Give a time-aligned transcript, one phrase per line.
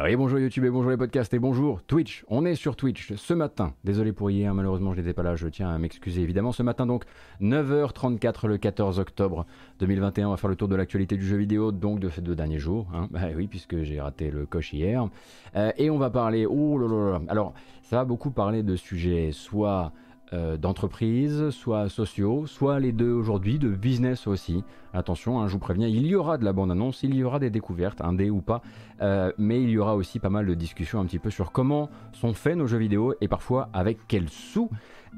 [0.00, 2.24] Ah oui, bonjour YouTube et bonjour les podcasts et bonjour Twitch.
[2.28, 3.74] On est sur Twitch ce matin.
[3.82, 6.52] Désolé pour hier, malheureusement je n'étais pas là, je tiens à m'excuser évidemment.
[6.52, 7.02] Ce matin donc,
[7.40, 9.44] 9h34 le 14 octobre
[9.80, 12.36] 2021, on va faire le tour de l'actualité du jeu vidéo, donc de ces deux
[12.36, 12.86] derniers jours.
[12.94, 13.08] Hein.
[13.10, 15.08] Bah oui, puisque j'ai raté le coche hier.
[15.56, 17.52] Euh, et on va parler, oh là là là, alors
[17.82, 19.90] ça va beaucoup parler de sujets soit
[20.32, 24.62] euh, d'entreprise, soit sociaux, soit les deux aujourd'hui, de business aussi.
[24.92, 27.48] Attention, hein, je vous préviens, il y aura de la bande-annonce, il y aura des
[27.48, 28.60] découvertes, un dé ou pas,
[29.00, 31.88] euh, mais il y aura aussi pas mal de discussions un petit peu sur comment
[32.12, 34.70] sont faits nos jeux vidéo et parfois avec quels sous.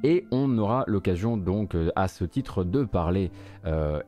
[0.05, 3.31] Et on aura l'occasion donc euh, à ce titre de parler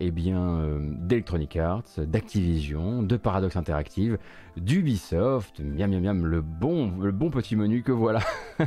[0.00, 4.16] eh bien d'Electronic Arts, d'Activision, de Paradox Interactive,
[4.56, 8.20] d'Ubisoft, miam miam miam, le bon, le bon petit menu que voilà.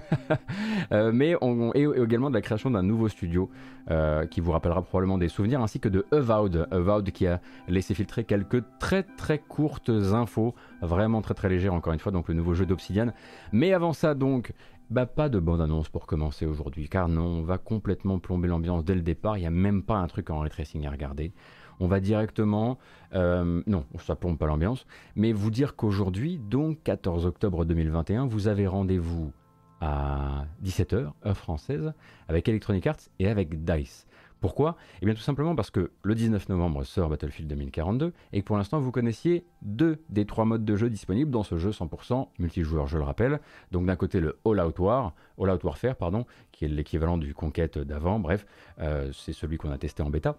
[0.91, 3.49] Euh, mais on, et, également de la création d'un nouveau studio
[3.89, 7.95] euh, qui vous rappellera probablement des souvenirs, ainsi que de Avowed, Avowed qui a laissé
[7.95, 12.35] filtrer quelques très très courtes infos, vraiment très très légères encore une fois, donc le
[12.35, 13.13] nouveau jeu d'Obsidian.
[13.51, 14.53] Mais avant ça donc,
[14.89, 18.95] bah pas de bande-annonce pour commencer aujourd'hui, car non, on va complètement plomber l'ambiance dès
[18.95, 20.51] le départ, il n'y a même pas un truc en ray
[20.85, 21.31] à regarder.
[21.79, 22.77] On va directement,
[23.13, 28.47] euh, non, ça plombe pas l'ambiance, mais vous dire qu'aujourd'hui, donc 14 octobre 2021, vous
[28.47, 29.33] avez rendez-vous
[29.81, 31.93] à 17h, heure française,
[32.27, 34.07] avec Electronic Arts et avec DICE.
[34.41, 34.75] Pourquoi?
[35.01, 38.57] Eh bien tout simplement parce que le 19 novembre sort Battlefield 2042 et que pour
[38.57, 42.87] l'instant vous connaissiez deux des trois modes de jeu disponibles dans ce jeu 100% multijoueur,
[42.87, 43.39] je le rappelle.
[43.71, 48.45] Donc d'un côté le All Out Warfare pardon, qui est l'équivalent du Conquête d'avant, bref,
[48.79, 50.37] euh, c'est celui qu'on a testé en bêta.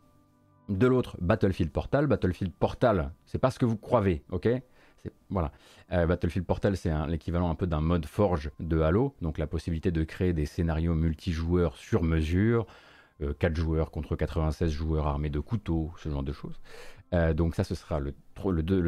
[0.69, 2.07] De l'autre, Battlefield Portal.
[2.07, 4.49] Battlefield Portal, c'est pas ce que vous croyez, ok?
[5.31, 5.53] Voilà.
[5.93, 9.93] Euh, Battlefield Portal, c'est l'équivalent un peu d'un mode Forge de Halo, donc la possibilité
[9.93, 12.67] de créer des scénarios multijoueurs sur mesure,
[13.21, 16.61] 4 euh, joueurs contre 96 joueurs armés de couteaux, ce genre de choses.
[17.15, 18.13] Euh, donc ça, ce sera le,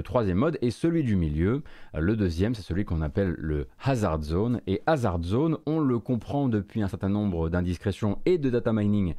[0.03, 0.59] troisième mode.
[0.61, 1.63] Et celui du milieu,
[1.95, 4.61] euh, le deuxième, c'est celui qu'on appelle le Hazard Zone.
[4.67, 9.15] Et Hazard Zone, on le comprend depuis un certain nombre d'indiscrétions et de data mining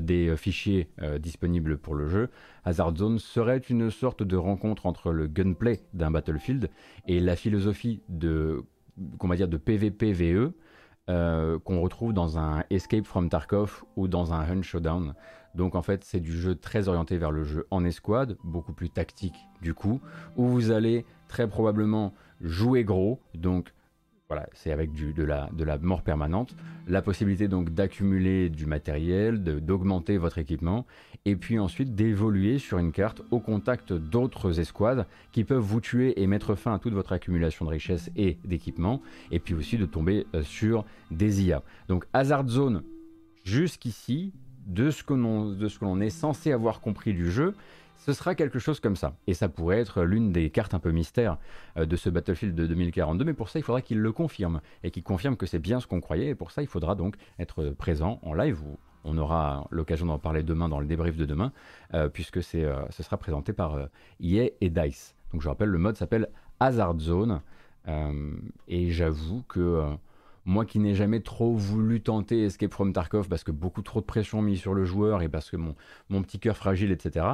[0.00, 0.88] des fichiers
[1.20, 2.30] disponibles pour le jeu.
[2.64, 6.70] Hazard Zone serait une sorte de rencontre entre le gunplay d'un Battlefield
[7.06, 8.64] et la philosophie de,
[9.18, 10.52] qu'on va dire, de PvPVE.
[11.08, 15.14] Qu'on retrouve dans un Escape from Tarkov ou dans un Hunt Showdown.
[15.54, 18.90] Donc en fait, c'est du jeu très orienté vers le jeu en escouade, beaucoup plus
[18.90, 20.00] tactique du coup,
[20.36, 23.72] où vous allez très probablement jouer gros, donc
[24.28, 26.54] voilà, c'est avec du, de, la, de la mort permanente,
[26.86, 30.84] la possibilité donc d'accumuler du matériel, d'augmenter votre équipement,
[31.24, 36.20] et puis ensuite d'évoluer sur une carte au contact d'autres escouades qui peuvent vous tuer
[36.20, 39.00] et mettre fin à toute votre accumulation de richesses et d'équipement,
[39.30, 41.62] et puis aussi de tomber euh, sur des IA.
[41.88, 42.82] Donc Hazard Zone,
[43.44, 44.34] jusqu'ici,
[44.66, 47.54] de ce que l'on est censé avoir compris du jeu,
[47.98, 49.16] ce sera quelque chose comme ça.
[49.26, 51.36] Et ça pourrait être l'une des cartes un peu mystères
[51.76, 54.90] euh, de ce Battlefield de 2042, mais pour ça, il faudra qu'il le confirme, et
[54.90, 57.70] qu'il confirme que c'est bien ce qu'on croyait, et pour ça, il faudra donc être
[57.70, 58.62] présent en live,
[59.04, 61.52] on aura l'occasion d'en parler demain dans le débrief de demain,
[61.94, 63.88] euh, puisque euh, ce sera présenté par
[64.22, 65.14] EA et DICE.
[65.32, 66.28] Donc je rappelle, le mode s'appelle
[66.60, 67.40] Hazard Zone,
[68.66, 69.96] et j'avoue que
[70.48, 74.06] moi qui n'ai jamais trop voulu tenter Escape from Tarkov parce que beaucoup trop de
[74.06, 75.74] pression mise sur le joueur et parce que mon,
[76.22, 77.26] petit cœur fragile, etc.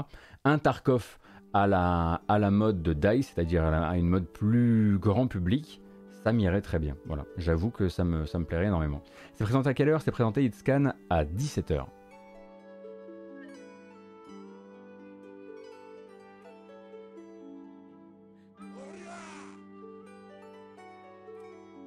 [0.45, 1.19] Un Tarkov
[1.53, 5.81] à la, mode de DICE, c'est-à-dire à, une mode plus grand public,
[6.25, 6.97] ça m'irait très bien.
[7.07, 9.01] Voilà, j'avoue que ça me, plairait énormément.
[9.35, 10.03] C'est présenté à quelle heure?
[10.03, 11.85] C'est présenté Scan à 17h.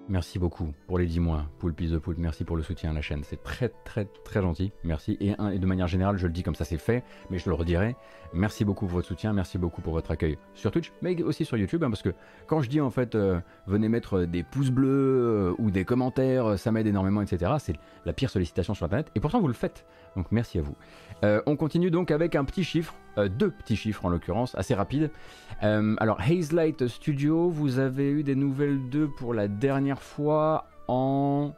[0.09, 2.17] Merci beaucoup pour les 10 mois, Poulpis de Poulpe.
[2.17, 3.23] Merci pour le soutien à la chaîne.
[3.25, 4.71] C'est très, très, très gentil.
[4.85, 5.17] Merci.
[5.19, 7.55] Et, et, de manière générale, je le dis comme ça, c'est fait, mais je le
[7.55, 7.97] redirai.
[8.33, 9.33] Merci beaucoup pour votre soutien.
[9.33, 11.83] Merci beaucoup pour votre accueil sur Twitch, mais aussi sur YouTube.
[11.83, 12.13] Hein, parce que
[12.45, 16.45] quand je dis en fait, euh, venez mettre des pouces bleus euh, ou des commentaires,
[16.45, 17.51] euh, ça m'aide énormément, etc.
[17.59, 17.75] C'est
[18.05, 19.11] la pire sollicitation sur Internet.
[19.15, 19.85] Et pourtant, vous le faites.
[20.15, 20.75] Donc merci à vous.
[21.45, 22.95] on continue donc avec un petit chiffre,
[23.27, 25.11] deux petits chiffres en l'occurrence, assez rapides.
[25.61, 31.53] alors, Hazelight Studio, vous avez eu des nouvelles d'eux pour la dernière fois en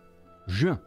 [0.48, 0.80] juin.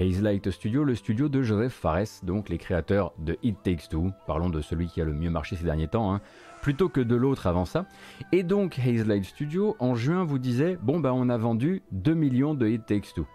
[0.00, 4.12] Hazelight Studio, le studio de Joseph Fares, donc les créateurs de It Takes Two.
[4.26, 6.22] Parlons de celui qui a le mieux marché ces derniers temps, hein,
[6.62, 7.84] plutôt que de l'autre avant ça.
[8.32, 12.54] Et donc Hazelight Studio, en juin, vous disait bon bah on a vendu 2 millions
[12.54, 13.26] de It Takes Two.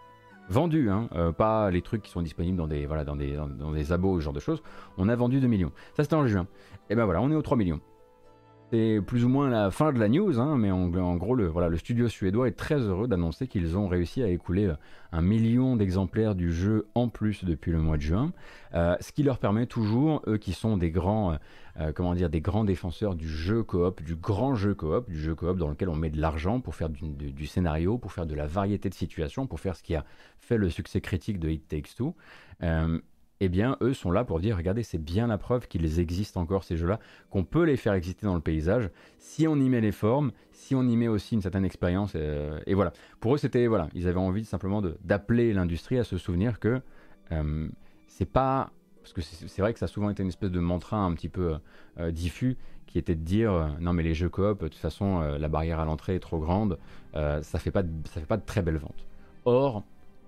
[0.49, 3.71] Vendu, hein, euh, pas les trucs qui sont disponibles dans des, voilà, dans des, dans,
[3.71, 4.61] des abos, ce genre de choses.
[4.97, 5.71] On a vendu 2 millions.
[5.95, 6.47] Ça c'était en juin.
[6.89, 7.79] Et ben voilà, on est aux 3 millions.
[8.75, 11.69] C'est plus ou moins la fin de la news, hein, mais en, gros, le, voilà,
[11.69, 14.75] le studio suédois est très heureux d'annoncer qu'ils ont réussi à écouler euh,
[15.13, 18.33] un million d'exemplaires du jeu en plus depuis le mois de juin,
[18.73, 21.37] euh, ce qui leur permet toujours, eux qui sont des grands,
[21.79, 25.35] euh, comment dire, des grands défenseurs du jeu coop, du grand jeu coop, du jeu
[25.35, 28.45] coop dans lequel on met de l'argent pour faire du, scénario, pour faire de la
[28.45, 30.03] variété de situations, pour faire ce qui a
[30.37, 32.13] fait le succès critique de It Takes Two
[33.41, 36.63] eh bien, eux sont là pour dire, regardez, c'est bien la preuve qu'ils existent encore,
[36.63, 36.99] ces jeux-là,
[37.29, 40.73] qu'on peut les faire exister dans le paysage, si on y met les formes, si
[40.73, 42.13] on y met aussi une certaine expérience.
[42.15, 42.93] Euh, et voilà.
[43.19, 46.81] Pour eux, c'était, voilà, ils avaient envie simplement d'appeler l'industrie à se souvenir que
[47.31, 47.67] euh,
[48.07, 48.71] c'est pas...
[49.01, 51.29] Parce que c'est vrai que ça a souvent été une espèce de mantra un petit
[51.29, 51.57] peu
[51.99, 55.47] euh, diffus, qui était de dire, non mais les jeux coop, de toute façon, la
[55.47, 56.79] barrière à l'entrée est trop grande,
[57.13, 59.05] ça fait pas ça fait pas de très belles ventes.
[59.43, 59.83] Or,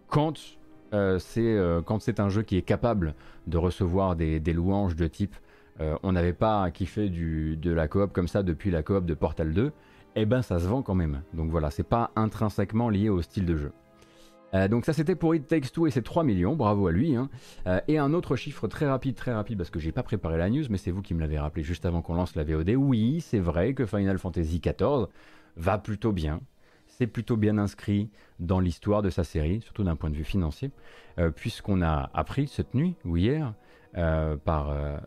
[0.10, 0.57] quand
[0.94, 3.14] euh, c'est euh, quand c'est un jeu qui est capable
[3.46, 5.36] de recevoir des, louanges de type
[5.80, 9.54] euh, on n'avait pas kiffé de la coop comme ça depuis la coop de Portal
[9.54, 9.72] 2,
[10.16, 11.22] eh ben ça se vend quand même.
[11.34, 13.72] Donc voilà, c'est pas intrinsèquement lié au style de jeu.
[14.70, 17.16] donc ça c'était pour It Takes Two et c'est 3 millions, bravo à lui.
[17.16, 17.30] Hein.
[17.88, 20.64] et un autre chiffre très rapide, très rapide, parce que j'ai pas préparé la news,
[20.72, 22.72] mais c'est vous qui me l'avez rappelé juste avant qu'on lance la VOD.
[22.76, 25.06] Oui, c'est vrai que Final Fantasy XIV
[25.58, 26.40] va plutôt bien
[26.98, 28.10] c'est plutôt bien inscrit
[28.40, 30.72] dans l'histoire de sa série, surtout d'un point de vue financier,
[31.20, 33.54] euh, puisqu'on a appris cette nuit ou hier
[33.98, 34.98] euh, par, euh,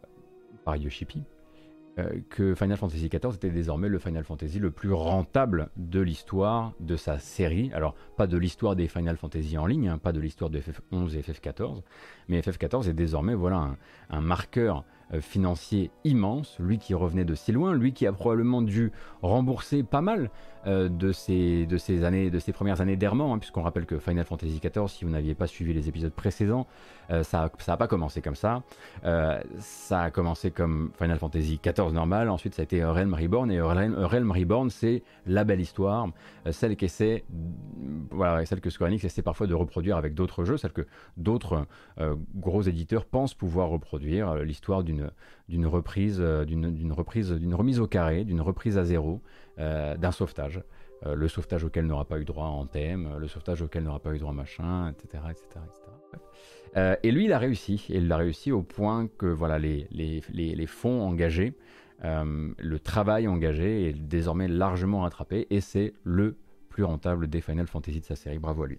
[0.65, 1.25] par Yoshipi
[2.31, 6.97] que Final Fantasy XIV était désormais le Final Fantasy le plus rentable de l'histoire de
[6.97, 7.71] sa série.
[7.75, 11.15] Alors, pas de l'histoire des Final Fantasy en ligne, hein, pas de l'histoire de FF11
[11.19, 11.83] et FF14,
[12.29, 13.77] mais FF14 est désormais voilà,
[14.09, 18.63] un marqueur euh, financier immense, lui qui revenait de si loin, lui qui a probablement
[18.63, 18.93] dû
[19.23, 20.31] rembourser pas mal euh,
[20.67, 24.25] de, ses, de, ses années, de ses premières années d'errement, hein, puisqu'on rappelle que Final
[24.25, 26.67] Fantasy XIV, si vous n'aviez pas suivi les épisodes précédents,
[27.11, 28.63] euh, ça n'a pas commencé comme ça.
[29.59, 33.61] ça a commencé comme Final Fantasy XIV normal, ensuite ça a été Realm Reborn, et
[33.61, 36.09] Realm, Reborn, c'est la belle histoire,
[36.51, 36.77] celle
[38.11, 40.87] voilà, celle que Square Enix essaie parfois de reproduire avec d'autres jeux, celle que
[41.17, 41.67] d'autres
[42.37, 45.11] gros éditeurs pensent pouvoir reproduire, l'histoire d'une
[45.51, 49.21] d'une reprise, euh, d'une reprise, d'une remise au carré, d'une reprise à zéro,
[49.59, 50.63] euh, d'un sauvetage.
[51.05, 54.15] Euh, le sauvetage auquel n'aura pas eu droit en thème, le sauvetage auquel n'aura pas
[54.15, 55.25] eu droit machin, etc.
[55.31, 55.47] etc.,
[57.03, 57.85] et lui, il a réussi.
[57.89, 61.53] Et il l'a réussi au point que voilà, les, les, les, fonds engagés,
[62.01, 65.49] le travail engagé est désormais largement rattrapé.
[65.51, 66.37] Et c'est le
[66.69, 68.39] plus rentable des Final Fantasy de sa série.
[68.39, 68.79] Bravo à lui.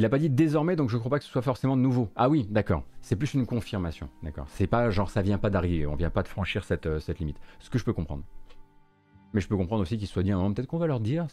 [0.00, 2.08] Il n'a pas dit désormais, donc je ne crois pas que ce soit forcément nouveau.
[2.16, 2.84] Ah oui, d'accord.
[3.02, 4.08] C'est plus une confirmation.
[4.22, 4.46] D'accord.
[4.48, 7.36] C'est pas genre ça vient pas d'arriver, on vient pas de franchir cette, euh, limite.
[7.58, 8.24] Ce que je peux comprendre.
[9.34, 11.26] Mais je peux comprendre aussi qu'il soit dit un moment, peut-être qu'on va leur dire,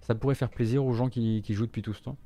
[0.00, 2.16] ça pourrait faire plaisir aux gens qui, qui jouent depuis tout ce temps.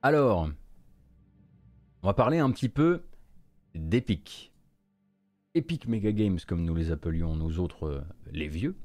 [0.00, 0.48] Alors,
[2.02, 3.02] on va parler un petit peu
[3.74, 4.54] d'Epic.
[5.56, 8.76] Epic Mega Games, comme nous les appelions nous autres, euh, les vieux.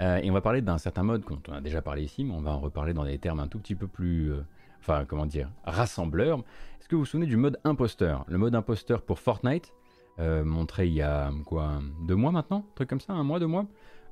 [0.00, 2.32] Euh, et on va parler d'un certain mode dont on a déjà parlé ici, mais
[2.32, 4.40] on va en reparler dans des termes un tout petit peu plus, euh,
[4.80, 6.38] enfin comment dire, rassembleurs.
[6.80, 8.24] Est-ce que vous vous souvenez du mode imposteur?
[8.28, 9.74] Le mode imposteur pour Fortnite,
[10.18, 13.46] montré il y a quoi, deux mois maintenant, un truc comme ça, un mois, deux
[13.46, 13.66] mois?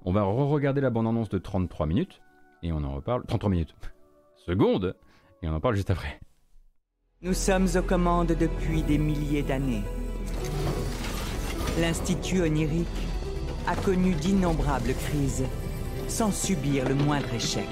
[0.05, 2.21] On va re-regarder la bande-annonce de 33 minutes,
[2.63, 3.25] et on en reparle.
[3.27, 3.75] 33 minutes,
[4.37, 4.95] secondes,
[5.43, 6.21] et on en parle juste après.
[7.23, 9.85] Nous sommes aux commandes depuis des milliers d'années.
[11.79, 12.87] L'Institut onirique
[13.67, 15.45] a connu d'innombrables crises
[16.07, 17.69] sans subir le moindre échec.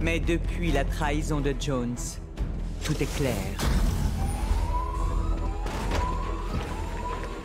[0.00, 1.96] Mais depuis la trahison de Jones,
[2.84, 3.34] tout est clair.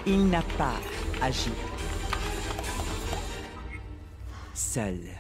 [0.06, 0.76] Il n'a pas
[1.22, 1.52] agi.
[4.54, 5.17] Seul.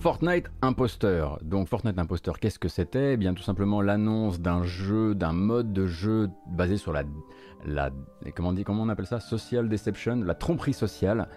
[0.00, 1.38] Fortnite Imposteur.
[1.42, 3.12] Donc Fortnite Imposteur, qu'est-ce que c'était?
[3.12, 7.02] Eh bien tout simplement l'annonce d'un jeu, d'un mode de jeu basé sur la,
[7.66, 7.90] la
[8.34, 9.20] comment, on dit, comment on appelle ça?
[9.20, 11.28] Social Deception, la tromperie sociale.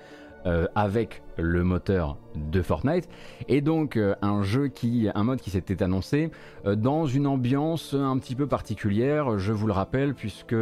[0.46, 3.08] Euh, avec le moteur de Fortnite
[3.48, 6.32] et donc euh, un jeu qui un mode qui s'était annoncé
[6.66, 10.54] euh, dans une ambiance un petit peu particulière je vous le rappelle puisque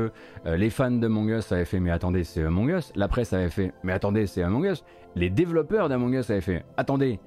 [0.45, 2.93] les fans d'Among Us avaient fait mais attendez c'est Among Us?
[2.95, 4.83] La presse avait fait mais attendez c'est Among Us?
[5.15, 7.19] Les développeurs d'Among Us avaient fait attendez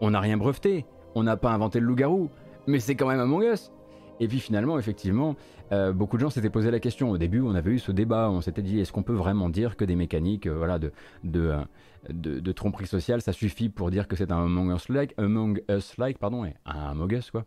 [0.00, 2.30] on n'a rien breveté, on n'a pas inventé le loup-garou,
[2.66, 3.72] mais c'est quand même Among Us.
[4.20, 5.36] Et puis finalement, effectivement,
[5.72, 7.10] euh, beaucoup de gens s'étaient posé la question.
[7.10, 9.76] Au début, on avait eu ce débat, on s'était dit, est-ce qu'on peut vraiment dire
[9.76, 10.92] que des mécaniques euh, voilà, de,
[11.26, 11.62] euh,
[12.08, 16.18] de, de, tromperie sociale, ça suffit pour dire que c'est un Among Us-like, Among Us-like,
[16.18, 17.44] pardon, un Among Us, quoi.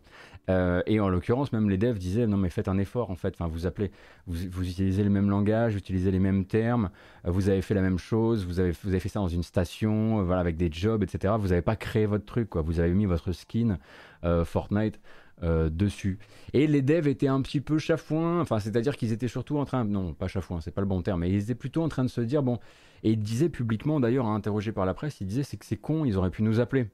[0.86, 3.48] et en l'occurrence, même les devs disaient, non mais faites un effort, en fait, enfin,
[3.48, 3.90] vous appelez,
[4.26, 6.90] vous, vous, utilisez le même langage, vous utilisez les mêmes termes,
[7.24, 10.22] vous avez fait la même chose, vous avez, vous avez fait ça dans une station,
[10.22, 11.34] voilà, avec des jobs, etc.
[11.38, 12.62] Vous n'avez pas créé votre truc, quoi.
[12.62, 13.78] Vous avez mis votre skin
[14.44, 15.00] Fortnite
[15.42, 16.18] euh, dessus.
[16.52, 19.84] Et les devs étaient un petit peu chafouins, enfin c'est-à-dire qu'ils étaient surtout en train,
[19.84, 22.10] non pas chafouins, c'est pas le bon terme, mais ils étaient plutôt en train de
[22.10, 22.58] se dire bon,
[23.02, 26.04] et ils disaient publiquement d'ailleurs, interrogé par la presse, ils disaient c'est que c'est con,
[26.04, 26.88] ils auraient pu nous appeler.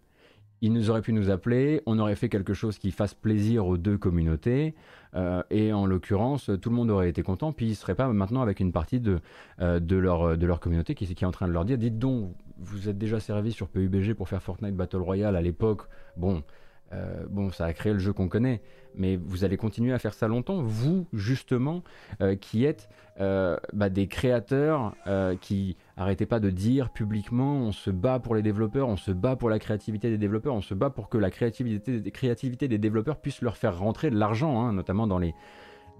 [0.60, 3.76] Ils nous auraient pu nous appeler, on aurait fait quelque chose qui fasse plaisir aux
[3.76, 4.74] deux communautés,
[5.14, 8.42] euh, et en l'occurrence, tout le monde aurait été content, puis ils seraient pas maintenant
[8.42, 9.20] avec une partie de,
[9.60, 11.98] euh, de, leur, de leur communauté qui, qui est en train de leur dire, dites
[11.98, 15.82] donc, vous êtes déjà servi sur PUBG pour faire Fortnite Battle Royale à l'époque,
[16.16, 16.42] bon,
[16.92, 18.62] euh, bon, ça a créé le jeu qu'on connaît,
[18.94, 21.82] mais vous allez continuer à faire ça longtemps, vous justement,
[22.22, 22.88] euh, qui êtes
[23.20, 24.94] euh, bah, des créateurs
[25.40, 29.36] qui arrêtez pas de dire publiquement, on se bat pour les développeurs, on se bat
[29.36, 33.20] pour la créativité des développeurs, on se bat pour que la créativité, créativité des développeurs
[33.20, 35.34] puisse leur faire rentrer de l'argent, hein, notamment dans les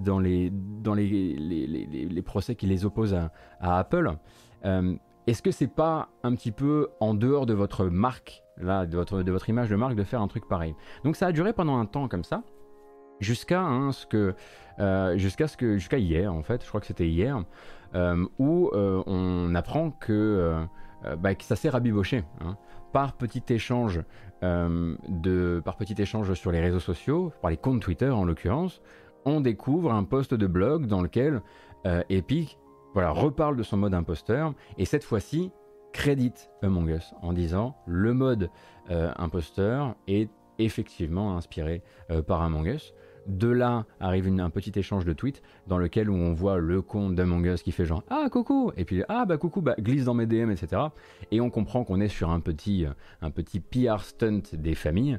[0.01, 4.13] dans les dans les, les, les, procès qui les opposent à, à Apple.
[5.27, 9.23] Est-ce que c'est pas un petit peu en dehors de votre marque là, de votre,
[9.23, 10.75] de votre image de marque, de faire un truc pareil.
[11.05, 12.43] Donc ça a duré pendant un temps comme ça,
[13.21, 14.35] jusqu'à hein, ce que,
[14.79, 17.43] euh, jusqu'à ce que, jusqu'à hier en fait, je crois que c'était hier,
[17.95, 20.67] euh, où euh, on apprend que,
[21.19, 22.25] bah, que ça s'est rabiboché.
[22.41, 22.57] Hein,
[22.93, 24.03] par petit échange
[24.41, 28.81] de, par petit échange sur les réseaux sociaux, par les comptes Twitter en l'occurrence,
[29.27, 31.43] on découvre un post de blog dans lequel
[32.09, 32.59] Epic
[32.95, 35.53] voilà, reparle de son mode imposteur, et cette fois-ci
[35.93, 38.51] crédite Among Us en disant le mode
[38.91, 42.95] euh, imposteur est effectivement inspiré euh, par Among Us.
[43.27, 47.45] De là arrive un petit échange de tweets dans lequel on voit le compte d'Among
[47.45, 48.73] Us qui fait genre ah coucou!
[48.79, 49.61] Et puis ah bah coucou!
[49.61, 50.83] Bah glisse dans mes DM etc
[51.31, 52.91] et on comprend qu'on est sur un petit euh,
[53.21, 55.19] un petit PR stunt des familles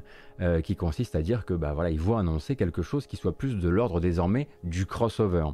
[0.64, 3.58] qui consiste à dire que bah voilà ils vont annoncer quelque chose qui soit plus
[3.58, 5.48] de l'ordre désormais du crossover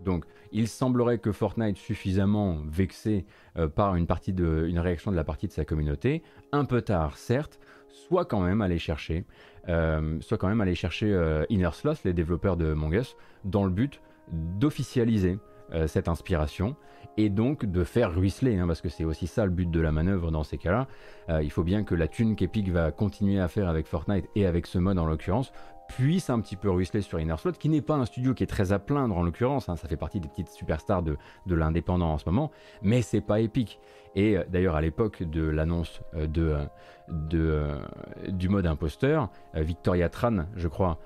[0.00, 3.26] donc il semblerait que Fortnite, suffisamment vexé
[3.56, 4.06] euh, par une,
[4.78, 8.78] réaction de la partie de sa communauté, un peu tard certes, soit quand même allé
[8.78, 9.24] chercher,
[9.68, 13.70] euh, soit quand même aller chercher euh, Inner Sloth, les développeurs de Mongus, dans le
[13.70, 14.00] but
[14.30, 15.38] d'officialiser
[15.86, 16.76] cette inspiration
[17.18, 19.92] et donc de faire ruisseler, hein, parce que c'est aussi ça le but de la
[19.92, 20.86] manœuvre dans ces cas-là.
[21.42, 24.66] il faut bien que la thune qu'Epic va continuer à faire avec Fortnite et avec
[24.66, 25.52] ce mode en l'occurrence
[25.88, 28.48] puisse un petit peu ruisseler sur Inner Slot, qui n'est pas un studio qui est
[28.48, 31.16] très à plaindre en l'occurrence, hein, ça fait partie des petites superstars de,
[31.46, 32.50] de l'indépendant en ce moment,
[32.82, 33.80] mais c'est pas épique.
[34.14, 36.64] Et euh, d'ailleurs à l'époque de l'annonce euh, de, euh,
[37.08, 40.98] de du mode imposteur, Victoria Tran, je crois,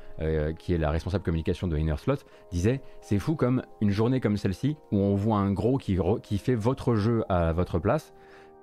[0.58, 2.16] qui est la responsable communication de Inner Slot,
[2.50, 6.38] disait c'est fou comme une journée comme celle-ci où on voit un gros qui, qui
[6.38, 8.12] fait votre jeu à votre place,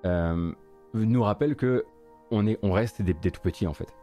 [0.04, 1.86] nous rappelle que
[2.30, 3.96] on, est, on reste des, des tout petits en fait.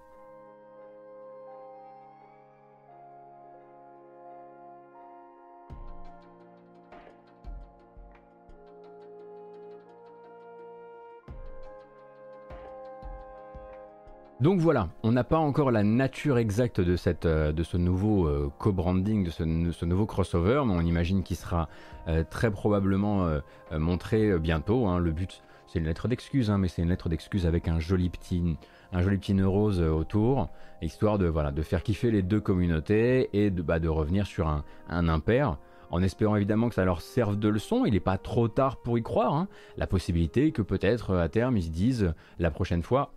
[14.46, 19.24] Donc voilà, on n'a pas encore la nature exacte de, euh, ce nouveau euh, co-branding,
[19.24, 21.68] de ce, nouveau crossover, mais on imagine qu'il sera
[22.06, 23.28] euh, très probablement
[23.72, 24.86] montré bientôt.
[24.86, 25.00] Hein.
[25.00, 28.08] Le but, c'est une lettre d'excuse, hein, mais c'est une lettre d'excuse avec un joli
[28.08, 28.56] petit,
[28.92, 30.48] un joli neurose autour,
[30.80, 35.58] histoire de, faire kiffer les deux communautés et de, bah, revenir sur un, un impair
[35.90, 38.96] en espérant évidemment que ça leur serve de leçon, il n'est pas trop tard pour
[38.96, 39.48] y croire, hein.
[39.76, 43.12] la possibilité que peut-être à terme ils se disent la prochaine fois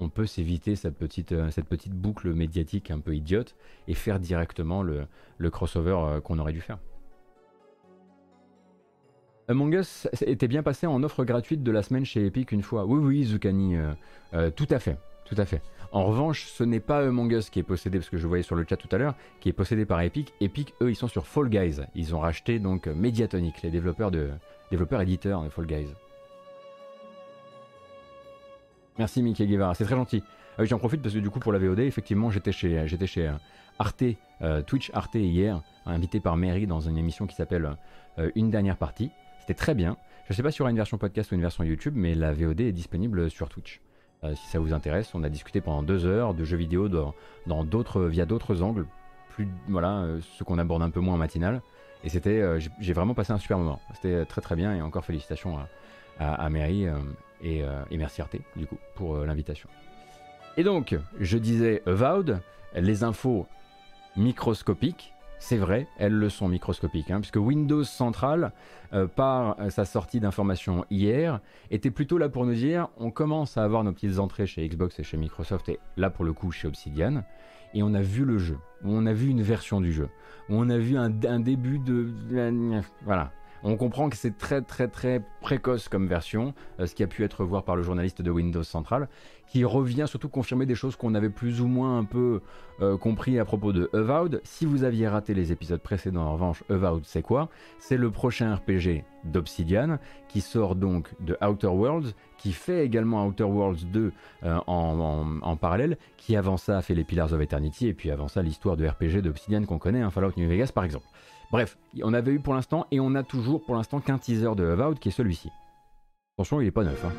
[0.00, 3.54] on peut s'éviter cette petite, euh, cette petite boucle médiatique un peu idiote
[3.88, 5.06] et faire directement le,
[5.50, 6.78] crossover euh, qu'on aurait dû faire.
[9.46, 12.86] Among Us était bien passé en offre gratuite de la semaine chez Epic une fois.
[12.86, 13.76] Oui, oui, Zucani,
[14.32, 14.96] euh, tout à fait,
[15.26, 15.60] tout à fait.
[15.92, 18.56] En revanche, ce n'est pas Among Us qui est possédé, parce que je voyais sur
[18.56, 20.32] le chat tout à l'heure, qui est possédé par Epic.
[20.40, 21.82] Epic, eux, ils sont sur Fall Guys.
[21.94, 24.30] Ils ont racheté donc Mediatonic, les développeurs de
[24.70, 25.88] développeurs éditeurs de Fall Guys.
[28.98, 30.22] Merci Mickey Guevara, c'est très gentil.
[30.56, 33.26] Ah j'en profite parce que du coup pour la VOD, effectivement, j'étais chez, j'étais chez
[33.26, 33.32] euh,
[33.80, 34.04] Arte,
[34.40, 37.76] euh, Twitch Arte hier, invité par Mary dans une émission qui s'appelle
[38.18, 39.10] euh, Une dernière partie.
[39.40, 39.96] C'était très bien.
[40.26, 42.14] Je ne sais pas si y aura une version podcast ou une version YouTube, mais
[42.14, 43.80] la VOD est disponible sur Twitch.
[44.36, 48.04] si ça vous intéresse, on a discuté pendant deux heures de jeux vidéo dans, d'autres,
[48.04, 48.86] via d'autres angles,
[49.28, 50.06] plus voilà,
[50.38, 51.60] ce qu'on aborde un peu moins en matinale.
[52.04, 52.42] Et c'était,
[52.80, 53.80] j'ai vraiment passé un super moment.
[53.92, 55.68] C'était très très bien et encore félicitations à,
[56.18, 56.88] à Mary
[57.44, 59.68] euh, et, merci Arte, du coup, pour euh, l'invitation.
[60.56, 62.40] Et donc, je disais Avowed,
[62.74, 63.46] les infos
[64.16, 65.12] microscopiques.
[65.40, 68.52] C'est vrai, elles le sont microscopiques, hein, puisque Windows Central,
[68.94, 71.40] euh, par sa sortie d'information hier,
[71.70, 74.98] était plutôt là pour nous dire on commence à avoir nos petites entrées chez Xbox
[75.00, 77.24] et chez Microsoft, et là pour le coup chez Obsidian,
[77.74, 80.08] et on a vu le jeu, on a vu une version du jeu,
[80.48, 82.08] on a vu un, un début de...
[83.04, 83.32] Voilà,
[83.64, 87.24] on comprend que c'est très très très précoce comme version, euh, ce qui a pu
[87.24, 89.08] être voir par le journaliste de Windows Central,
[89.48, 92.40] qui revient surtout confirmer des choses qu'on avait plus ou moins un peu
[92.82, 94.40] euh, compris à propos de Avowed.
[94.44, 97.48] Si vous aviez raté les épisodes précédents, en revanche, Avowed c'est quoi?
[97.78, 103.44] C'est le prochain RPG d'Obsidian, qui sort donc de Outer Worlds, qui fait également Outer
[103.44, 107.94] Worlds 2 euh, en, parallèle, qui avant ça a fait les Pillars of Eternity, et
[107.94, 111.06] puis avant ça l'histoire de RPG d'Obsidian qu'on connaît, un Fallout New Vegas par exemple.
[111.54, 114.66] Bref, on avait eu pour l'instant, et on a toujours pour l'instant qu'un teaser de
[114.66, 115.52] Avowed qui est celui-ci.
[116.36, 117.04] Attention, il est pas neuf.
[117.04, 117.12] Hein.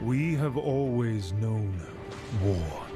[0.00, 1.72] We have always known
[2.44, 2.86] war.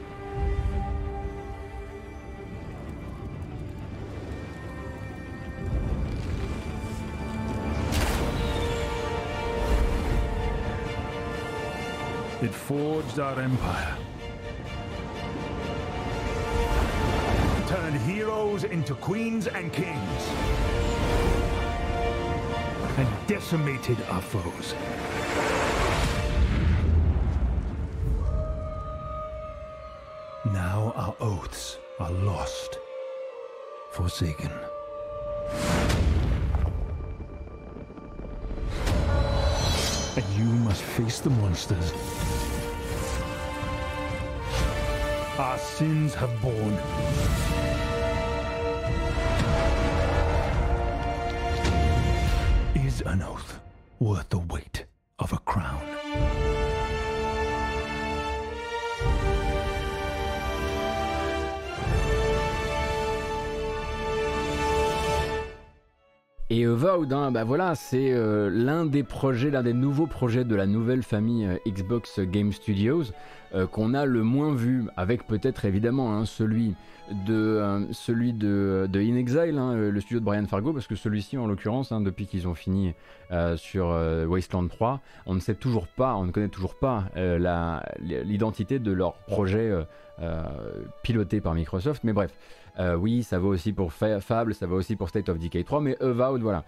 [13.40, 14.11] Empire.
[17.72, 20.22] Turned heroes into queens and kings.
[22.98, 24.74] And decimated our foes.
[30.52, 32.78] Now our oaths are lost,
[33.92, 34.52] forsaken.
[40.14, 41.92] And you must face the monsters
[45.38, 46.78] our sins have borne.
[52.74, 53.60] Is an oath
[53.98, 54.84] worth the weight
[55.18, 55.91] of a crown?
[66.84, 69.04] Hein, bah voilà, c'est euh, l'un des
[69.72, 73.04] nouveaux projets de la nouvelle famille euh, Xbox Game Studios.
[73.54, 76.74] Euh, qu'on a le moins vu, avec peut-être évidemment hein, celui
[77.24, 77.60] de
[78.94, 82.48] In Exile, hein, le studio de Brian Fargo, parce que celui-ci en l'occurrence, depuis qu'ils
[82.48, 82.94] ont fini
[83.56, 83.88] sur
[84.26, 87.04] Wasteland 3, on ne sait toujours pas, on ne connaît toujours pas
[88.00, 89.70] l'identité de leur projet
[91.02, 92.04] piloté par Microsoft.
[92.04, 92.32] Mais bref,
[92.78, 96.00] oui, ça vaut aussi pour Fable, ça va aussi pour State of Decay 3, mais
[96.02, 96.64] Avowed, voilà.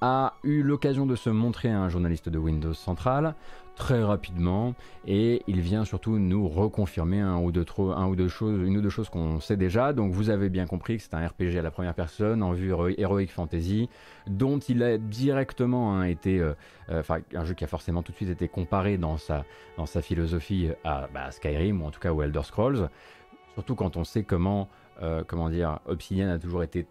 [0.00, 3.34] a eu l'occasion de se montrer à un journaliste de Windows Central
[3.78, 4.74] très rapidement
[5.06, 8.80] et il vient surtout nous reconfirmer un ou deux, un ou deux choses, une ou
[8.82, 9.92] deux choses qu'on sait déjà.
[9.92, 12.72] Donc vous avez bien compris que c'est un RPG à la première personne en vue
[12.98, 13.88] Heroic Fantasy
[14.26, 16.54] dont il a directement hein, été, euh,
[16.90, 19.44] euh, enfin un jeu qui a forcément tout de suite été comparé dans sa,
[19.76, 22.90] dans sa philosophie à, bah, Skyrim ou en tout cas aux Elder Scrolls.
[23.54, 24.68] Surtout quand on sait comment,
[25.02, 26.86] euh, comment dire, Obsidian a toujours été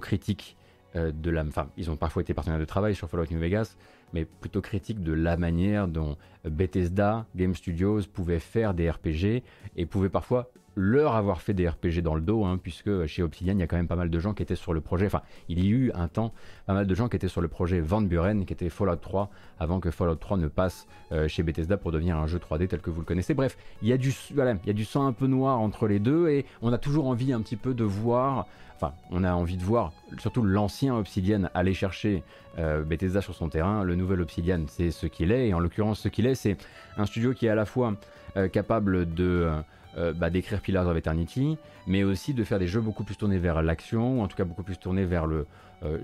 [0.00, 0.56] critique
[0.96, 3.76] de la, enfin ils ont parfois été partenaires de travail sur Fallout New Vegas
[4.14, 9.42] mais plutôt critique de la manière dont Bethesda, Game Studios pouvaient faire des RPG
[9.76, 13.54] et pouvaient parfois leur avoir fait des RPG dans le dos, hein, puisque chez Obsidian,
[13.54, 15.22] il y a quand même pas mal de gens qui étaient sur le projet, enfin,
[15.48, 16.32] il y a eu un temps,
[16.66, 19.30] pas mal de gens qui étaient sur le projet Van Buren, qui était Fallout 3,
[19.60, 22.80] avant que Fallout 3 ne passe euh, chez Bethesda pour devenir un jeu 3D tel
[22.80, 23.34] que vous le connaissez.
[23.34, 25.86] Bref, il y, a du, voilà, il y a du sang un peu noir entre
[25.86, 29.32] les deux, et on a toujours envie un petit peu de voir enfin, on a
[29.32, 32.22] envie de voir surtout l'ancien Obsidian aller chercher
[32.58, 33.84] euh, Bethesda sur son terrain.
[33.84, 36.56] Le nouvel Obsidian, c'est ce qu'il est, et en l'occurrence, ce qu'il est, c'est
[36.96, 37.94] un studio qui est à la fois
[38.36, 39.48] euh, capable de
[39.96, 43.38] euh, bah, d'écrire Pillars of Eternity, mais aussi de faire des jeux beaucoup plus tournés
[43.38, 45.46] vers l'action, ou en tout cas beaucoup plus tournés vers le,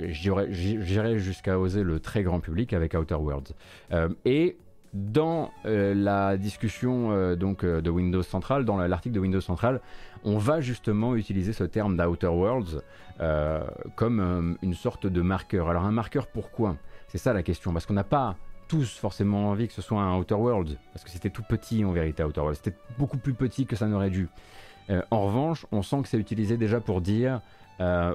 [0.08, 3.54] j'irais jusqu'à oser le très grand public avec Outer Worlds.
[4.24, 4.56] et
[4.92, 9.80] dans la discussion donc de Windows Central, dans l'article de Windows Central,
[10.24, 12.82] on va justement utiliser ce terme d'Outer Worlds
[13.20, 13.60] euh,
[13.96, 15.68] comme euh, une sorte de marqueur.
[15.68, 16.76] Alors un marqueur pourquoi?
[17.08, 18.36] C'est ça la question, parce qu'on n'a pas
[18.70, 21.90] tous forcément envie que ce soit un Outer Worlds, parce que c'était tout petit en
[21.90, 24.28] vérité Outer Worlds, c'était beaucoup plus petit que ça n'aurait dû.
[24.90, 27.40] Euh, en revanche, on sent que c'est utilisé déjà pour dire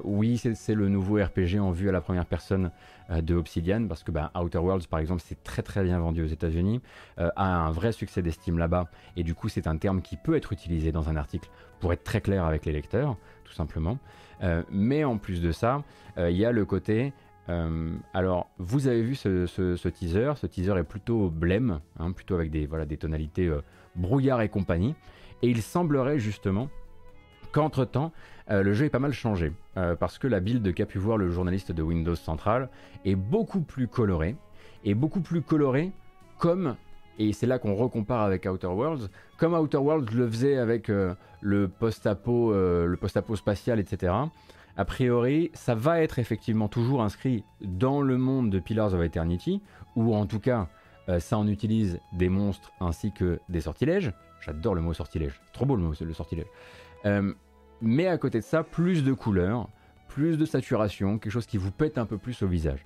[0.04, 2.70] oui, c'est le nouveau RPG en vue à la première personne
[3.10, 6.28] de Obsidian, parce que bah, Outer Worlds, par exemple, c'est très très bien vendu aux
[6.28, 6.82] États-Unis,
[7.18, 10.54] a un vrai succès d'estime là-bas, et du coup, c'est un terme qui peut être
[10.54, 13.98] utilisé dans un article pour être très clair avec les lecteurs, tout simplement.
[14.44, 15.84] Euh, mais en plus de ça,
[16.18, 17.14] euh, il y a le côté.
[17.50, 20.34] Euh, alors, vous avez vu ce, teaser.
[20.36, 23.52] Ce teaser est plutôt blême, hein, plutôt avec des, tonalités
[23.96, 24.96] brouillard et compagnie.
[25.42, 26.70] Et il semblerait justement
[27.52, 28.12] qu'entre-temps,
[28.50, 29.52] le jeu est pas mal changé.
[30.00, 32.70] parce que la build qu'a pu voir le journaliste de Windows Central
[33.06, 34.36] est beaucoup plus colorée.
[34.84, 35.92] Et beaucoup plus colorée
[36.38, 36.76] comme
[37.18, 40.90] et c'est là qu'on recompare avec Outer Worlds, comme Outer Worlds le faisait avec
[41.42, 44.14] le post-apo spatial, etc.
[44.78, 49.62] A priori, ça va être effectivement toujours inscrit dans le monde de Pillars of Eternity,
[49.96, 50.68] ou en tout cas,
[51.20, 54.12] ça en utilise des monstres ainsi que des sortilèges.
[54.42, 56.48] J'adore le mot sortilège, trop beau le mot le sortilège.
[57.82, 59.70] mais à côté de ça, plus de couleurs,
[60.10, 62.86] plus de saturation, quelque chose qui vous pète un peu plus au visage.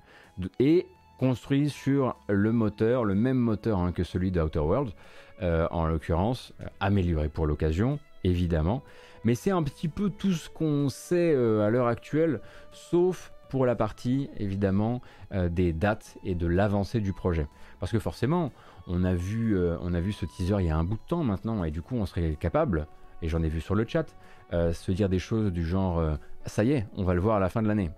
[0.58, 0.86] Et
[1.20, 4.94] construit sur le moteur, le même moteur hein, que celui d'Outer Worlds,
[5.42, 8.82] euh, en l'occurrence, euh, amélioré pour l'occasion, évidemment.
[9.24, 12.40] Mais c'est un petit peu tout ce qu'on sait euh, à l'heure actuelle,
[12.72, 15.02] sauf pour la partie, évidemment,
[15.32, 17.48] des dates et de l'avancée du projet.
[17.80, 18.52] Parce que forcément,
[18.86, 21.24] on a, vu, on a vu ce teaser il y a un bout de temps
[21.24, 22.86] maintenant, et du coup, on serait capable,
[23.22, 24.14] et j'en ai vu sur le chat,
[24.52, 27.48] se dire des choses du genre ça y est, on va le voir à la
[27.48, 27.90] fin de l'année.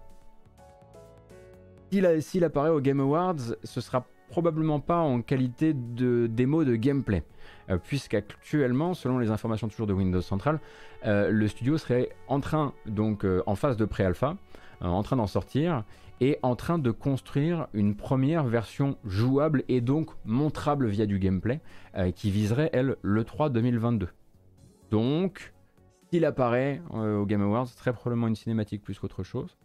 [2.21, 7.19] S'il apparaît au Game Awards, ce sera probablement pas en qualité de démo de gameplay,
[7.19, 7.23] euh,
[7.79, 10.61] puisqu'actuellement, selon les informations toujours de Windows Central,
[11.07, 14.37] euh, le studio serait en train, donc euh, en phase de pré-alpha,
[14.81, 15.85] en train d'en sortir,
[16.21, 21.61] et en train de construire une première version jouable et donc montrable via du gameplay,
[22.15, 24.09] qui viserait, elle, le 3 2022.
[24.91, 25.53] Donc,
[26.13, 29.57] il apparaît euh, au Game Awards, très probablement une cinématique plus qu'autre chose.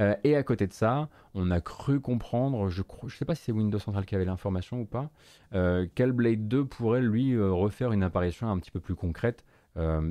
[0.00, 3.44] Euh, et à côté de ça, on a cru comprendre, je ne sais pas si
[3.44, 5.10] c'est Windows Central qui avait l'information ou pas,
[5.54, 9.44] euh, Blade 2 pourrait lui euh, refaire une apparition un petit peu plus concrète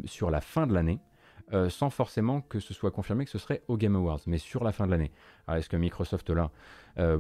[0.03, 0.99] sur la fin de l'année,
[1.69, 4.73] sans forcément que ce soit confirmé que ce serait au Game Awards, mais sur la
[4.73, 5.13] fin de l'année.
[5.47, 6.51] Alors est-ce que Microsoft là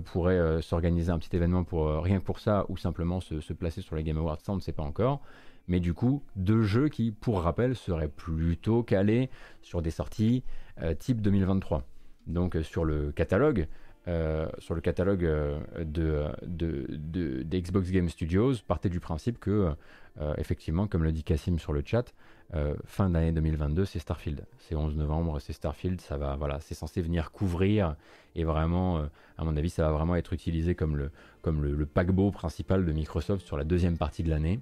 [0.03, 3.79] pourrait s'organiser un petit événement pour rien que pour ça, ou simplement se, se placer
[3.79, 5.21] sur les Game Awards, ça on ne sait pas encore
[5.67, 9.29] mais du coup deux jeux qui, pour rappel, seraient plutôt calés
[9.61, 10.43] sur des sorties
[10.81, 11.83] euh, type 2023.
[12.27, 13.67] Donc euh, sur le catalogue,
[14.07, 15.21] euh, sur le catalogue
[15.79, 19.71] de, de, Xbox Game Studios, partez du principe que,
[20.37, 22.13] effectivement, comme le dit Cassim sur le chat,
[22.85, 24.45] fin d'année 2022, c'est Starfield.
[24.59, 27.95] C'est 11 novembre, c'est Starfield, ça va, voilà, c'est censé venir couvrir
[28.35, 29.07] et vraiment,
[29.37, 31.09] à mon avis, ça va vraiment être utilisé comme le,
[31.41, 34.59] comme le paquebot principal de Microsoft sur la deuxième partie de l'année.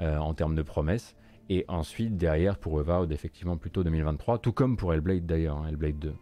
[0.00, 1.14] Euh, en termes de promesses.
[1.48, 6.00] Et ensuite, derrière, pour Avowed, effectivement, plutôt 2023, tout comme pour Hellblade d'ailleurs, hein, Hellblade
[6.00, 6.14] 2.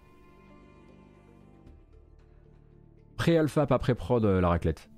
[3.22, 4.90] Pré-alpha, pas pré-prod, euh, la raclette.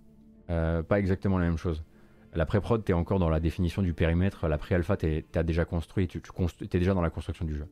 [0.48, 1.84] Euh, pas exactement la même chose.
[2.32, 4.48] La pré-prod, t'es encore dans la définition du périmètre.
[4.48, 6.22] La pré-alpha, t'as déjà construit, tu,
[6.70, 7.66] t'es déjà dans la construction du jeu.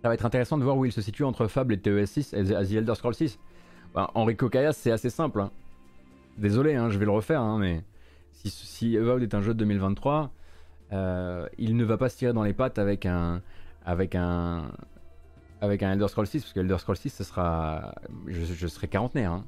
[0.00, 2.44] Ça va être intéressant de voir où il se situe entre Fable et TES6 et
[2.44, 3.36] The Elder Scrolls 6.
[3.92, 5.40] Bah, Enrico c'est assez simple.
[5.40, 5.50] Hein.
[6.38, 7.82] Désolé, hein, je vais le refaire, hein, mais
[8.30, 10.30] si, si est un jeu de 2023,
[10.92, 13.42] euh, il ne va pas se tirer dans les pattes avec un,
[13.84, 14.70] avec un,
[15.60, 17.94] avec un Elder Scrolls 6, parce que Elder Scrolls 6, ce sera,
[18.26, 19.42] je, serai quarantenaire.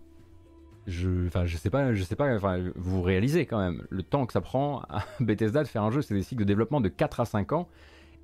[0.87, 4.25] Je, enfin, je sais pas, je sais pas, enfin, vous réalisez quand même le temps
[4.27, 6.89] que ça prend à Bethesda de faire un jeu, c'est des cycles de développement de
[6.89, 7.69] 4 à 5 ans.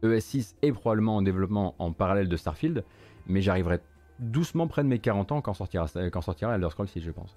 [0.03, 2.85] ES6 est probablement en développement en parallèle de Starfield,
[3.27, 3.81] mais j'arriverai
[4.18, 7.37] doucement près de mes 40 ans quand sortira, quand sortira Elder Scrolls 6, je pense.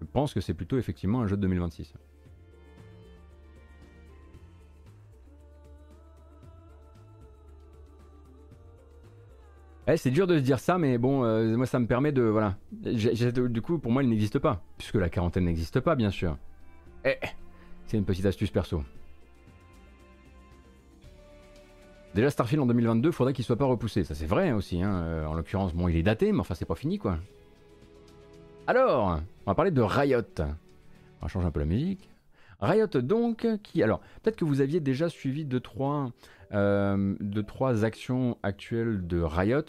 [0.00, 1.94] Je pense que c'est plutôt effectivement un jeu de 2026.
[9.88, 12.22] Eh, c'est dur de se dire ça, mais bon, euh, moi ça me permet de.
[12.22, 12.56] Voilà.
[12.72, 14.62] du coup, pour moi, il n'existe pas.
[14.78, 16.36] Puisque la quarantaine n'existe pas, bien sûr.
[17.04, 17.14] Eh,
[17.86, 18.82] c'est une petite astuce perso.
[22.14, 24.02] Déjà Starfield en 2022, faudrait qu'il soit pas repoussé.
[24.02, 24.82] Ça c'est vrai aussi.
[24.82, 25.02] Hein.
[25.04, 27.18] Euh, en l'occurrence, bon, il est daté, mais enfin c'est pas fini quoi.
[28.66, 30.22] Alors, on va parler de Riot.
[30.40, 32.10] On va changer un peu la musique.
[32.58, 36.10] Riot donc, qui alors peut-être que vous aviez déjà suivi deux trois,
[36.52, 39.62] euh, deux, trois actions actuelles de Riot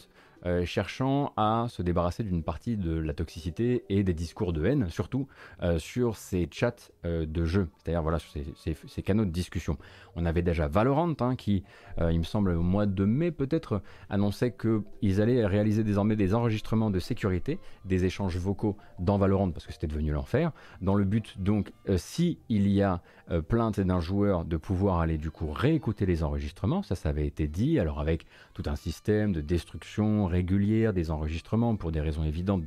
[0.46, 4.88] euh, cherchant à se débarrasser d'une partie de la toxicité et des discours de haine,
[4.90, 5.28] surtout
[5.64, 9.78] euh, sur ces chats de jeu, c'est-à-dire voilà, sur ces, canaux de discussion.
[10.16, 11.64] On avait déjà Valorant hein, qui,
[12.00, 16.92] il me semble, au mois de mai peut-être, annonçait qu'ils allaient réaliser désormais des enregistrements
[16.92, 21.42] de sécurité, des échanges vocaux dans Valorant parce que c'était devenu l'enfer, dans le but
[21.42, 23.02] donc, si il y a
[23.48, 27.48] plainte d'un joueur, de pouvoir aller du coup réécouter les enregistrements, ça ça avait été
[27.48, 32.64] dit, alors avec tout un système de destruction, régulière des enregistrements pour des raisons évidentes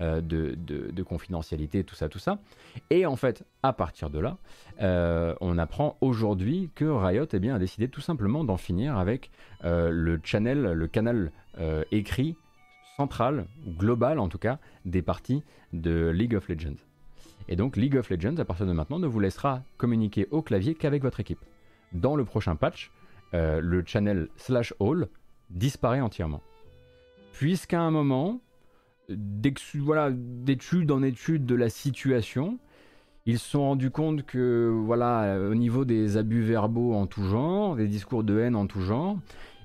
[0.00, 2.38] euh, de, de, confidentialité, tout ça, tout ça.
[2.90, 4.38] Et en fait, à partir de là,
[4.80, 9.30] euh, on apprend aujourd'hui que Riot eh bien, a décidé tout simplement d'en finir avec
[9.64, 11.32] euh, le channel, le canal
[11.90, 12.36] écrit
[12.96, 15.42] central, global en tout cas, des parties
[15.72, 16.89] de League of Legends.
[17.50, 20.74] Et donc League of Legends, à partir de maintenant, ne vous laissera communiquer au clavier
[20.74, 21.40] qu'avec votre équipe.
[21.92, 22.90] Dans le prochain patch,
[23.32, 25.08] le channel slash all
[25.50, 26.40] disparaît entièrement
[27.40, 28.40] puisqu'à un moment,
[29.76, 32.58] voilà, d'étude en étude de la situation.
[33.24, 37.76] Ils se sont rendus compte que, voilà, au niveau des abus verbaux en tout genre,
[37.76, 39.18] des discours de haine en tout genre,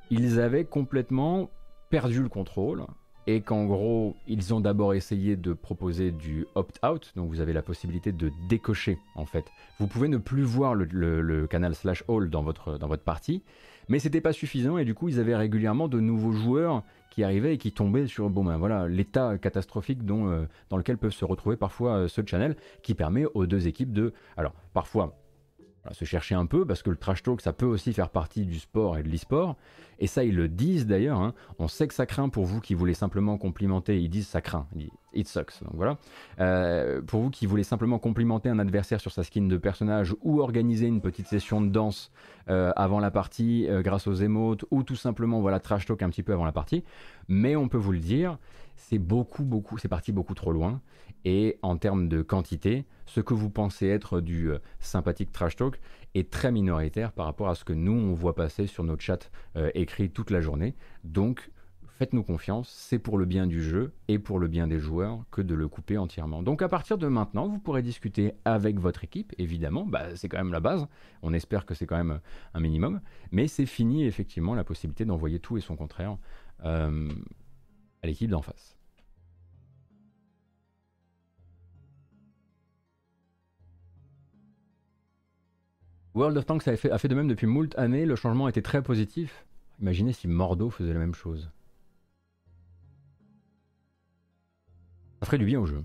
[0.09, 1.49] ils avaient complètement
[1.89, 2.85] perdu le contrôle
[3.27, 7.61] et qu'en gros, ils ont d'abord essayé de proposer du opt-out, donc vous avez la
[7.61, 9.45] possibilité de décocher en fait.
[9.79, 13.41] Vous pouvez ne plus voir le, canal slash all dans votre, dans votre partie,
[13.89, 17.53] mais c'était pas suffisant et du coup, ils avaient régulièrement de nouveaux joueurs qui arrivaient
[17.53, 21.55] et qui tombaient sur bon ben voilà l'état catastrophique euh, dans lequel peuvent se retrouver
[21.55, 25.15] parfois euh, ce channel qui permet aux deux équipes de alors parfois
[25.93, 28.59] se chercher un peu parce que le trash talk ça peut aussi faire partie du
[28.59, 29.55] sport et de l'e-sport
[29.99, 31.19] et ça, ils le disent d'ailleurs.
[31.19, 31.33] Hein.
[31.59, 34.01] On sait que ça craint pour vous qui voulez simplement complimenter.
[34.01, 34.67] Ils disent ça craint.
[35.13, 35.63] It sucks.
[35.63, 35.97] Donc voilà.
[36.39, 40.41] Euh, pour vous qui voulez simplement complimenter un adversaire sur sa skin de personnage ou
[40.41, 42.11] organiser une petite session de danse
[42.49, 46.09] euh, avant la partie euh, grâce aux émotes ou tout simplement voilà trash talk un
[46.09, 46.83] petit peu avant la partie.
[47.27, 48.37] Mais on peut vous le dire,
[48.75, 50.81] c'est beaucoup, beaucoup, c'est parti beaucoup trop loin.
[51.25, 55.79] Et en termes de quantité, ce que vous pensez être du sympathique trash talk
[56.13, 59.29] est très minoritaire par rapport à ce que nous, on voit passer sur nos chats
[59.57, 60.75] euh, écrits toute la journée.
[61.03, 61.49] Donc,
[61.97, 65.41] faites-nous confiance, c'est pour le bien du jeu et pour le bien des joueurs que
[65.41, 66.43] de le couper entièrement.
[66.43, 70.37] Donc à partir de maintenant, vous pourrez discuter avec votre équipe, évidemment, bah, c'est quand
[70.37, 70.87] même la base,
[71.21, 72.19] on espère que c'est quand même
[72.53, 72.99] un minimum,
[73.31, 76.17] mais c'est fini effectivement la possibilité d'envoyer tout et son contraire
[76.65, 77.09] euh,
[78.03, 78.74] à l'équipe d'en face.
[86.15, 89.45] World of Tanks a fait, de même depuis moult années, le changement était très positif.
[89.81, 91.51] Imaginez si Mordo faisait la même chose.
[95.19, 95.83] Ça ferait du bien au jeu.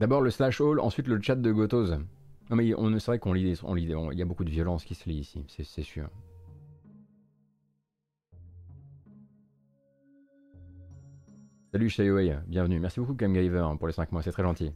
[0.00, 1.96] D'abord le slash all, ensuite le chat de Gotos.
[2.50, 4.96] Non mais on, c'est vrai qu'on lit, on il y a beaucoup de violence qui
[4.96, 6.10] se lit ici, c'est sûr.
[11.70, 12.80] Salut Shayoway, bienvenue.
[12.80, 14.72] Merci beaucoup Camgiver pour les 5 mois, c'est très gentil.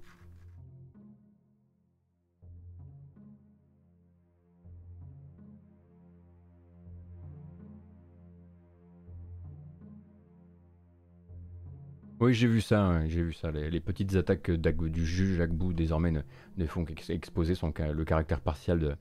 [12.24, 13.50] Oui, j'ai vu ça, j'ai vu ça.
[13.50, 18.96] Les, petites attaques du juge Agbou désormais ne, font qu'exposer le caractère partiel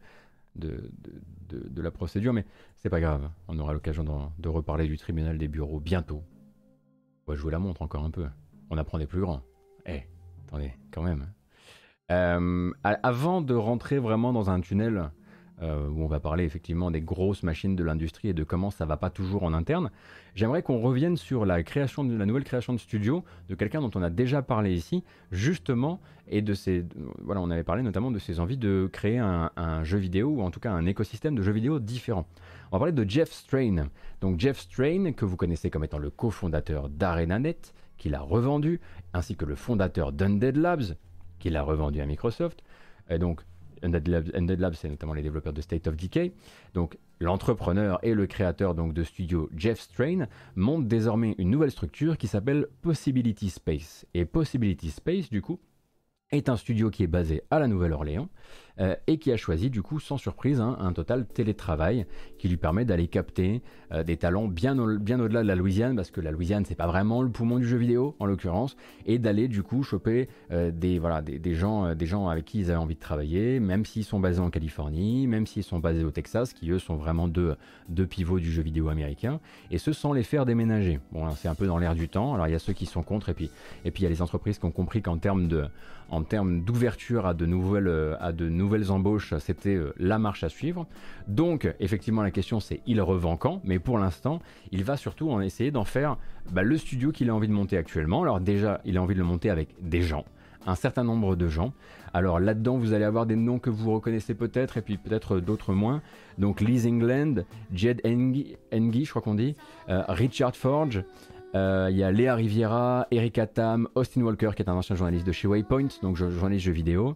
[0.56, 3.30] de, la procédure, mais c'est pas grave.
[3.48, 4.04] On aura l'occasion
[4.38, 6.22] de, reparler du tribunal des bureaux bientôt.
[7.26, 8.26] On va jouer la montre encore un peu.
[8.70, 9.42] On apprend des plus grands.
[9.86, 10.02] Eh,
[10.46, 11.32] attendez, quand même.
[12.12, 15.12] Euh, avant de rentrer vraiment dans un tunnel
[15.64, 18.86] euh, où on va parler effectivement des grosses machines de l'industrie et de comment ça
[18.86, 19.92] va pas toujours en interne.
[20.36, 23.92] J'aimerais qu'on revienne sur la création de la nouvelle création de studio de quelqu'un dont
[23.96, 26.86] on a déjà parlé ici, justement, et de ses,
[27.22, 30.52] voilà, on avait parlé notamment de ses envies de créer un, jeu vidéo ou en
[30.52, 32.28] tout cas un écosystème de jeux vidéo différent.
[32.72, 33.88] On va parler de Jeff Strain.
[34.20, 38.82] Donc Jeff Strain, que vous connaissez comme étant le cofondateur d'ArenaNet, qu'il a revendu,
[39.14, 40.98] ainsi que le fondateur d'Undead Labs,
[41.40, 42.64] qu'il a revendu à Microsoft.
[43.10, 43.42] Et donc
[43.84, 46.34] Undead Labs, c'est notamment les développeurs de State of Decay.
[46.74, 52.18] Donc l'entrepreneur et le créateur donc de studio Jeff Strain monte désormais une nouvelle structure
[52.18, 54.06] qui s'appelle Possibility Space.
[54.14, 55.60] Et Possibility Space, du coup,
[56.32, 58.30] est un studio qui est basé à la Nouvelle-Orléans
[58.80, 62.08] euh, et qui a choisi du coup sans surprise hein, un total télétravail
[62.40, 65.96] qui lui permet d'aller capter euh, des talents bien, au, bien au-delà de la Louisiane
[65.96, 69.20] parce que la Louisiane c'est pas vraiment le poumon du jeu vidéo en l'occurrence et
[69.20, 71.00] d'aller du coup choper euh, des,
[71.54, 74.50] gens, des gens avec qui ils avaient envie de travailler même s'ils sont basés en
[74.50, 77.56] Californie, même s'ils sont basés au Texas qui eux sont vraiment deux,
[78.10, 81.00] pivots du jeu vidéo américain et ce sans les faire déménager.
[81.12, 83.04] Bon c'est un peu dans l'air du temps alors il y a ceux qui sont
[83.04, 83.52] contre et puis
[83.86, 85.66] et puis il y a les entreprises qui ont compris qu'en termes de
[86.14, 90.50] en termes d'ouverture à de nouvelles à de nouvelles embauches, c'était euh, la marche à
[90.50, 90.86] suivre.
[91.28, 93.62] Donc, effectivement, la question c'est il revend quand?
[93.64, 94.40] Mais pour l'instant,
[94.72, 96.18] il va surtout en essayer d'en faire
[96.52, 98.22] bah, le studio qu'il a envie de monter actuellement.
[98.22, 100.26] Alors, déjà, il a envie de le monter avec des gens,
[100.68, 101.74] un certain nombre de gens.
[102.14, 105.74] Alors là-dedans, vous allez avoir des noms que vous reconnaissez peut-être, et puis peut-être d'autres
[105.74, 106.04] moins.
[106.38, 109.56] Donc Liz England, Jed Engie, je crois qu'on dit,
[109.90, 111.04] euh, Richard Forge,
[111.56, 115.28] euh, il y a Léa Riviera, Erika Tam, Austin Walker, qui est un ancien journaliste
[115.28, 117.16] de chez Waypoint, donc journaliste jeux vidéo.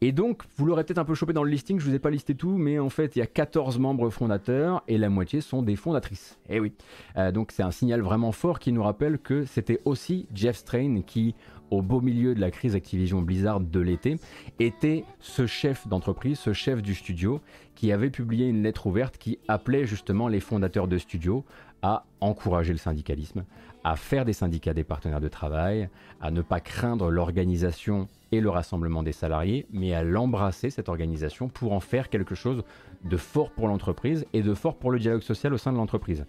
[0.00, 2.10] Et donc, vous l'aurez peut-être un peu chopé dans le listing, je vous ai pas
[2.10, 5.62] listé tout, mais en fait, il y a 14 membres fondateurs et la moitié sont
[5.62, 6.38] des fondatrices.
[6.48, 6.72] Eh oui.
[7.16, 11.00] Euh, donc, c'est un signal vraiment fort qui nous rappelle que c'était aussi Jeff Strain
[11.06, 11.34] qui,
[11.70, 14.16] au beau milieu de la crise Activision Blizzard de l'été,
[14.58, 17.40] était ce chef d'entreprise, ce chef du studio,
[17.74, 21.44] qui avait publié une lettre ouverte qui appelait justement les fondateurs de studio
[21.82, 23.44] à encourager le syndicalisme,
[23.84, 25.88] à faire des syndicats des partenaires de travail,
[26.20, 31.48] à ne pas craindre l'organisation et le rassemblement des salariés, mais à l'embrasser, cette organisation,
[31.48, 32.62] pour en faire quelque chose
[33.04, 36.26] de fort pour l'entreprise et de fort pour le dialogue social au sein de l'entreprise.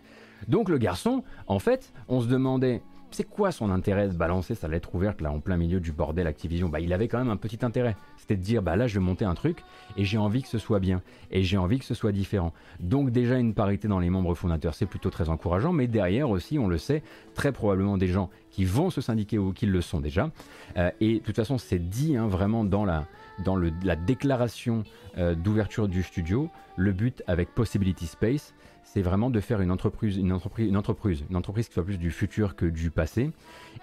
[0.48, 4.68] Donc le garçon, en fait, on se demandait, c'est quoi son intérêt de balancer sa
[4.68, 6.70] lettre ouverte là en plein milieu du bordel Activision?
[6.70, 9.06] Bah il avait quand même un petit intérêt, c'était de dire bah là je vais
[9.06, 9.64] monter un truc
[9.98, 11.02] et j'ai envie que ce soit bien.
[11.32, 12.54] Et j'ai envie que ce soit différent.
[12.80, 16.60] Donc déjà une parité dans les membres fondateurs c'est plutôt très encourageant, mais derrière aussi
[16.60, 20.00] on le sait très probablement des gens qui vont se syndiquer ou qui le sont
[20.00, 20.32] déjà.
[20.78, 24.84] Euh, et de toute façon c'est dit hein, vraiment dans la déclaration
[25.18, 28.54] euh, d'ouverture du studio, le but avec Possibility Space,
[28.92, 32.00] c'est vraiment de faire une entreprise, une entreprise, une entreprise, une entreprise qui soit plus
[32.00, 33.30] du futur que du passé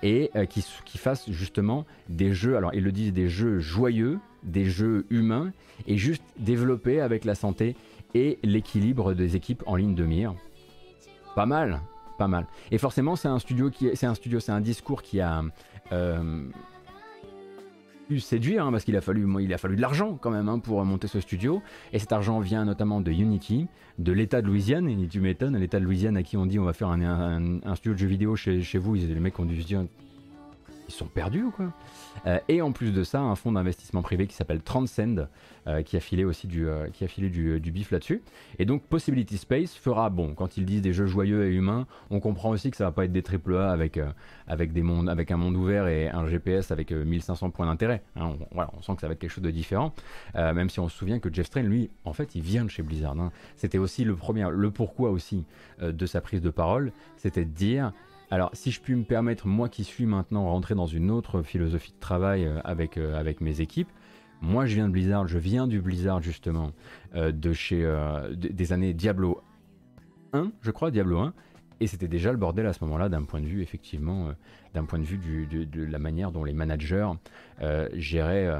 [0.02, 2.56] et euh, qui, qui, fasse justement des jeux.
[2.56, 5.52] Alors ils le disent des jeux joyeux, des jeux humains
[5.86, 7.76] et juste développer avec la santé
[8.14, 10.34] et l'équilibre des équipes en ligne de mire.
[11.36, 11.82] Pas mal,
[12.18, 12.46] pas mal.
[12.72, 15.44] Et forcément c'est un studio qui, c'est un studio, c'est un discours qui a
[15.92, 16.48] euh,
[18.18, 20.84] séduire, hein, parce qu'il a fallu, il a fallu de l'argent quand même hein, pour
[20.84, 21.62] monter ce studio.
[21.92, 23.66] Et cet argent vient notamment de Unity,
[23.98, 24.88] de l'État de Louisiane.
[24.88, 27.92] Et tu m'étonnes, l'État de Louisiane à qui on dit on va faire un, studio
[27.94, 29.56] de jeux vidéo chez, chez vous, les mecs ont dû
[30.88, 31.72] ils sont perdus ou quoi
[32.26, 35.28] euh, et en plus de ça, un fonds d'investissement privé qui s'appelle Transcend,
[35.66, 38.22] euh, qui a filé aussi du, euh, qui a filé du, bif là-dessus.
[38.58, 42.20] Et donc Possibility Space fera, bon, quand ils disent des jeux joyeux et humains, on
[42.20, 44.00] comprend aussi que ça va pas être des AAA avec,
[44.46, 48.02] avec, des mondes, avec un monde ouvert et un GPS avec 1500 points d'intérêt.
[48.16, 48.36] Hein.
[48.40, 49.92] on, voilà, on sent que ça va être quelque chose de différent,
[50.34, 52.82] même si on se souvient que Jeff Strain, lui, en fait, il vient de chez
[52.82, 53.18] Blizzard.
[53.18, 53.32] Hein.
[53.56, 55.44] C'était aussi le premier, le pourquoi aussi
[55.80, 57.92] de sa prise de parole, c'était de dire
[58.30, 61.92] alors, si je puis me permettre, moi qui suis maintenant rentré dans une autre philosophie
[61.92, 63.88] de travail euh, avec, euh, avec mes équipes,
[64.40, 66.72] moi je viens de Blizzard, je viens du Blizzard justement,
[67.14, 67.86] euh, de chez
[68.36, 69.40] des années Diablo
[70.32, 71.34] 1, je crois, Diablo 1,
[71.78, 74.30] et c'était déjà le bordel à ce moment-là d'un point de vue, effectivement,
[74.74, 77.10] d'un point de vue de, la manière dont les managers
[77.92, 78.50] géraient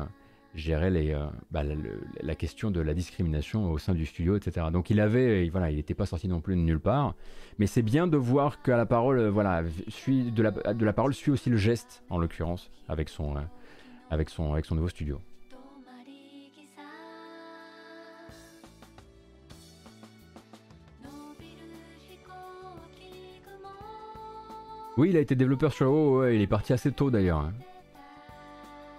[0.57, 1.63] gérait les, euh, bah,
[2.23, 4.67] la, question de la discrimination au sein du studio, etc.
[4.73, 7.15] Donc il avait, voilà, il n'était pas sorti non plus de nulle part.
[7.59, 11.31] Mais c'est bien de voir qu'à la parole, euh, voilà, suit, de, la, parole suit
[11.31, 13.41] aussi le geste, en l'occurrence, avec son, euh,
[14.11, 15.21] avec, son, avec son nouveau studio.
[24.97, 27.41] Oui, il a été développeur sur WoW, ouais, il est parti assez tôt d'ailleurs.
[27.41, 27.53] Hein.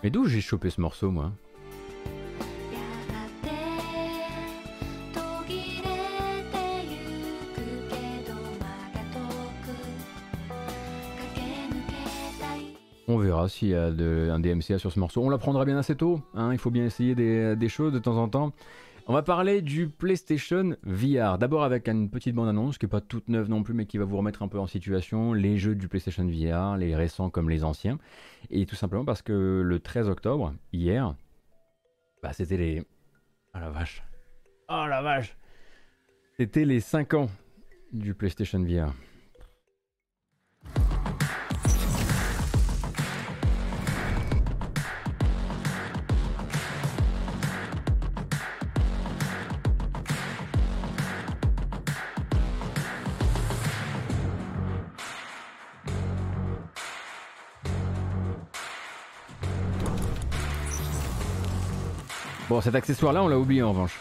[0.03, 1.31] Mais d'où j'ai chopé ce morceau, moi?
[13.47, 15.21] S'il y a un DMCA sur ce morceau.
[15.23, 16.21] On l'apprendra bien assez tôt.
[16.33, 16.51] Hein.
[16.51, 18.53] il faut bien essayer des, choses de temps en temps.
[19.09, 21.37] On va parler du PlayStation VR.
[21.37, 24.05] D'abord avec une petite bande-annonce qui n'est pas toute neuve non plus, mais qui va
[24.05, 27.63] vous remettre un peu en situation les jeux du PlayStation VR, les récents comme les
[27.63, 27.99] anciens.
[28.49, 31.15] Et tout simplement parce que le 13 octobre, hier,
[32.21, 32.83] bah, c'était les.
[33.55, 34.03] Oh la vache.
[34.69, 35.37] Oh la vache.
[36.37, 37.29] C'était les 5 ans
[37.93, 38.93] du PlayStation VR.
[62.57, 63.99] Bon, cet accessoire-là, on l'a oublié en revanche.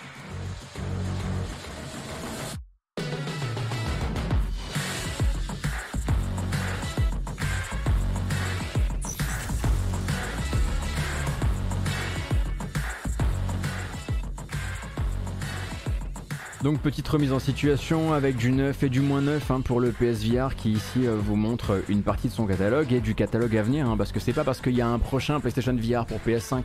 [16.62, 19.92] Donc petite remise en situation avec du neuf et du moins neuf hein, pour le
[19.92, 23.62] PSVR qui ici euh, vous montre une partie de son catalogue et du catalogue à
[23.62, 26.18] venir hein, parce que c'est pas parce qu'il y a un prochain PlayStation VR pour
[26.26, 26.64] PS5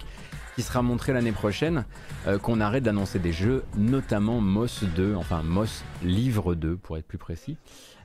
[0.55, 1.85] qui sera montré l'année prochaine,
[2.27, 7.07] euh, qu'on arrête d'annoncer des jeux, notamment Moss 2, enfin Moss Livre 2 pour être
[7.07, 7.57] plus précis.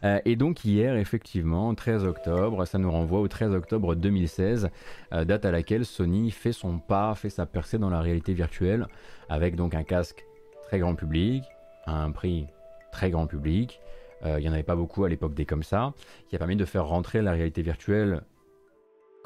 [0.05, 4.71] Euh, et donc hier, effectivement, 13 octobre, ça nous renvoie au 13 octobre 2016,
[5.13, 8.87] euh, date à laquelle Sony fait son pas, fait sa percée dans la réalité virtuelle,
[9.29, 10.25] avec donc un casque
[10.65, 11.45] très grand public,
[11.87, 12.47] à un prix
[12.93, 13.81] très grand public.
[14.25, 15.93] Il n'y en avait pas beaucoup à l'époque des comme ça,
[16.29, 18.23] qui a permis de faire rentrer la réalité virtuelle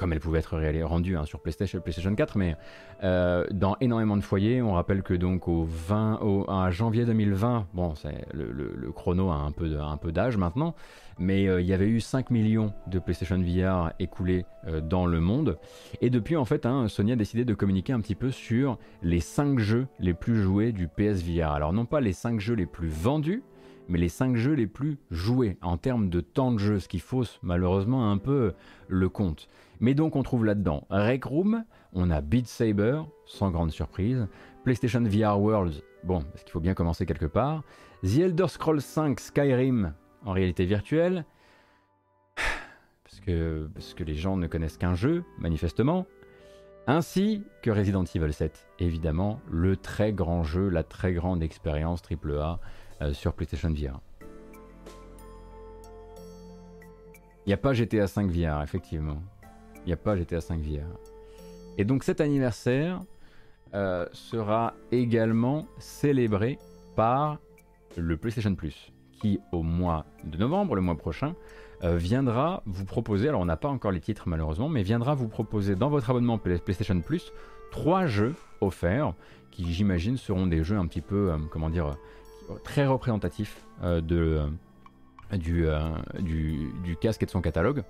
[0.01, 2.55] comme elle pouvait être rendue hein, sur PlayStation, PlayStation 4, mais
[3.03, 4.59] euh, dans énormément de foyers.
[4.59, 7.93] On rappelle que donc au 20, au, à janvier 2020, bon,
[8.33, 10.73] le, chrono a un peu, un peu d'âge maintenant,
[11.19, 15.19] mais euh, il y avait eu 5 millions de PlayStation VR écoulés euh, dans le
[15.19, 15.59] monde.
[16.01, 19.19] Et depuis, en fait, hein, Sony a décidé de communiquer un petit peu sur les
[19.19, 21.51] 5 jeux les plus joués du PSVR.
[21.51, 23.43] Alors non pas les 5 jeux les plus vendus,
[23.87, 26.97] mais les 5 jeux les plus joués en termes de temps de jeu, ce qui
[26.97, 28.53] fausse malheureusement un peu
[28.87, 29.47] le compte.
[29.81, 34.27] Mais donc on trouve là-dedans Rec Room, on a Beat Saber, sans grande surprise,
[34.63, 37.63] PlayStation VR Worlds, bon, parce qu'il faut bien commencer quelque part,
[38.03, 39.93] The Elder Scrolls 5 Skyrim,
[40.23, 41.25] en réalité virtuelle,
[43.03, 46.05] parce que, parce que les gens ne connaissent qu'un jeu, manifestement,
[46.85, 52.59] ainsi que Resident Evil 7, évidemment, le très grand jeu, la très grande expérience AAA
[53.01, 53.99] euh, sur PlayStation VR.
[57.45, 59.17] Il n'y a pas GTA 5 VR, effectivement.
[59.85, 60.85] Il n'y a pas GTA 5 VR.
[61.77, 63.01] Et donc cet anniversaire
[63.73, 66.59] euh, sera également célébré
[66.95, 67.39] par
[67.95, 71.35] le PlayStation Plus, qui au mois de novembre, le mois prochain,
[71.83, 75.29] euh, viendra vous proposer, alors on n'a pas encore les titres malheureusement, mais viendra vous
[75.29, 77.31] proposer dans votre abonnement PlayStation Plus
[77.71, 79.13] trois jeux offerts
[79.51, 81.95] qui j'imagine seront des jeux un petit peu, euh, comment dire,
[82.63, 83.65] très représentatifs
[84.03, 84.35] du,
[86.99, 87.83] casque et de son catalogue.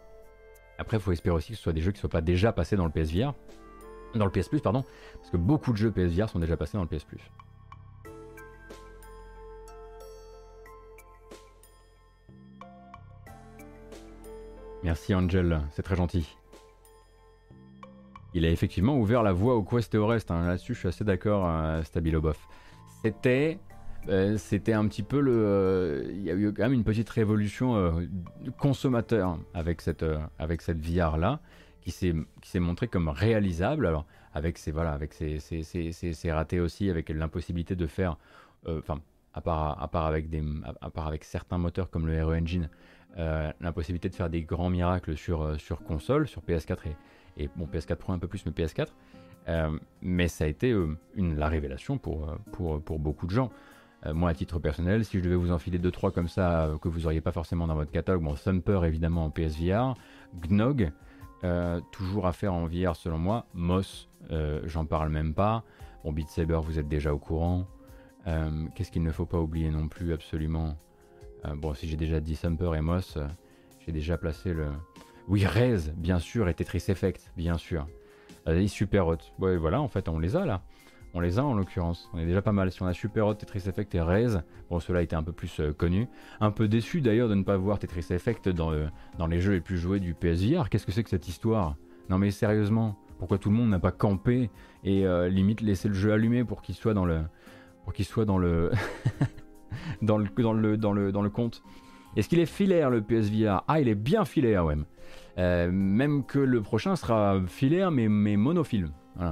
[0.82, 2.52] Après, il faut espérer aussi que ce soit des jeux qui ne soient pas déjà
[2.52, 3.36] passés dans le PSVR,
[4.16, 4.84] dans le PS Plus, pardon,
[5.20, 7.22] parce que beaucoup de jeux PSVR sont déjà passés dans le PS Plus.
[14.82, 16.36] Merci Angel, c'est très gentil.
[18.34, 20.32] Il a effectivement ouvert la voie au Quest et au reste.
[20.32, 20.48] Hein.
[20.48, 22.48] Là-dessus, je suis assez d'accord, euh, Stabilo Boff.
[23.04, 23.60] C'était,
[24.10, 25.32] euh, c'était un petit peu le.
[25.34, 27.92] Euh, il y a eu quand même une petite révolution euh,
[28.58, 30.06] consommateur avec cette,
[30.40, 31.40] avec cette VR là
[31.82, 33.86] qui s'est qui s'est montré comme réalisable.
[33.86, 38.18] Alors avec ses voilà, avec ses, ses, ratés aussi, avec l'impossibilité de faire,
[38.66, 39.02] enfin
[39.34, 40.28] à part à part avec
[40.82, 42.70] à part avec certains moteurs comme le RE Engine,
[43.18, 46.78] l'impossibilité de faire des grands miracles sur, sur console, sur PS4
[47.38, 48.88] et, bon PS4 Pro un peu plus, mais PS4.
[49.48, 50.74] Euh, mais ça a été
[51.16, 53.52] la révélation pour, pour, pour beaucoup de gens.
[54.06, 57.22] Moi, à titre personnel, si je devais vous enfiler 2-3 comme ça que vous n'auriez
[57.22, 59.96] pas forcément dans votre catalogue, bon, Thumper évidemment en PSVR,
[60.48, 60.92] Gnog,
[61.92, 64.10] toujours à faire en VR selon moi, Moss,
[64.64, 65.64] j'en parle même pas.
[66.04, 67.68] Bon, Beat Saber, vous êtes déjà au courant.
[68.26, 70.78] Qu'est-ce qu'il ne faut pas oublier non plus absolument?
[71.46, 73.28] Euh, bon, si j'ai déjà dit Sumper et Moss, euh,
[73.86, 74.68] j'ai déjà placé le.
[75.28, 77.88] Oui, Rez, bien sûr, et Tetris Effect, bien sûr.
[78.46, 79.18] est Super Hot.
[79.40, 80.62] Ouais, voilà, en fait, on les a là.
[81.14, 82.10] On les a en l'occurrence.
[82.14, 82.72] On est déjà pas mal.
[82.72, 84.38] Si on a Super Hot, Tetris Effect et Rez,
[84.70, 86.08] bon, cela était un peu plus euh, connu.
[86.40, 88.72] Un peu déçu d'ailleurs de ne pas voir Tetris Effect dans,
[89.18, 90.70] dans les jeux les plus joués du PSVR.
[90.70, 91.76] Qu'est-ce que c'est que cette histoire?
[92.10, 94.50] Non, mais sérieusement, pourquoi tout le monde n'a pas campé
[94.84, 97.22] et limite laissé le jeu allumé pour qu'il soit dans le.
[97.84, 98.72] Pour qu'il soit dans le.
[100.02, 101.64] dans, le, dans, le, dans, le, dans le compte?
[102.16, 104.76] Est-ce qu'il est filaire le PSVR Ah, il est bien filaire, ouais.
[105.38, 108.36] Euh, même que le prochain sera filaire, mais, mais.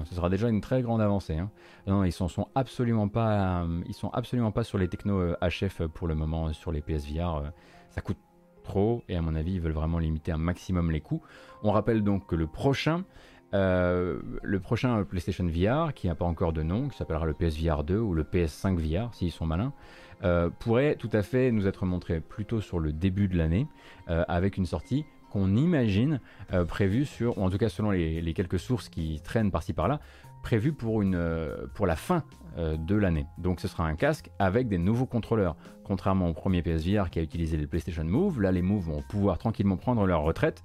[0.05, 1.37] Ce sera déjà une très grande avancée.
[1.37, 1.49] Hein.
[1.87, 5.87] Non, ils sont, sont absolument pas, euh, sont absolument pas sur les technos HF euh,
[5.87, 7.51] pour le moment sur les PSVR.
[7.89, 8.17] ça coûte
[8.63, 11.21] trop et à mon avis, ils veulent vraiment limiter un maximum les coûts.
[11.63, 13.03] On rappelle donc que le prochain
[13.53, 17.83] euh, le prochain PlayStation VR, qui n'a pas encore de nom, qui s'appellera le PSVR
[17.83, 19.73] 2 ou le PS5 VR, s'ils sont malins,
[20.23, 23.67] euh, pourrait tout à fait nous être montré plutôt sur le début de l'année,
[24.09, 26.19] euh, avec une sortie qu'on imagine
[26.67, 29.99] prévue sur, ou en tout cas selon les, quelques sources qui traînent par-ci par-là,
[30.43, 31.03] prévue pour,
[31.75, 32.23] pour la fin
[32.57, 33.25] de l'année.
[33.37, 35.55] Donc ce sera un casque avec des nouveaux contrôleurs.
[35.83, 39.37] Contrairement au premier PSVR qui a utilisé les PlayStation Move, là les Move vont pouvoir
[39.37, 40.63] tranquillement prendre leur retraite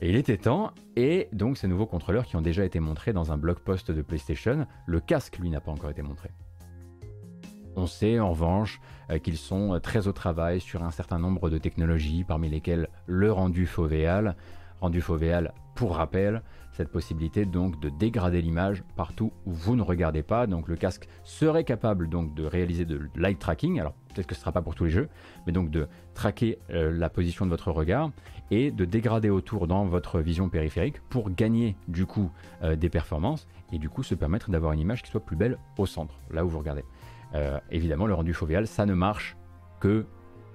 [0.00, 3.32] et il était temps, et donc ces nouveaux contrôleurs qui ont déjà été montrés dans
[3.32, 6.30] un blog post de PlayStation, le casque lui n'a pas encore été montré.
[7.76, 11.58] On sait en revanche euh, qu'ils sont très au travail sur un certain nombre de
[11.58, 14.36] technologies, parmi lesquelles le rendu fovéal.
[14.80, 20.22] Rendu fovéal, pour rappel, cette possibilité donc de dégrader l'image partout où vous ne regardez
[20.22, 20.46] pas.
[20.46, 23.80] Donc le casque serait capable donc de réaliser de light tracking.
[23.80, 25.08] Alors peut-être que ce ne sera pas pour tous les jeux,
[25.46, 28.10] mais donc de traquer euh, la position de votre regard
[28.50, 32.30] et de dégrader autour dans votre vision périphérique pour gagner du coup
[32.62, 35.58] euh, des performances et du coup se permettre d'avoir une image qui soit plus belle
[35.78, 36.84] au centre, là où vous regardez.
[37.34, 39.36] Euh, évidemment, le rendu fovéal, ça ne marche
[39.80, 40.06] que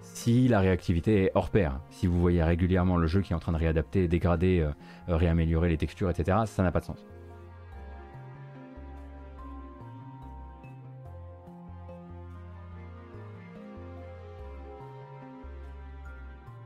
[0.01, 1.81] si la réactivité est hors pair.
[1.89, 4.67] Si vous voyez régulièrement le jeu qui est en train de réadapter, dégrader,
[5.07, 7.05] réaméliorer les textures, etc., ça n'a pas de sens.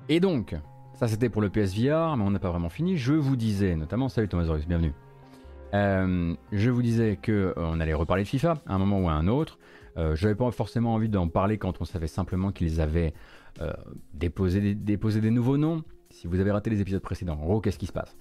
[0.10, 0.56] Et donc,
[0.94, 2.98] ça c'était pour le PSVR, mais on n'a pas vraiment fini.
[2.98, 4.94] Je vous disais, notamment, salut Thomas Zorus, bienvenue.
[5.74, 9.14] Euh, je vous disais qu'on euh, allait reparler de FIFA à un moment ou à
[9.14, 9.58] un autre.
[9.98, 13.14] Euh, je n'avais pas forcément envie d'en parler quand on savait simplement qu'ils avaient
[14.14, 15.84] déposé, déposé, des nouveaux noms.
[16.10, 18.16] Si vous avez raté les épisodes précédents, en gros, qu'est-ce qui se passe?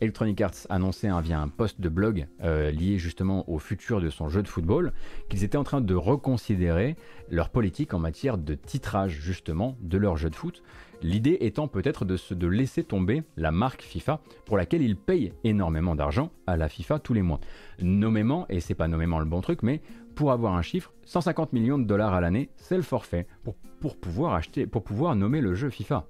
[0.00, 4.42] Electronic Arts annonçait via un post de blog lié justement au futur de son jeu
[4.42, 4.92] de football
[5.30, 6.96] qu'ils étaient en train de reconsidérer
[7.30, 10.62] leur politique en matière de titrage justement de leur jeu de foot.
[11.02, 15.94] L'idée étant peut-être de, de laisser tomber la marque FIFA pour laquelle ils payent énormément
[15.94, 17.40] d'argent à la FIFA tous les mois.
[17.82, 19.82] Nommément, et c'est pas nommément le bon truc, mais
[20.14, 24.34] pour avoir un chiffre, 150 millions de dollars à l'année, c'est le forfait pour, pouvoir
[24.34, 26.06] acheter, pour pouvoir nommer le jeu FIFA.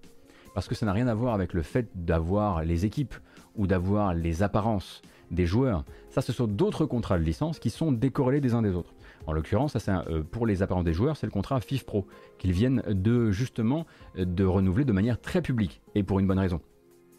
[0.55, 3.14] Parce que ça n'a rien à voir avec le fait d'avoir les équipes
[3.57, 5.84] ou d'avoir les apparences des joueurs.
[6.11, 8.94] Ça, ce sont d'autres contrats de licence qui sont décorrélés des uns des autres.
[9.26, 12.07] En l'occurrence, euh, pour les apparences des joueurs, c'est le contrat FIF Pro
[12.38, 13.86] qu'ils viennent de justement
[14.16, 16.61] de renouveler de manière très publique et pour une bonne raison.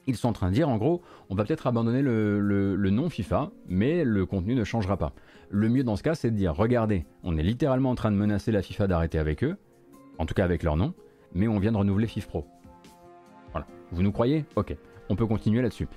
[0.08, 3.52] Ils sont en train de dire, en gros, on va peut-être abandonner le, nom FIFA,
[3.68, 5.14] mais le contenu ne changera pas.
[5.50, 8.18] Le mieux dans ce cas, c'est de dire, regardez, on est littéralement en train de
[8.18, 9.58] menacer la FIFA d'arrêter avec eux,
[10.20, 10.94] en tout cas avec leur nom,
[11.34, 12.46] mais on vient de renouveler FIF Pro.
[13.52, 13.68] Voilà.
[13.92, 14.46] Vous nous croyez?
[14.56, 14.76] Ok
[15.10, 15.88] on peut continuer là-dessus.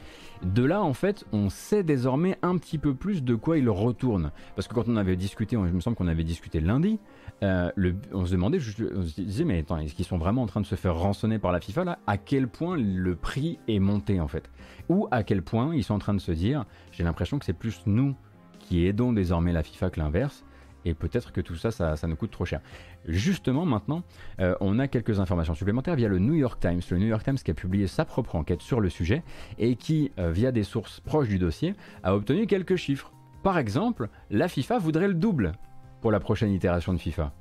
[0.42, 4.30] De là, en fait, on sait désormais un petit peu plus de quoi il retourne.
[4.54, 7.00] Parce que quand on avait discuté, il me semble qu'on avait discuté lundi,
[7.42, 7.70] euh,
[8.12, 8.58] on se demandait,
[8.94, 11.38] on se disait, mais attends, est-ce qu'ils sont vraiment en train de se faire rançonner
[11.38, 11.98] par la FIFA là?
[12.06, 14.50] À quel point le prix est monté en fait?
[14.88, 17.52] Ou à quel point ils sont en train de se dire, j'ai l'impression que c'est
[17.52, 18.14] plus nous
[18.58, 20.44] qui aidons désormais la FIFA que l'inverse
[20.88, 22.60] et peut-être que tout ça, ça, nous coûte trop cher.
[23.06, 24.02] Justement, maintenant,
[24.40, 26.80] euh, on a quelques informations supplémentaires via le New York Times.
[26.90, 29.22] Le New York Times qui a publié sa propre enquête sur le sujet
[29.58, 33.12] et qui, euh, via des sources proches du dossier, a obtenu quelques chiffres.
[33.42, 35.52] Par exemple, la FIFA voudrait le double
[36.00, 37.32] pour la prochaine itération de FIFA.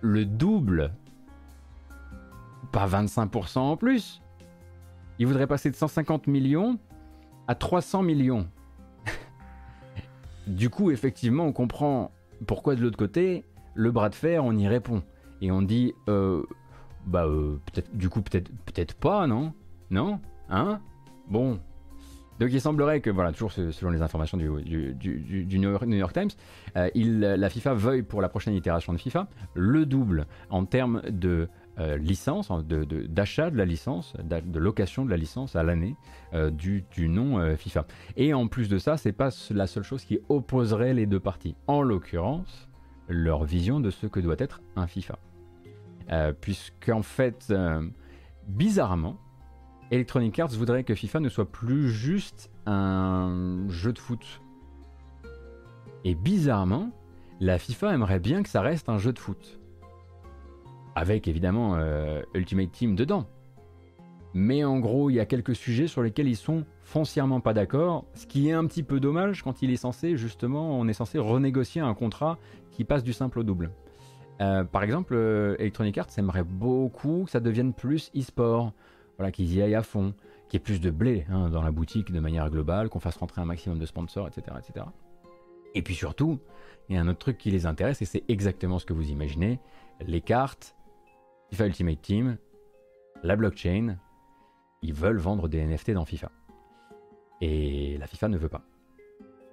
[0.00, 0.92] Le double?
[2.70, 4.22] Pas 25% en plus?
[5.18, 6.78] Il voudrait passer de 150 millions
[7.48, 8.46] à 300 millions.
[10.46, 12.10] Du coup, effectivement, on comprend
[12.46, 15.02] pourquoi de l'autre côté, le bras de fer, on y répond.
[15.40, 16.42] Et on dit, euh,
[17.06, 19.52] bah, euh, peut-être, du coup, peut-être, peut-être pas, non?
[19.90, 20.20] Non?
[20.48, 20.80] Hein?
[21.28, 21.58] Bon.
[22.40, 26.30] Donc il semblerait que, voilà, toujours selon les informations du, New, York, Times,
[26.76, 31.00] euh, il, la FIFA veuille pour la prochaine itération de FIFA le double en termes
[31.08, 31.48] de
[31.80, 35.96] euh, licence, d'achat de, la licence, de location de la licence à l'année
[36.32, 37.86] euh, du, nom euh, FIFA.
[38.16, 41.56] Et en plus de ça, c'est pas la seule chose qui opposerait les deux parties.
[41.66, 42.68] En l'occurrence,
[43.08, 45.18] leur vision de ce que doit être un FIFA.
[46.40, 47.52] Puisqu'en fait,
[48.46, 49.16] bizarrement,
[49.90, 54.42] Electronic Arts voudrait que FIFA ne soit plus juste un jeu de foot.
[56.04, 56.90] Et bizarrement,
[57.40, 59.58] la FIFA aimerait bien que ça reste un jeu de foot
[60.94, 63.26] avec évidemment euh, Ultimate Team dedans.
[64.34, 68.04] Mais en gros, il y a quelques sujets sur lesquels ils sont foncièrement pas d'accord,
[68.14, 71.18] ce qui est un petit peu dommage quand il est censé, justement, on est censé
[71.18, 72.38] renégocier un contrat
[72.72, 73.70] qui passe du simple au double.
[74.40, 78.72] Euh, par exemple, euh, Electronic Arts aimerait beaucoup que ça devienne plus e-sport,
[79.18, 80.14] voilà, qu'ils y aillent à fond,
[80.48, 83.16] qu'il y ait plus de blé hein, dans la boutique de manière globale, qu'on fasse
[83.16, 84.86] rentrer un maximum de sponsors, etc., etc.
[85.76, 86.40] Et puis surtout,
[86.88, 89.10] il y a un autre truc qui les intéresse, et c'est exactement ce que vous
[89.10, 89.60] imaginez,
[90.04, 90.74] les cartes
[91.50, 92.36] FIFA Ultimate Team,
[93.22, 93.96] la blockchain,
[94.82, 96.30] ils veulent vendre des NFT dans FIFA.
[97.40, 98.62] Et la FIFA ne veut pas.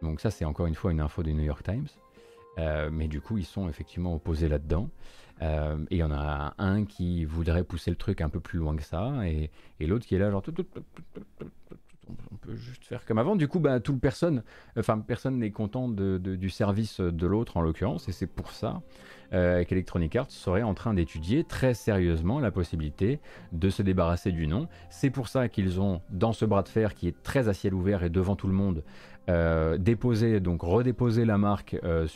[0.02, 1.88] Donc ça c'est encore une fois une info du New York Times.
[2.60, 4.89] Euh, mais du coup ils sont effectivement opposés là-dedans.
[5.42, 8.60] Euh, et il y en a un qui voudrait pousser le truc un peu plus
[8.60, 10.44] loin que ça, et, l'autre qui est là genre
[12.32, 13.36] on peut juste faire comme avant.
[13.36, 14.44] Du coup, bah, tout personne,
[14.78, 18.82] enfin personne n'est content du service de l'autre en l'occurrence, et c'est pour ça
[19.34, 23.19] euh, qu'Electronic Arts serait en train d'étudier très sérieusement la possibilité
[23.51, 24.67] de se débarrasser du nom.
[24.89, 27.73] C'est pour ça qu'ils ont, dans ce bras de fer qui est très à ciel
[27.73, 28.84] ouvert et devant tout le monde,
[29.29, 32.07] euh, déposé, donc redéposé la marque euh,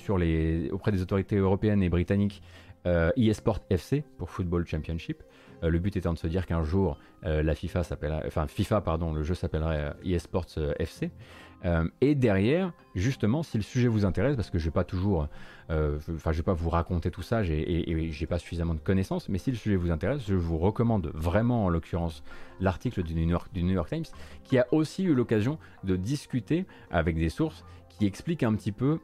[0.72, 2.41] auprès des autorités européennes et britanniques
[3.18, 5.24] eSport FC pour Football Championship.
[5.63, 7.82] Euh, le but étant de se dire qu'un jour, euh, la FIFA
[8.26, 11.11] enfin FIFA, pardon, le jeu s'appellerait euh, eSports FC.
[12.01, 15.28] Et derrière, justement, si le sujet vous intéresse, parce que je vais pas toujours,
[15.70, 19.38] enfin, je vais pas vous raconter tout ça, et, j'ai pas suffisamment de connaissances, mais
[19.38, 22.24] si le sujet vous intéresse, je vous recommande vraiment, en l'occurrence,
[22.59, 24.05] l'article du New, York, du New York Times,
[24.43, 28.99] qui a aussi eu l'occasion de discuter avec des sources qui expliquent un petit peu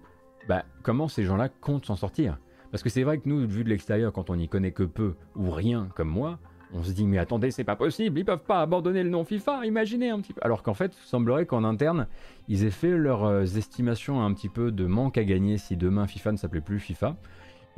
[0.48, 2.38] bah, comment ces gens-là comptent s'en sortir.
[2.72, 5.16] Parce que c'est vrai que nous, vu de l'extérieur, quand on n'y connaît que peu
[5.36, 6.40] ou rien comme moi,
[6.74, 9.66] on se dit mais attendez c'est pas possible, ils peuvent pas abandonner le nom FIFA,
[9.66, 10.42] imaginez un petit peu.
[10.44, 12.08] Alors qu'en fait, il semblerait qu'en interne,
[12.48, 16.08] ils aient fait leurs euh, estimations un petit peu de manque à gagner si demain
[16.08, 17.16] FIFA ne s'appelait plus FIFA,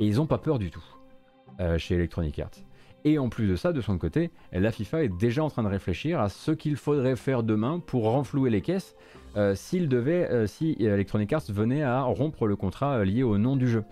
[0.00, 0.84] et ils ont pas peur du tout
[1.60, 2.50] euh, chez Electronic Arts.
[3.06, 5.68] Et en plus de ça, de son côté, la FIFA est déjà en train de
[5.68, 8.96] réfléchir à ce qu'il faudrait faire demain pour renflouer les caisses
[9.36, 13.38] euh, s'il devait, euh, si Electronic Arts venait à rompre le contrat euh, lié au
[13.38, 13.84] nom du jeu.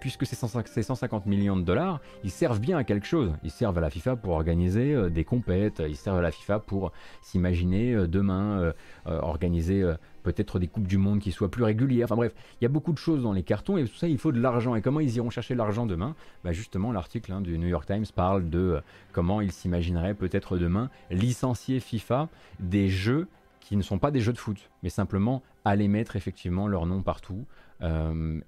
[0.00, 3.32] puisque ces, 150 millions de dollars, ils servent bien à quelque chose.
[3.42, 6.92] Ils servent à la FIFA pour organiser des compètes, ils servent à la FIFA pour
[7.22, 8.72] s'imaginer demain
[9.06, 9.84] organiser
[10.22, 12.04] peut-être des coupes du monde qui soient plus régulières.
[12.04, 14.18] Enfin bref, il y a beaucoup de choses dans les cartons et tout ça, il
[14.18, 14.74] faut de l'argent.
[14.74, 16.14] Et comment ils iront chercher l'argent demain?
[16.44, 18.80] Bah Justement, l'article hein, du New York Times parle de
[19.12, 22.28] comment ils s'imagineraient peut-être demain licencier FIFA
[22.60, 23.26] des jeux
[23.60, 27.02] qui ne sont pas des jeux de foot, mais simplement aller mettre effectivement leur nom
[27.02, 27.46] partout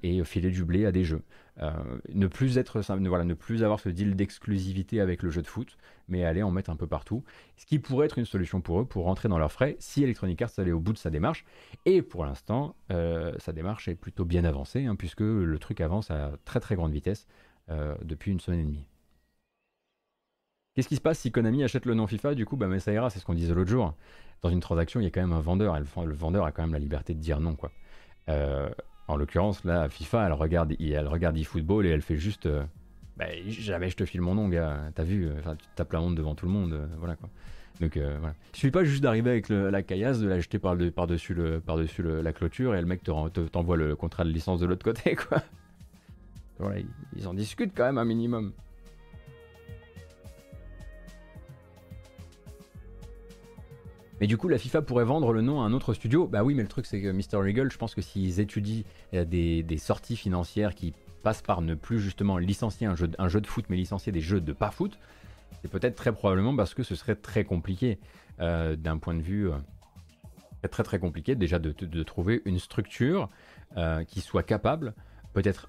[0.03, 1.23] et filer du blé à des jeux.
[2.13, 5.77] ne plus être, voilà, ne plus avoir ce deal d'exclusivité avec le jeu de foot,
[6.09, 7.25] mais aller en mettre un peu partout.
[7.57, 10.41] Ce qui pourrait être une solution pour eux pour rentrer dans leurs frais si Electronic
[10.43, 11.45] Arts allait au bout de sa démarche.
[11.87, 16.33] Et pour l'instant, sa démarche est plutôt bien avancée, hein, puisque le truc avance à
[16.45, 17.27] très très grande vitesse
[18.03, 18.87] depuis une semaine et demie.
[20.75, 22.35] Qu'est-ce qui se passe si Konami achète le nom FIFA?
[22.35, 23.95] Du coup, bah, mais ça ira, c'est ce qu'on disait l'autre jour.
[24.41, 25.79] Dans une transaction, il y a quand même un vendeur.
[25.79, 27.55] le vendeur a quand même la liberté de dire non.
[27.55, 27.71] Quoi.
[28.31, 28.71] Euh,
[29.07, 32.65] en l'occurrence, là, FIFA, elle regarde, elle regarde eFootball et elle fait juste euh,
[33.19, 34.81] bah, Jamais je te file mon nom, gars.
[34.95, 36.89] T'as vu euh, Tu tapes la honte devant tout le monde.
[36.99, 37.29] voilà quoi.
[37.81, 38.35] Donc voilà.
[38.55, 42.33] Il suffit pas juste d'arriver avec la caillasse, de l'acheter par-dessus le, par -dessus la
[42.33, 45.17] clôture et le mec t'envoie le contrat de licence de l'autre côté.
[45.29, 45.43] quoi.
[46.59, 46.81] Voilà,
[47.17, 48.53] ils en discutent quand même un minimum.
[54.23, 56.29] Mais du coup, la FIFA pourrait vendre le nom à un autre studio.
[56.29, 57.45] Bah oui, mais le truc, c'est que Mr.
[57.45, 60.95] Regal, je pense que s'ils étudient euh, des, sorties financières qui
[61.25, 63.09] passent par ne plus justement licencier un jeu,
[63.41, 64.97] de foot, mais licencier des jeux de pas foot,
[65.61, 67.99] c'est peut-être très probablement parce que ce serait très compliqué
[68.39, 69.51] euh, d'un point de vue.
[69.51, 69.57] Euh,
[70.71, 73.29] très très compliqué déjà de, de, trouver une structure
[74.07, 74.95] qui soit capable,
[75.33, 75.69] peut-être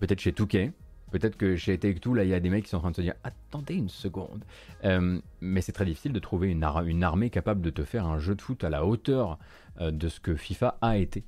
[0.00, 0.72] peut-être chez Touquet,
[1.14, 2.90] Peut-être que chez Take Two, là, il y a des mecs qui sont en train
[2.90, 4.42] de se dire Attendez une seconde.
[4.82, 8.18] Euh, mais c'est très difficile de trouver une, une, armée capable de te faire un
[8.18, 9.38] jeu de foot à la hauteur
[9.80, 11.22] euh, de ce que FIFA a été.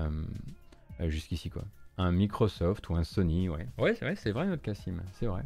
[0.00, 0.10] Euh,
[1.06, 1.62] jusqu'ici, quoi.
[1.96, 3.68] Un Microsoft ou un Sony, ouais.
[3.78, 5.44] Ouais, c'est vrai, c'est vrai, notre Cassim, c'est vrai.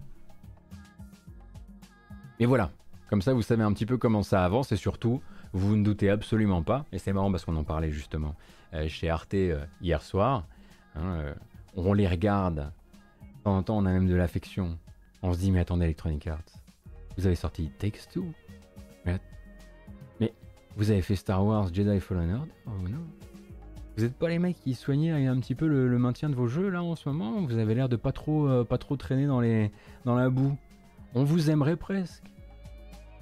[2.41, 2.71] Et voilà.
[3.11, 5.21] Comme ça, vous savez un petit peu comment ça avance et surtout,
[5.53, 8.35] vous ne doutez absolument pas, et c'est marrant parce qu'on en parlait justement
[8.89, 9.37] chez Arte
[9.83, 10.47] hier soir,
[10.97, 11.35] hein,
[11.77, 12.63] on les regarde de
[13.45, 14.79] temps en temps, on a même de l'affection.
[15.23, 16.43] On se dit, mais attendez, Electronic Arts,
[17.17, 18.27] vous avez sorti Takes Two
[19.07, 20.33] mais,
[20.77, 22.71] vous avez fait Star Wars Jedi Fallen Order Oh
[23.97, 26.71] Vous n'êtes pas les mecs qui soignaient un petit peu le, maintien de vos jeux
[26.71, 27.43] là en ce moment?
[27.43, 29.71] Vous avez l'air de pas trop, euh, pas trop traîner dans, les,
[30.05, 30.57] dans la boue.
[31.15, 32.25] On vous aimerait presque.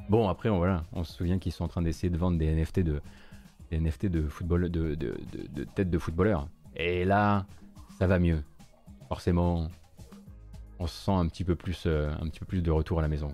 [0.08, 2.54] Bon, après, on, voilà, on se souvient qu'ils sont en train d'essayer de vendre des
[2.54, 3.02] NFT de,
[3.70, 5.16] des NFT de, football, de, de, de,
[5.52, 6.46] de tête de footballeur.
[6.76, 7.44] Et là,
[7.98, 8.42] ça va mieux.
[9.08, 9.68] Forcément,
[10.82, 13.02] on se sent un petit peu plus, euh, un petit peu plus de retour à
[13.02, 13.32] la maison.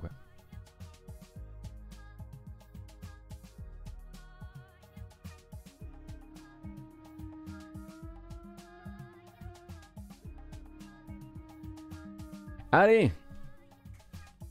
[12.70, 13.10] Allez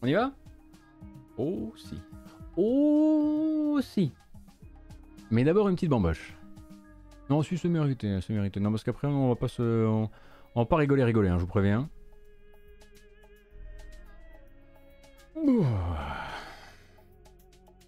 [0.02, 0.32] On y va?
[1.38, 2.02] Oh si.
[2.56, 4.12] Oh si.
[5.30, 6.36] Mais d'abord une petite bamboche.
[7.30, 8.60] Non, si c'est mérité, c'est mérité.
[8.60, 10.10] Non, parce qu'après on va pas se, on,
[10.56, 11.30] va pas rigoler, rigoler.
[11.30, 11.88] Hein, je vous préviens.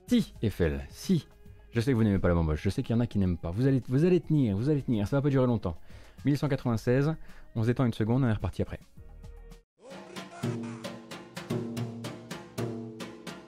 [0.08, 1.28] Si, Eiffel, si.
[1.72, 3.20] Je sais que vous n'aimez pas la bamboche, je sais qu'il y en a qui
[3.20, 3.52] n'aiment pas.
[3.52, 5.78] Vous allez, vous allez tenir, vous allez tenir, ça va pas durer longtemps.
[6.26, 7.16] 1196,
[7.56, 8.80] on se détend une seconde, on est reparti après.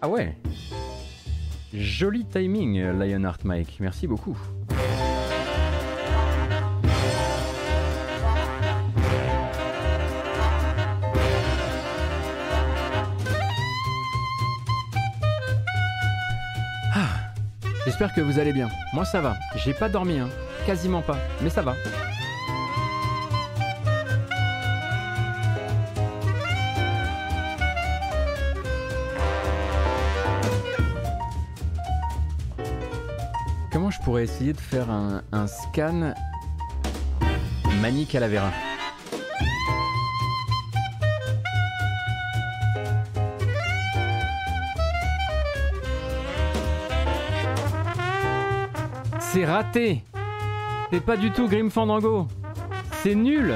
[0.02, 0.38] Ah ouais
[1.74, 4.38] Joli timing, Lionheart Mike, merci beaucoup.
[17.92, 18.70] J'espère que vous allez bien.
[18.94, 19.36] Moi ça va.
[19.54, 20.30] J'ai pas dormi, hein.
[20.66, 21.18] Quasiment pas.
[21.42, 21.76] Mais ça va.
[33.74, 36.14] Comment je pourrais essayer de faire un, scan
[37.82, 38.52] Mani Calavera
[49.34, 50.04] C'est raté
[50.92, 52.28] C'est pas du tout Grim Fandango
[53.02, 53.56] C'est nul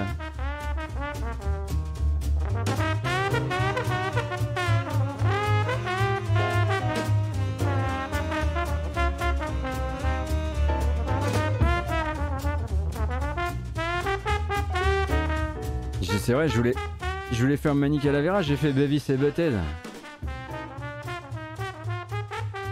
[16.25, 16.73] C'est vrai, je voulais,
[17.31, 19.53] je voulais faire Mani Calavera, j'ai fait Baby et Butthead.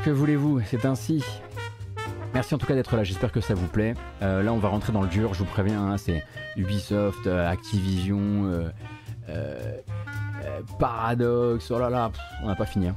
[0.03, 1.23] Que voulez-vous, c'est ainsi.
[2.33, 3.93] Merci en tout cas d'être là, j'espère que ça vous plaît.
[4.23, 6.25] Euh, là on va rentrer dans le dur, je vous préviens, hein, c'est
[6.57, 8.71] Ubisoft, euh, Activision,
[9.29, 9.79] euh,
[10.79, 12.11] Paradox, oh là là,
[12.43, 12.89] on n'a pas fini.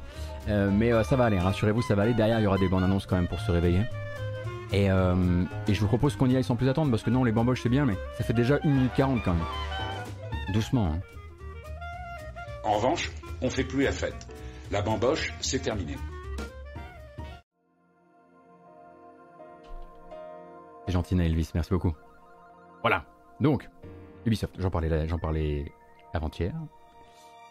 [0.47, 2.13] Mais ça va aller, rassurez-vous, ça va aller.
[2.13, 3.81] Derrière il y aura des bandes annonces quand même pour se réveiller.
[4.73, 7.61] Et, je vous propose qu'on y aille sans plus attendre, parce que non, les bamboches
[7.61, 10.53] c'est bien, mais ça fait déjà 1 minute 40 quand même.
[10.53, 10.87] Doucement.
[10.87, 10.99] Hein.
[12.63, 13.11] En revanche,
[13.41, 14.27] on fait plus la fête.
[14.71, 15.95] La bamboche, c'est terminé.
[20.87, 21.93] C'est gentil, Elvis, merci beaucoup.
[22.81, 23.05] Voilà,
[23.41, 23.69] donc,
[24.25, 25.71] Ubisoft, j'en parlais, parlais
[26.13, 26.53] avant-hier.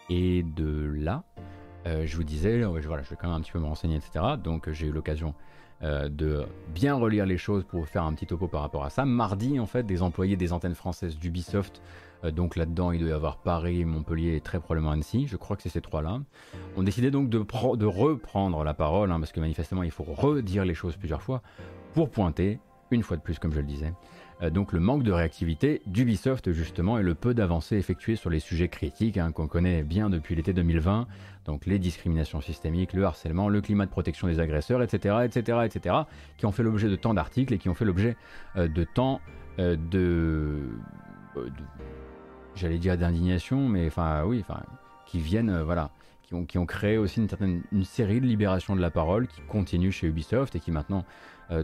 [0.09, 1.23] Et de là,
[1.87, 4.25] euh, je vous disais, voilà, je vais quand même un petit peu me renseigner, etc.
[4.43, 5.35] Donc j'ai eu l'occasion
[5.83, 9.05] euh, de bien relire les choses pour faire un petit topo par rapport à ça.
[9.05, 11.83] Mardi, en fait, des employés des antennes françaises d'Ubisoft,
[12.25, 15.57] euh, donc là-dedans, il doit y avoir Paris, Montpellier et très probablement Annecy, je crois
[15.57, 16.21] que c'est ces trois-là,
[16.77, 20.65] ont décidé donc de, de reprendre la parole, hein, parce que manifestement, il faut redire
[20.65, 21.43] les choses plusieurs fois,
[21.93, 22.59] pour pointer,
[22.91, 23.93] une fois de plus, comme je le disais,
[24.43, 28.41] euh, donc le manque de réactivité d'Ubisoft justement et le peu d'avancées effectuées sur les
[28.41, 31.07] sujets critiques hein, qu'on connaît bien depuis l'été 2020,
[31.47, 35.95] donc les discriminations systémiques, le harcèlement, le climat de protection des agresseurs, etc., etc., etc.,
[36.37, 38.17] qui ont fait l'objet de tant d'articles et qui ont fait l'objet
[38.57, 39.21] euh, de tant
[39.59, 40.61] euh, de,
[42.55, 44.45] j'allais dire d'indignation, mais enfin oui,
[45.07, 45.91] qui viennent, voilà,
[46.45, 47.27] qui ont, créé aussi
[47.73, 51.05] une série de libération de la parole qui continue chez Ubisoft et qui maintenant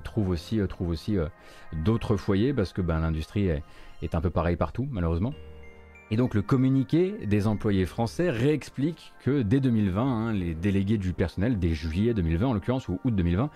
[0.02, 1.26] trouve aussi, euh, trouve aussi euh,
[1.72, 5.32] d'autres foyers parce que ben, l'industrie est, un peu pareille partout, malheureusement.
[6.10, 11.12] Et donc le communiqué des employés français réexplique que dès 2020, hein, les délégués du
[11.12, 13.48] personnel, dès juillet 2020 en l'occurrence, ou août 2020,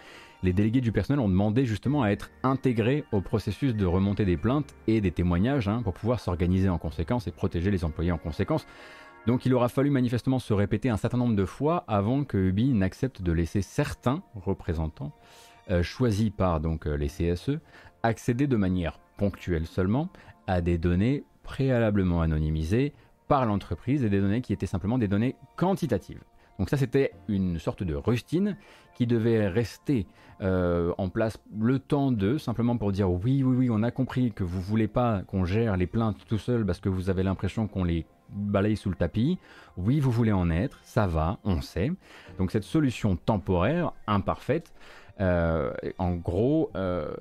[0.42, 4.36] les délégués du personnel ont demandé justement à être intégrés au processus de remontée des
[4.36, 8.18] plaintes et des témoignages hein, pour pouvoir s'organiser en conséquence et protéger les employés en
[8.18, 8.66] conséquence.
[9.26, 12.72] Donc il aura fallu manifestement se répéter un certain nombre de fois avant que Ubi
[12.72, 17.58] n'accepte de laisser certains représentants euh, choisis par donc euh, les CSE
[18.02, 20.08] accéder de manière ponctuelle seulement
[20.46, 22.92] à des données préalablement anonymisées
[23.28, 26.22] par l'entreprise et des données qui étaient simplement des données quantitatives.
[26.58, 28.56] Donc ça c'était une sorte de rustine
[28.94, 30.06] qui devait rester
[30.40, 34.32] euh, en place le temps de, simplement pour dire oui, oui, oui, on a compris
[34.32, 37.66] que vous voulez pas qu'on gère les plaintes tout seul parce que vous avez l'impression
[37.68, 39.38] qu'on les balaye sous le tapis.
[39.76, 41.90] Oui, vous voulez en être, ça va, on sait.
[42.38, 47.14] Donc cette solution temporaire, imparfaite, euh, en gros, euh,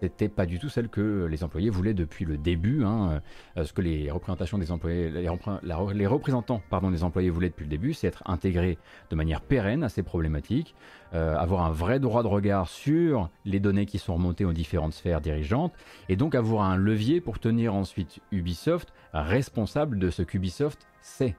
[0.00, 2.84] c'était pas du tout celle que les employés voulaient depuis le début.
[2.84, 3.22] Hein.
[3.56, 7.70] Euh, ce que les représentations des employés, les, représentants pardon, des employés voulaient depuis le
[7.70, 8.78] début, c'est être intégrés
[9.10, 10.74] de manière pérenne à ces problématiques,
[11.12, 15.20] avoir un vrai droit de regard sur les données qui sont remontées aux différentes sphères
[15.20, 15.72] dirigeantes,
[16.08, 21.36] et donc avoir un levier pour tenir ensuite Ubisoft responsable de ce qu'Ubisoft sait.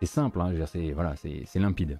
[0.00, 1.98] C'est simple, hein, c'est limpide.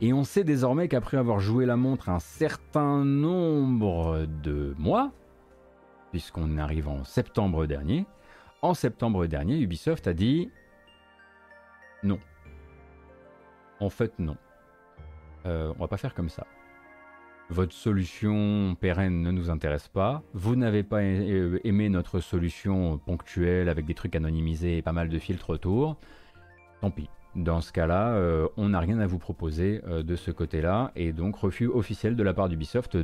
[0.00, 5.10] Et on sait désormais qu'après avoir joué la montre un certain nombre de mois,
[6.12, 8.06] puisqu'on arrive en septembre dernier,
[8.62, 10.50] en septembre dernier, Ubisoft a dit
[12.02, 12.18] non.
[13.80, 14.36] En fait, non.
[15.46, 16.46] Euh, on va pas faire comme ça.
[17.50, 20.22] Votre solution pérenne ne nous intéresse pas.
[20.34, 25.18] Vous n'avez pas aimé notre solution ponctuelle avec des trucs anonymisés et pas mal de
[25.18, 25.96] filtres autour.
[26.80, 27.08] Tant pis.
[27.38, 31.12] Dans ce cas-là, euh, on n'a rien à vous proposer euh, de ce côté-là, et
[31.12, 32.96] donc refus officiel de la part d'Ubisoft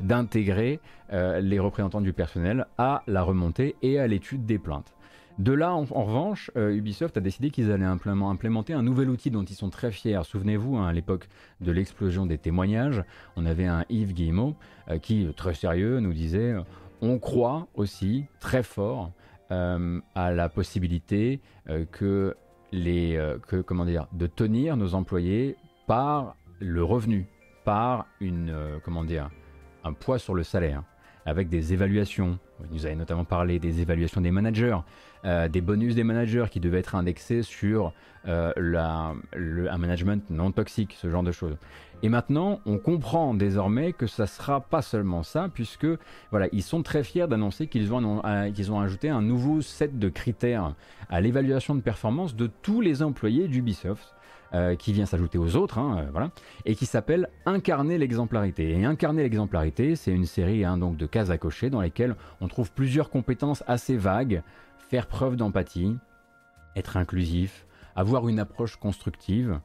[0.00, 0.80] d'intégrer
[1.12, 4.92] euh, les représentants du personnel à la remontée et à l'étude des plaintes.
[5.38, 9.54] De là, en, revanche, Ubisoft a décidé qu'ils allaient implémenter un nouvel outil dont ils
[9.54, 10.20] sont très fiers.
[10.24, 11.28] Souvenez-vous, hein, à l'époque
[11.60, 13.04] de l'explosion des témoignages,
[13.36, 14.54] on avait un Yves Guillemot
[15.00, 16.56] qui, très sérieux, nous disait
[17.00, 19.12] on croit aussi très fort
[19.48, 21.40] à la possibilité
[21.90, 22.36] que
[22.72, 25.56] les, euh, comment dire, de tenir nos employés
[25.86, 27.26] par le revenu,
[27.64, 29.30] par une, euh, comment dire,
[29.84, 30.82] un poids sur le salaire,
[31.26, 32.38] avec des évaluations.
[32.58, 34.78] Vous nous avez notamment parlé des évaluations des managers,
[35.24, 37.92] euh, des bonus des managers qui devaient être indexés sur
[38.26, 41.56] la, un management non toxique, ce genre de choses.
[42.02, 45.86] Et maintenant, on comprend désormais que ça sera pas seulement ça, puisque
[46.30, 48.22] voilà, ils sont très fiers d'annoncer qu'ils ont,
[48.54, 50.74] qu'ils ont ajouté un nouveau set de critères
[51.10, 54.14] à l'évaluation de performance de tous les employés d'Ubisoft.
[54.52, 56.32] Euh, qui vient s'ajouter aux autres, hein, euh, voilà,
[56.64, 58.70] et qui s'appelle Incarner l'exemplarité.
[58.70, 62.48] Et Incarner l'exemplarité, c'est une série hein, donc de cases à cocher dans lesquelles on
[62.48, 64.42] trouve plusieurs compétences assez vagues
[64.76, 65.96] faire preuve d'empathie,
[66.74, 69.60] être inclusif, avoir une approche constructive,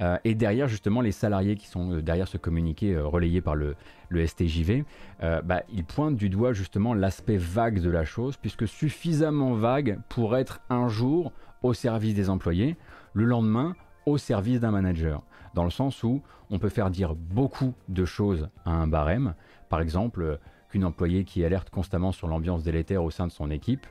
[0.00, 3.76] euh, et derrière, justement, les salariés qui sont derrière ce communiqué relayé par le,
[4.10, 4.86] STJV,
[5.20, 10.34] bah, ils pointent du doigt justement l'aspect vague de la chose, puisque suffisamment vague pour
[10.38, 11.30] être un jour
[11.62, 12.78] au service des employés,
[13.12, 13.74] le lendemain
[14.10, 15.22] au service d'un manager.
[15.54, 19.34] Dans le sens où on peut faire dire beaucoup de choses à un barème.
[19.68, 20.38] Par exemple,
[20.70, 23.86] qu'une employée qui alerte constamment sur l'ambiance délétère au sein de son équipe,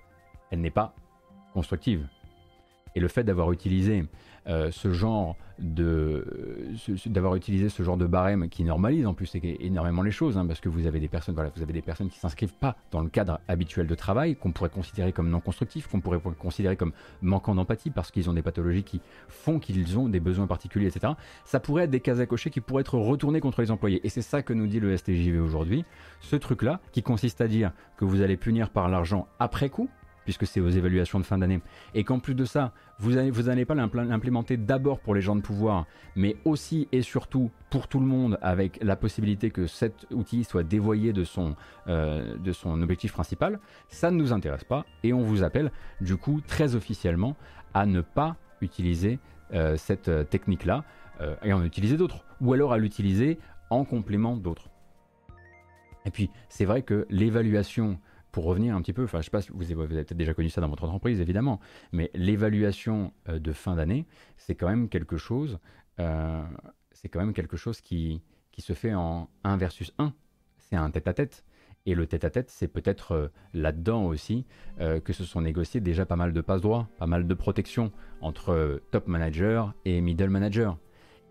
[0.51, 0.95] elle n'est pas
[1.53, 2.07] constructive
[2.95, 4.05] Et le fait d'avoir utilisé
[4.49, 6.25] euh, ce genre de
[7.07, 10.61] d'avoir utilisé ce genre de barème qui normalise en plus énormément les choses hein, parce
[10.61, 13.09] que vous avez des personnes voilà vous avez des personnes qui s'inscrivent pas dans le
[13.09, 17.55] cadre habituel de travail qu'on pourrait considérer comme non constructif qu'on pourrait considérer comme manquant
[17.55, 21.11] d'empathie parce qu'ils ont des pathologies qui font qu'ils ont des besoins particuliers etc
[21.43, 24.01] ça pourrait être des cases à cocher qui pourraient être retournées contre les employés.
[24.03, 25.85] Et c'est ça que nous dit le STJV aujourd'hui.
[26.21, 29.89] Ce truc là qui consiste à dire que vous allez punir par l'argent après coup
[30.29, 31.59] puisque c'est aux évaluations de fin d'année,
[31.95, 35.87] et qu'en plus de ça, vous n'allez pas l'implémenter d'abord pour les gens de pouvoir,
[36.15, 40.61] mais aussi et surtout pour tout le monde, avec la possibilité que cet outil soit
[40.61, 41.55] dévoyé de son,
[41.87, 46.75] euh, objectif principal, ça ne nous intéresse pas, et on vous appelle du coup très
[46.75, 47.35] officiellement
[47.73, 49.17] à ne pas utiliser
[49.55, 50.83] euh, cette euh, technique-là,
[51.43, 54.69] et en utiliser d'autres, ou alors à l'utiliser en complément d'autres.
[56.05, 57.99] Et puis, c'est vrai que l'évaluation
[58.43, 60.61] revenir un petit peu, enfin je sais pas si vous avez, peut-être déjà connu ça
[60.61, 61.59] dans votre entreprise évidemment,
[61.91, 64.05] mais l'évaluation euh, de fin d'année,
[64.37, 65.59] c'est quand même quelque chose,
[65.99, 66.43] euh,
[66.91, 68.21] c'est quand même quelque chose qui,
[68.51, 70.13] qui se fait en 1 versus 1.
[70.57, 71.43] C'est un tête-à-tête.
[71.85, 74.45] Et le tête-à-tête, c'est peut-être euh, là-dedans aussi
[74.77, 79.07] que se sont négociés déjà pas mal de passe-droits, pas mal de protections entre top
[79.07, 80.77] manager et middle manager.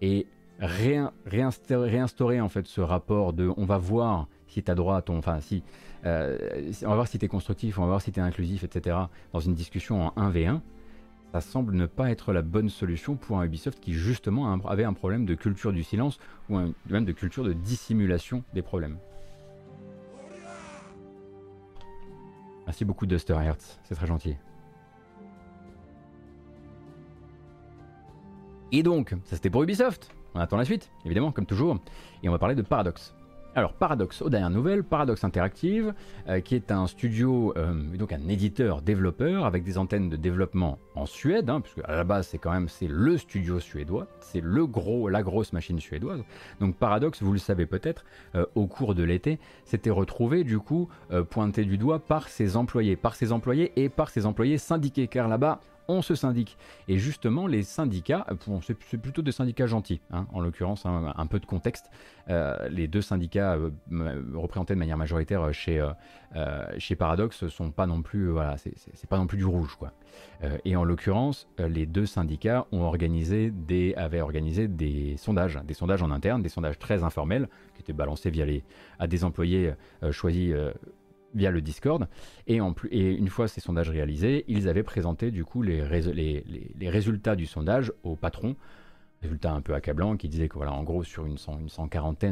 [0.00, 0.26] Et
[0.61, 5.18] réinstaurer, en fait ce rapport de on va voir si tu as droit à ton.
[5.18, 5.62] Enfin, si
[6.07, 8.64] euh, on va voir si tu es constructif, on va voir si tu es inclusif,
[8.64, 8.96] etc.
[9.32, 10.61] Dans une discussion en 1v1,
[11.32, 14.94] ça semble ne pas être la bonne solution pour un Ubisoft qui justement avait un
[14.94, 16.18] problème de culture du silence
[16.49, 18.99] ou même de culture de dissimulation des problèmes.
[22.66, 24.36] Merci beaucoup Duster Hertz, c'est très gentil.
[28.72, 30.14] Et donc, ça c'était pour Ubisoft.
[30.34, 31.78] On attend la suite, évidemment, comme toujours.
[32.22, 33.14] Et on va parler de Paradox.
[33.59, 35.92] Alors Paradox, aux dernières nouvelles, Paradox Interactive,
[36.28, 40.78] euh, qui est un studio, euh, donc un éditeur développeur avec des antennes de développement
[40.94, 44.40] en Suède, hein, puisque à la base c'est quand même c'est le studio suédois, c'est
[44.40, 46.22] le gros, la grosse machine suédoise.
[46.61, 48.04] Donc Paradox, vous le savez peut-être,
[48.36, 50.88] euh, au cours de l'été, s'était retrouvé du coup
[51.28, 55.26] pointé du doigt par ses employés, par ses employés et par ses employés syndiqués, car
[55.26, 56.59] là-bas on se syndique.
[56.86, 58.26] Et justement, les syndicats,
[58.62, 61.91] c'est plutôt des syndicats gentils, hein, en l'occurrence, hein, un peu de contexte.
[62.30, 63.70] Euh, les deux syndicats euh,
[64.34, 65.80] représentés de manière majoritaire chez,
[66.36, 69.93] euh, chez Paradox sont pas non plus, voilà, c'est pas non plus du rouge, quoi.
[70.64, 76.03] et en l'occurrence, les deux syndicats ont organisé des, avaient organisé des sondages, des sondages
[76.03, 78.62] en interne, des sondages très informels qui étaient balancés via les,
[78.99, 79.72] à des employés
[80.11, 80.55] choisis
[81.35, 82.09] via le Discord.
[82.47, 85.87] Et, en plus, et une fois ces sondages réalisés, ils avaient présenté du coup les,
[86.12, 86.45] les,
[86.79, 88.57] les, résultats du sondage au patron.
[89.22, 92.24] Résultat un peu accablant qui disait que voilà, en gros, sur une, cent, une 140,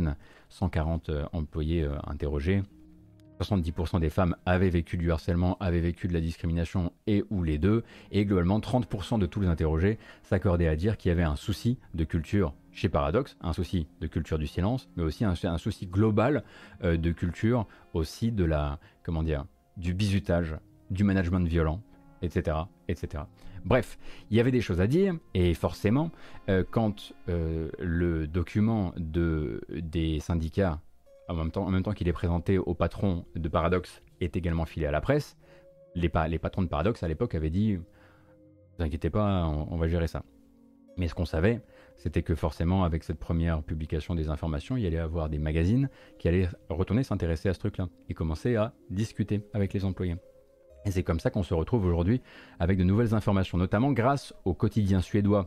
[0.49, 2.63] 140 euh, employés euh, interrogés,
[3.41, 7.59] 70% des femmes avaient vécu du harcèlement, avaient vécu de la discrimination et ou les
[7.59, 11.37] deux, et globalement 30% de tous les interrogés s'accordaient à dire qu'il y avait un
[11.37, 15.87] souci de culture chez Paradox, un souci de culture du silence, mais aussi un, souci
[15.87, 16.45] global
[16.85, 19.47] euh, de culture aussi de la, comment dire,
[19.79, 20.55] du bizutage,
[20.91, 21.81] du management violent,
[22.21, 22.59] etc.,
[22.89, 23.25] etc.
[23.65, 23.99] Bref,
[24.31, 26.11] il y avait des choses à dire, et forcément,
[26.51, 30.81] euh, quand euh, le document de, des syndicats
[31.29, 35.01] en même temps, qu'il est présenté au patron de Paradox, est également filé à la
[35.01, 35.37] presse.
[35.97, 40.07] Les, les patrons de Paradox à l'époque avaient dit, vous inquiétez pas, on, va gérer
[40.07, 40.23] ça.
[40.97, 41.63] Mais ce qu'on savait,
[41.97, 45.89] c'était que forcément, avec cette première publication des informations, il y allait avoir des magazines
[46.19, 50.17] qui allaient retourner s'intéresser à ce truc-là et commencer à discuter avec les employés.
[50.85, 52.21] Et c'est comme ça qu'on se retrouve aujourd'hui
[52.61, 55.47] avec de nouvelles informations, notamment grâce au quotidien suédois.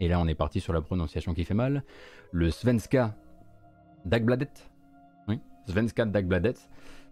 [0.00, 1.82] Et là, on est parti sur la prononciation qui fait mal.
[2.30, 3.16] Le Svenska
[4.04, 4.50] Dagbladet,
[5.66, 6.54] Svenska Dagbladet,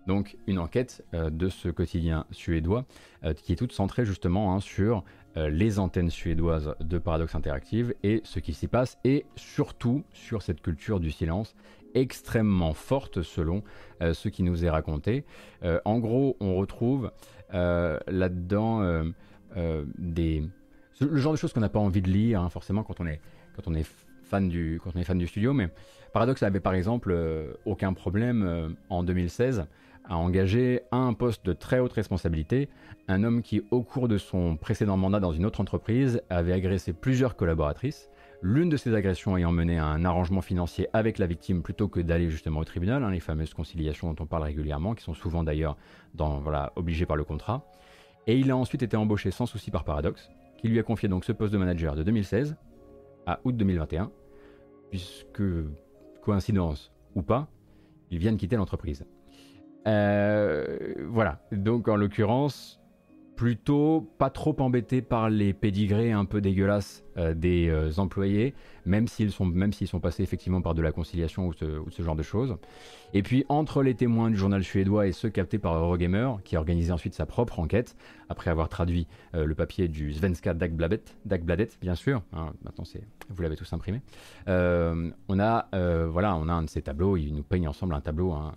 [0.07, 2.85] donc une enquête euh, de ce quotidien suédois
[3.25, 5.05] euh, qui est toute centrée justement hein, sur
[5.37, 10.61] les antennes suédoises de Paradox Interactive et ce qui s'y passe et surtout sur cette
[10.61, 11.55] culture du silence
[11.95, 13.63] extrêmement forte selon
[14.01, 15.25] ce qui nous est raconté.
[15.85, 17.11] en gros, on retrouve
[17.53, 19.05] là-dedans
[19.99, 20.43] des
[21.01, 23.21] le genre de choses qu'on n'a pas envie de lire hein, forcément quand on est
[23.57, 23.87] quand on est
[24.25, 25.69] fan du quand on est fan du studio, mais
[26.13, 29.67] Paradox avait par exemple euh, aucun problème euh, en 2016
[30.09, 32.69] à engager à un poste de très haute responsabilité
[33.09, 36.93] un homme qui, au cours de son précédent mandat dans une autre entreprise, avait agressé
[36.93, 38.09] plusieurs collaboratrices.
[38.43, 42.01] L'une de ces agressions ayant mené à un arrangement financier avec la victime plutôt que
[42.01, 45.45] d'aller justement au tribunal, hein, les fameuses conciliations dont on parle régulièrement, qui sont souvent
[45.45, 45.77] d'ailleurs
[46.75, 47.65] obligées par le contrat.
[48.27, 51.25] Et il a ensuite été embauché sans souci par Paradox, qui lui a confié donc
[51.25, 52.57] ce poste de manager de 2016
[53.27, 54.11] à août 2021,
[54.91, 55.43] puisque
[56.21, 57.49] coïncidence ou pas,
[58.11, 59.05] ils viennent quitter l'entreprise.
[59.87, 62.81] Euh, voilà, donc en l'occurrence,
[63.37, 68.55] plutôt pas trop embêté par les pédigrés un peu dégueulasses euh, des euh, employés,
[68.87, 69.53] même s'ils sont,
[69.87, 72.57] sont passés effectivement par de la conciliation ou ce, genre de choses.
[73.13, 76.59] Et puis entre les témoins du journal suédois et ceux captés par Eurogamer, qui a
[76.59, 77.97] organisé ensuite sa propre enquête,
[78.31, 82.85] après avoir traduit euh, le papier du Svenska Dagbladet, Dagbladet bien sûr, hein, maintenant
[83.29, 84.01] vous l'avez tous imprimé,
[84.47, 85.69] on a,
[86.07, 88.53] voilà, on a un de ces tableaux, ils nous peignent ensemble un tableau, un,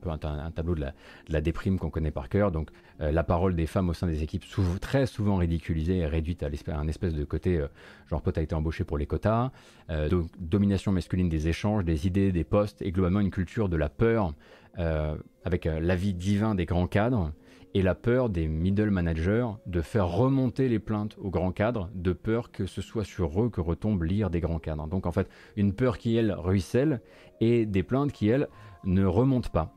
[0.00, 0.18] peu un,
[0.50, 0.86] tableau de
[1.28, 4.44] la, déprime qu'on connaît par cœur, donc la parole des femmes au sein des équipes
[4.80, 7.64] très souvent ridiculisées et réduites à, un espèce de côté
[8.08, 9.50] genre toi t'as été embauché pour les quotas,
[9.90, 13.88] euh, domination masculine des échanges, des idées, des postes, et globalement une culture de la
[13.88, 14.32] peur
[14.78, 17.32] euh, avec euh, l'avis divin des grands cadres
[17.74, 22.12] et la peur des middle managers de faire remonter les plaintes aux grands cadres, de
[22.12, 24.86] peur que ce soit sur eux que retombe l'ire des grands cadres.
[24.86, 27.00] Donc en fait, une peur qui, elle, ruisselle
[27.40, 28.48] et des plaintes qui, elles,
[28.84, 29.74] ne remontent pas.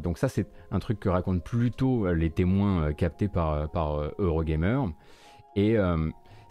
[0.00, 4.78] donc ça, c'est un truc que racontent plutôt les témoins captés par, par Eurogamer.
[5.56, 5.78] Et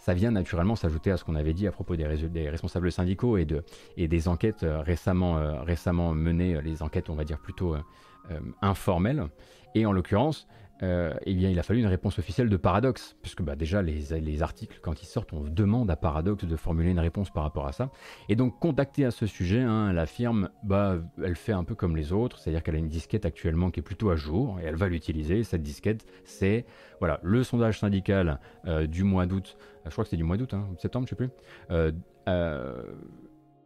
[0.02, 2.04] ça vient naturellement s'ajouter à ce qu'on avait dit à propos des,
[2.50, 3.62] responsables syndicaux et, de,
[3.96, 7.76] et des enquêtes euh, récemment, euh, récemment menées, euh, les enquêtes on va dire plutôt
[8.60, 9.28] informelles.
[9.74, 10.46] Et en l'occurrence,
[10.82, 14.42] euh, eh bien, il a fallu une réponse officielle de Paradox, puisque bah, déjà les,
[14.42, 17.72] articles, quand ils sortent, on demande à Paradox de formuler une réponse par rapport à
[17.72, 17.90] ça.
[18.28, 21.96] Et donc, contactée à ce sujet, hein, la firme, bah, elle fait un peu comme
[21.96, 24.76] les autres, c'est-à-dire qu'elle a une disquette actuellement qui est plutôt à jour, et elle
[24.76, 25.44] va l'utiliser.
[25.44, 26.66] Cette disquette, c'est
[26.98, 30.54] voilà, le sondage syndical euh, du mois d'août, je crois que c'est du mois d'août,
[30.54, 31.30] hein, septembre, je sais plus.
[31.70, 31.92] Euh,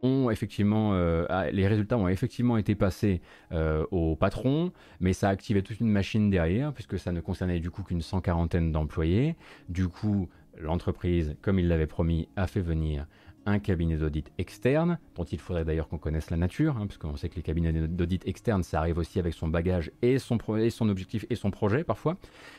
[0.03, 3.21] euh, les résultats ont effectivement été passés
[3.51, 7.59] euh, au patron, mais ça a activé toute une machine derrière, puisque ça ne concernait
[7.59, 9.35] du coup qu'une cent quarantaine d'employés.
[9.69, 13.05] Du coup, l'entreprise, comme il l'avait promis, a fait venir
[13.47, 17.29] un cabinet d'audit externe, dont il faudrait d'ailleurs qu'on connaisse la nature, hein, parce sait
[17.29, 20.89] que les cabinets d'audit externes, ça arrive aussi avec son bagage et son, et son
[20.89, 22.17] objectif et son projet parfois.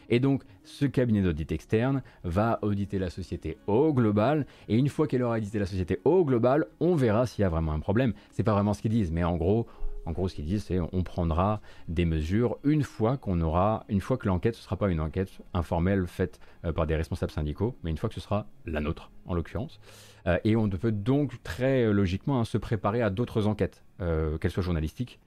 [0.08, 5.06] Et donc, ce cabinet d'audit externe va auditer la société au global, et une fois
[5.06, 8.14] qu'elle aura audité la société au global, on verra s'il y a vraiment un problème.
[8.32, 9.66] C'est pas vraiment ce qu'ils disent, mais en gros,
[10.08, 14.00] en gros, ce qu'ils disent, c'est on prendra des mesures une fois qu'on aura, une
[14.00, 17.30] fois que l'enquête, ce ne sera pas une enquête informelle faite euh, par des responsables
[17.30, 19.80] syndicaux, mais une fois que ce sera la nôtre, en l'occurrence.
[20.26, 24.52] Euh, et on peut donc très euh, logiquement hein, se préparer à d'autres enquêtes, qu'elles
[24.52, 25.18] soient journalistiques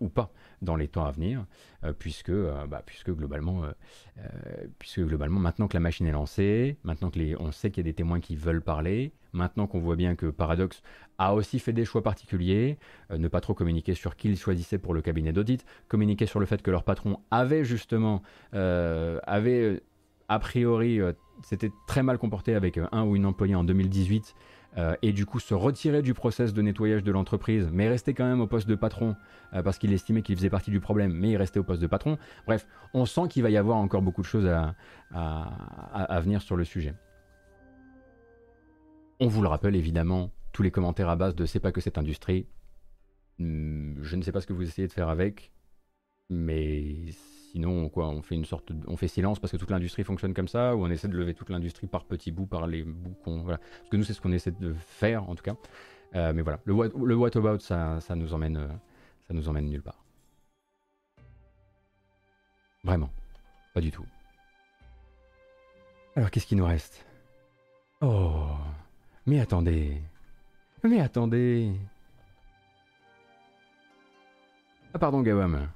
[0.00, 1.44] ou pas dans les temps à venir,
[1.98, 3.64] puisque, bah, puisque, globalement,
[4.78, 7.88] puisque globalement, maintenant que la machine est lancée, maintenant que les, on sait qu'il y
[7.88, 10.82] a des témoins qui veulent parler, maintenant qu'on voit bien que Paradox
[11.18, 12.78] a aussi fait des choix particuliers,
[13.10, 16.46] ne pas trop communiquer sur qui ils choisissaient pour le cabinet d'audit, communiquer sur le
[16.46, 19.82] fait que leur patron avait justement avait
[20.28, 21.00] a priori
[21.44, 24.34] s'était très mal comporté avec euh, un ou une employée en 2018
[24.78, 28.24] euh, et du coup se retirer du process de nettoyage de l'entreprise, mais rester quand
[28.24, 29.16] même au poste de patron
[29.52, 31.86] euh, parce qu'il estimait qu'il faisait partie du problème, mais il restait au poste de
[31.86, 32.16] patron.
[32.46, 34.74] Bref, on sent qu'il va y avoir encore beaucoup de choses à,
[35.12, 36.94] à, venir sur le sujet.
[39.20, 41.98] On vous le rappelle évidemment, tous les commentaires à base de c'est pas que cette
[41.98, 42.46] industrie.
[43.38, 45.52] Hmm, je ne sais pas ce que vous essayez de faire avec,
[46.30, 47.12] mais
[47.52, 50.48] Sinon, quoi, on fait une sorte, on fait silence parce que toute l'industrie fonctionne comme
[50.48, 53.42] ça, ou on essaie de lever toute l'industrie par petits bouts, par les bouts qu'on,
[53.42, 53.58] voilà.
[53.58, 55.54] Parce que nous, c'est ce qu'on essaie de faire, en tout cas.
[56.14, 58.68] Euh, mais voilà, le what, le what about, ça, ça nous emmène, euh,
[59.28, 60.02] ça nous emmène nulle part.
[62.84, 63.10] Vraiment,
[63.74, 64.06] pas du tout.
[66.16, 67.04] Alors, qu'est-ce qui nous reste?
[68.00, 68.46] Oh,
[69.26, 70.00] mais attendez,
[70.82, 71.70] mais attendez.
[74.94, 75.68] Ah pardon, Gawam.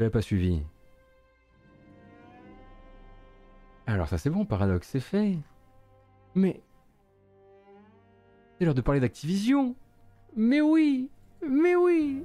[0.00, 0.62] J'avais pas suivi.
[3.86, 5.36] Alors ça c'est bon, paradoxe, c'est fait.
[6.34, 6.62] Mais...
[8.56, 9.76] C'est l'heure de parler d'Activision.
[10.34, 11.10] Mais oui,
[11.46, 12.22] mais oui.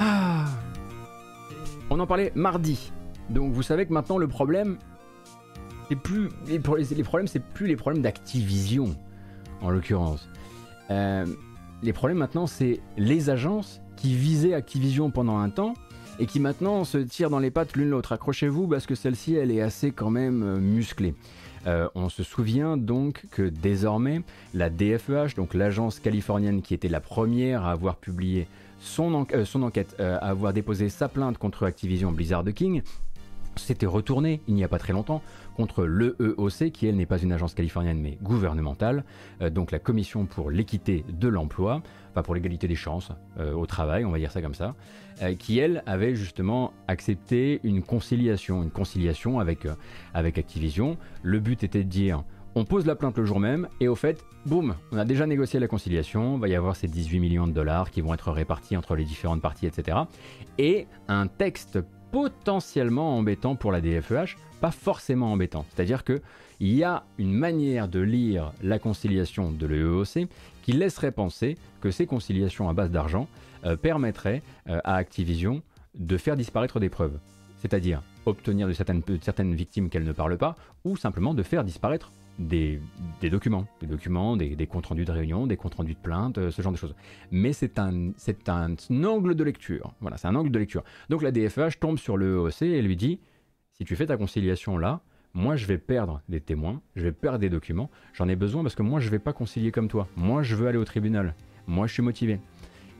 [0.00, 0.46] Ah
[1.90, 2.90] On en parlait mardi.
[3.28, 4.78] Donc vous savez que maintenant le problème,
[6.02, 8.96] plus les, problèmes, c'est plus les problèmes d'Activision
[9.60, 10.28] en l'occurrence.
[10.90, 11.26] Euh,
[11.82, 15.74] les problèmes maintenant, c'est les agences qui visaient Activision pendant un temps
[16.18, 18.12] et qui maintenant se tirent dans les pattes l'une l'autre.
[18.12, 21.14] Accrochez-vous parce que celle-ci, elle est assez quand même euh, musclée.
[21.66, 24.22] Euh, on se souvient donc que désormais,
[24.52, 28.46] la DFEH, donc l'agence californienne qui était la première à avoir publié
[28.80, 32.82] son, enquête, à avoir déposé sa plainte contre Activision Blizzard King,
[33.56, 35.22] s'était retourné il n'y a pas très longtemps
[35.54, 39.04] contre l'EEOC, qui elle n'est pas une agence californienne mais gouvernementale,
[39.40, 41.82] euh, donc la Commission pour l'équité de l'emploi,
[42.14, 44.74] pas pour l'égalité des chances euh, au travail, on va dire ça comme ça,
[45.22, 49.66] euh, qui elle avait justement accepté une conciliation, une conciliation avec,
[50.12, 50.96] avec Activision.
[51.22, 52.24] Le but était de dire
[52.56, 55.58] on pose la plainte le jour même, et au fait, boum, on a déjà négocié
[55.58, 58.76] la conciliation, il va y avoir ces 18 millions de dollars qui vont être répartis
[58.76, 59.98] entre les différentes parties, etc.
[60.58, 61.80] Et un texte
[62.14, 65.66] potentiellement embêtant pour la DFEH, pas forcément embêtant.
[65.70, 66.20] C'est-à-dire qu'il
[66.60, 70.28] y a une manière de lire la conciliation de l'EEOC
[70.62, 73.26] qui laisserait penser que ces conciliations à base d'argent
[73.64, 75.60] euh, permettraient euh, à Activision
[75.96, 77.18] de faire disparaître des preuves.
[77.56, 80.54] C'est-à-dire obtenir de certaines, certaines victimes qu'elles ne parlent pas,
[80.84, 82.80] ou simplement de faire disparaître des,
[83.22, 86.62] documents, des documents, des, comptes rendus de réunion, des comptes rendus de plainte, euh, ce
[86.62, 86.94] genre de choses.
[87.30, 88.74] Mais c'est un, c'est un,
[89.04, 89.92] angle de lecture.
[90.00, 90.82] Voilà, c'est un angle de lecture.
[91.08, 93.20] Donc la DFH tombe sur le EOC et lui dit
[93.72, 95.00] si tu fais ta conciliation là,
[95.32, 98.74] moi je vais perdre des témoins, je vais perdre des documents, j'en ai besoin parce
[98.74, 100.08] que moi je vais pas concilier comme toi.
[100.16, 101.34] Moi je veux aller au tribunal.
[101.66, 102.40] Moi je suis motivé.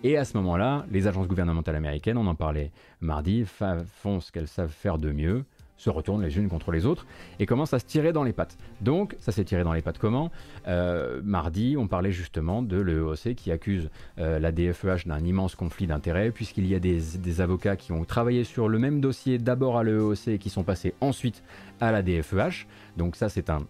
[0.03, 4.49] Et à ce moment-là, les agences gouvernementales américaines, on en parlait mardi, font ce qu'elles
[4.49, 5.47] savent faire de mieux,
[5.77, 7.07] se retournent les unes contre les autres
[7.39, 8.57] et commencent à se tirer dans les pattes.
[8.81, 10.31] Donc, ça s'est tiré dans les pattes comment?
[10.69, 15.87] Euh, Mardi, on parlait justement de l'EOC qui accuse euh, la DFEH d'un immense conflit
[15.87, 19.83] d'intérêts, puisqu'il y a des, avocats qui ont travaillé sur le même dossier d'abord à
[19.83, 21.43] l'EOC et qui sont passés ensuite
[21.81, 22.67] à la DFEH.
[22.97, 23.67] Donc, ça, c'est un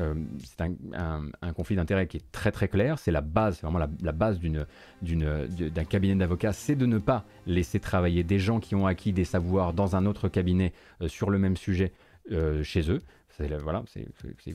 [0.00, 2.98] euh, c'est un, conflit d'intérêts qui est très très clair.
[2.98, 8.24] C'est la base, vraiment la, base d'un cabinet d'avocats, c'est de ne pas laisser travailler
[8.24, 11.56] des gens qui ont acquis des savoirs dans un autre cabinet euh, sur le même
[11.56, 11.92] sujet
[12.32, 13.00] euh, chez eux.
[13.36, 14.06] C'est, voilà, c'est,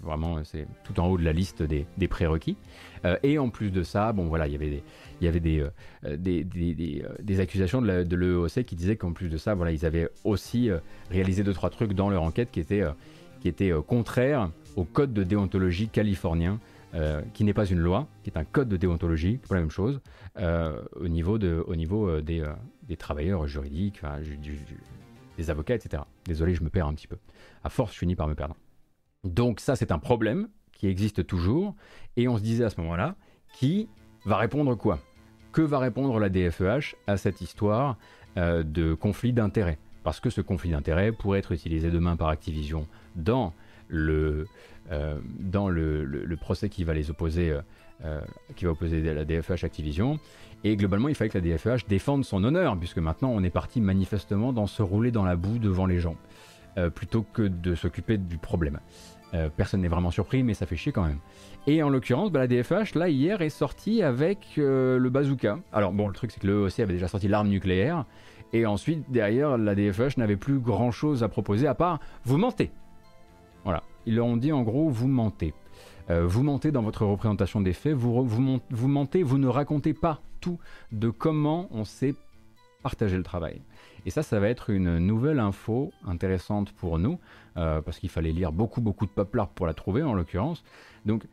[0.01, 2.55] vraiment c'est tout en haut de la liste des, prérequis.
[3.23, 4.83] et en plus de ça, bon voilà, il y avait des,
[5.19, 9.85] il y avait des, accusations de, l'EOC qui disaient qu'en plus de ça, voilà, ils
[9.85, 10.69] avaient aussi
[11.11, 12.85] réalisé deux trois trucs dans leur enquête qui étaient,
[13.39, 16.59] qui étaient contraires au code de déontologie californien,
[16.95, 19.69] euh, qui n'est pas une loi, qui est un code de déontologie, pas la même
[19.69, 20.01] chose,
[20.39, 22.43] euh, au niveau, de, au niveau euh, des,
[22.81, 24.01] des, travailleurs juridiques,
[25.37, 26.01] des avocats, etc.
[26.25, 27.17] Désolé, je me perds un petit peu.
[27.63, 28.55] À force, je finis par me perdre.
[29.23, 31.75] Donc ça, c'est un problème qui existe toujours,
[32.17, 33.15] et on se disait à ce moment-là,
[33.53, 33.87] qui
[34.25, 34.97] va répondre quoi?
[35.51, 37.97] Que va répondre la DFEH à cette histoire
[38.35, 39.77] de conflit d'intérêts?
[40.03, 43.53] Parce que ce conflit d'intérêts pourrait être utilisé demain par Activision dans
[43.88, 44.45] le,
[44.91, 47.62] euh, dans le, procès qui va les opposer, euh,
[48.05, 48.22] euh,
[48.55, 50.20] qui va opposer la DFH Activision.
[50.64, 53.82] Et globalement, il fallait que la DFH défende son honneur, puisque maintenant on est parti
[53.82, 56.16] manifestement dans se rouler dans la boue devant les gens,
[56.95, 58.80] plutôt que de s'occuper du problème.
[59.55, 61.20] personne n'est vraiment surpris, mais ça fait chier quand même.
[61.66, 65.60] Et en l'occurrence, bah, la DFH, là, hier, est sortie avec le bazooka.
[65.72, 68.05] Alors, bon, le truc, c'est que l'EOC avait déjà sorti l'arme nucléaire.
[68.51, 72.72] Et ensuite, derrière, la DFH n'avait plus grand chose à proposer à part vous mentez.
[73.64, 73.84] Voilà.
[74.05, 75.53] Ils leur ont dit en gros, vous mentez.
[76.10, 78.24] Euh, vous mentez dans votre représentation des faits, vous,
[78.88, 80.57] mentez, vous ne racontez pas tout
[80.91, 82.16] de comment on s'est
[82.82, 83.62] partagé le travail.
[84.05, 87.20] Et ça, ça va être une nouvelle info intéressante pour nous,
[87.57, 90.64] euh, parce qu'il fallait lire beaucoup, beaucoup de paplard pour la trouver en l'occurrence.
[91.05, 91.26] Donc,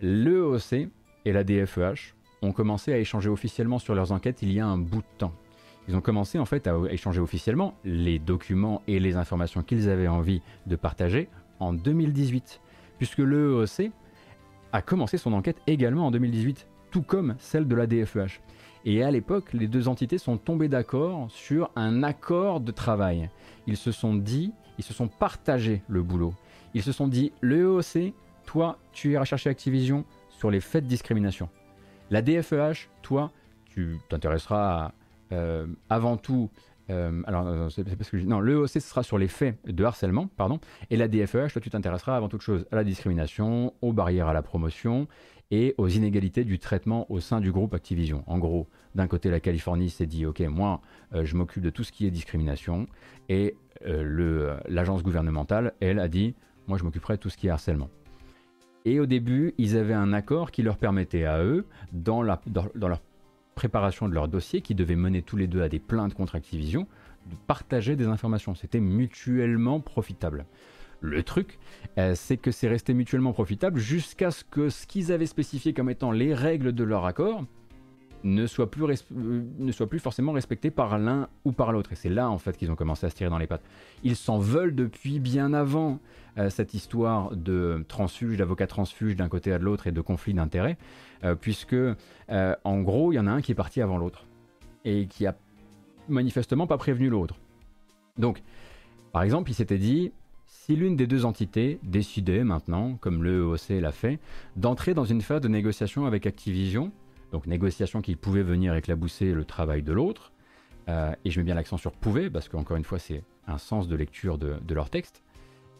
[0.00, 0.88] l'EOC
[1.26, 4.78] et la DFEH ont commencé à échanger officiellement sur leurs enquêtes il y a un
[4.78, 5.34] bout de temps.
[5.86, 10.08] Ils ont commencé en fait à échanger officiellement les documents et les informations qu'ils avaient
[10.08, 11.28] envie de partager
[11.60, 12.60] en 2018,
[12.98, 13.90] puisque l'EEOC
[14.72, 18.40] a commencé son enquête également en 2018, tout comme celle de la DFEH.
[18.84, 23.30] Et à l'époque, les deux entités sont tombées d'accord sur un accord de travail.
[23.66, 26.34] Ils se sont dit, ils se sont partagés le boulot.
[26.74, 28.12] Ils se sont dit, l'EEOC,
[28.44, 31.48] toi, tu iras chercher Activision sur les faits de discrimination.
[32.10, 33.30] La DFEH, toi,
[33.66, 34.92] tu t'intéresseras
[35.32, 36.50] euh, avant tout
[36.90, 40.28] euh, alors, euh, c'est parce que non, l'EOC ce sera sur les faits de harcèlement,
[40.36, 40.60] pardon,
[40.90, 44.32] et la DFEH, toi tu t'intéresseras avant toute chose à la discrimination, aux barrières à
[44.32, 45.08] la promotion
[45.50, 48.24] et aux inégalités du traitement au sein du groupe Activision.
[48.26, 50.80] En gros, d'un côté, la Californie s'est dit, ok, moi,
[51.14, 52.86] euh, je m'occupe de tout ce qui est discrimination,
[53.28, 53.56] et
[54.66, 56.34] l'agence gouvernementale, elle, a dit,
[56.68, 57.90] moi, je m'occuperai de tout ce qui est harcèlement.
[58.86, 62.88] Et au début, ils avaient un accord qui leur permettait à eux, dans, la, dans
[62.88, 63.00] leur
[63.54, 66.86] préparation de leur dossier, qui devaient mener tous les deux à des plaintes contre Activision,
[67.26, 68.54] de partager des informations.
[68.54, 70.44] C'était mutuellement profitable.
[71.00, 71.58] Le truc,
[71.98, 75.90] euh, c'est que c'est resté mutuellement profitable jusqu'à ce que ce qu'ils avaient spécifié comme
[75.90, 77.44] étant les règles de leur accord
[78.24, 81.92] ne soit plus, euh, ne soit plus forcément respecté par l'un ou par l'autre.
[81.92, 83.64] Et c'est là en fait qu'ils ont commencé à se tirer dans les pattes.
[84.02, 86.00] Ils s'en veulent depuis bien avant
[86.38, 90.32] euh, cette histoire de transfuge, d'avocat transfuge d'un côté à de l'autre et de conflit
[90.32, 90.78] d'intérêts.
[91.24, 94.26] Euh, puisque euh, en gros, il y en a un qui est parti avant l'autre
[94.84, 95.34] et qui a
[96.08, 97.36] manifestement pas prévenu l'autre.
[98.18, 98.42] Donc,
[99.12, 100.12] par exemple, il s'était dit,
[100.46, 104.18] si l'une des deux entités décidait maintenant, comme le EOC l'a fait,
[104.56, 106.92] d'entrer dans une phase de négociation avec Activision,
[107.32, 110.32] donc négociation qui pouvait venir éclabousser le travail de l'autre,
[110.88, 113.88] euh, et je mets bien l'accent sur pouvait, parce qu'encore une fois c'est un sens
[113.88, 115.22] de lecture de, leur texte,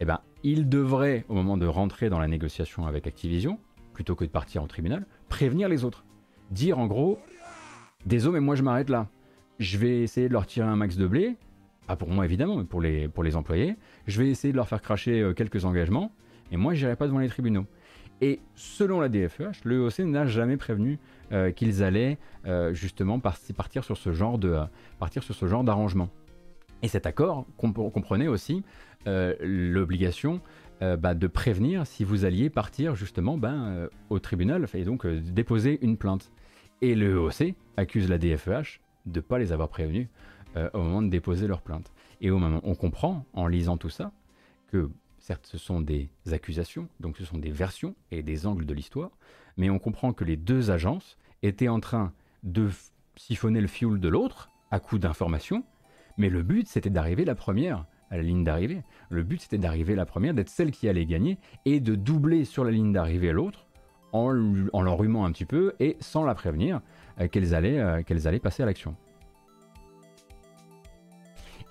[0.01, 3.59] eh ben, il devrait, au moment de rentrer dans la négociation avec Activision,
[3.95, 6.05] plutôt que de partir en tribunal, prévenir les autres.
[6.51, 7.19] Dire en gros,
[8.05, 9.09] désolé mais moi je m'arrête là.
[9.59, 11.37] Je vais essayer de leur tirer un max de blé,
[11.87, 13.77] pas pour moi évidemment, mais pour les, pour les employés.
[14.07, 16.12] Je vais essayer de leur faire cracher euh, quelques engagements,
[16.51, 17.66] et moi j'irai pas devant les tribunaux.
[18.21, 20.99] Et selon la DFEH, le EOC n'a jamais prévenu
[21.33, 24.59] euh, qu'ils allaient euh, justement partir sur ce genre de
[24.99, 26.11] partir sur ce genre d'arrangement.
[26.83, 28.62] Et cet accord comprenait aussi
[29.07, 30.41] l'obligation
[30.81, 35.97] bah, de prévenir si vous alliez partir justement ben, au tribunal et donc déposer une
[35.97, 36.31] plainte.
[36.83, 40.09] Et le EOC accuse la DFEH de ne pas les avoir prévenus
[40.57, 41.93] euh, au moment de déposer leur plainte.
[42.21, 44.13] Et au moment, on comprend en lisant tout ça
[44.69, 48.75] que certes ce sont des accusations, donc ce sont des versions et des angles de
[48.75, 49.11] l'histoire,
[49.57, 52.69] mais on comprend que les deux agences étaient en train de
[53.17, 55.65] siphonner le fioul de l'autre à coup d'informations,
[56.19, 58.82] mais le but c'était d'arriver la première à la ligne d'arrivée.
[59.09, 62.64] Le but c'était d'arriver la première, d'être celle qui allait gagner et de doubler sur
[62.64, 63.66] la ligne d'arrivée l'autre
[64.12, 64.32] en,
[64.72, 66.81] en l'enrhumant un petit peu et sans la prévenir
[67.20, 68.97] euh, qu'elles allaient, euh, qu'elles allaient passer à l'action.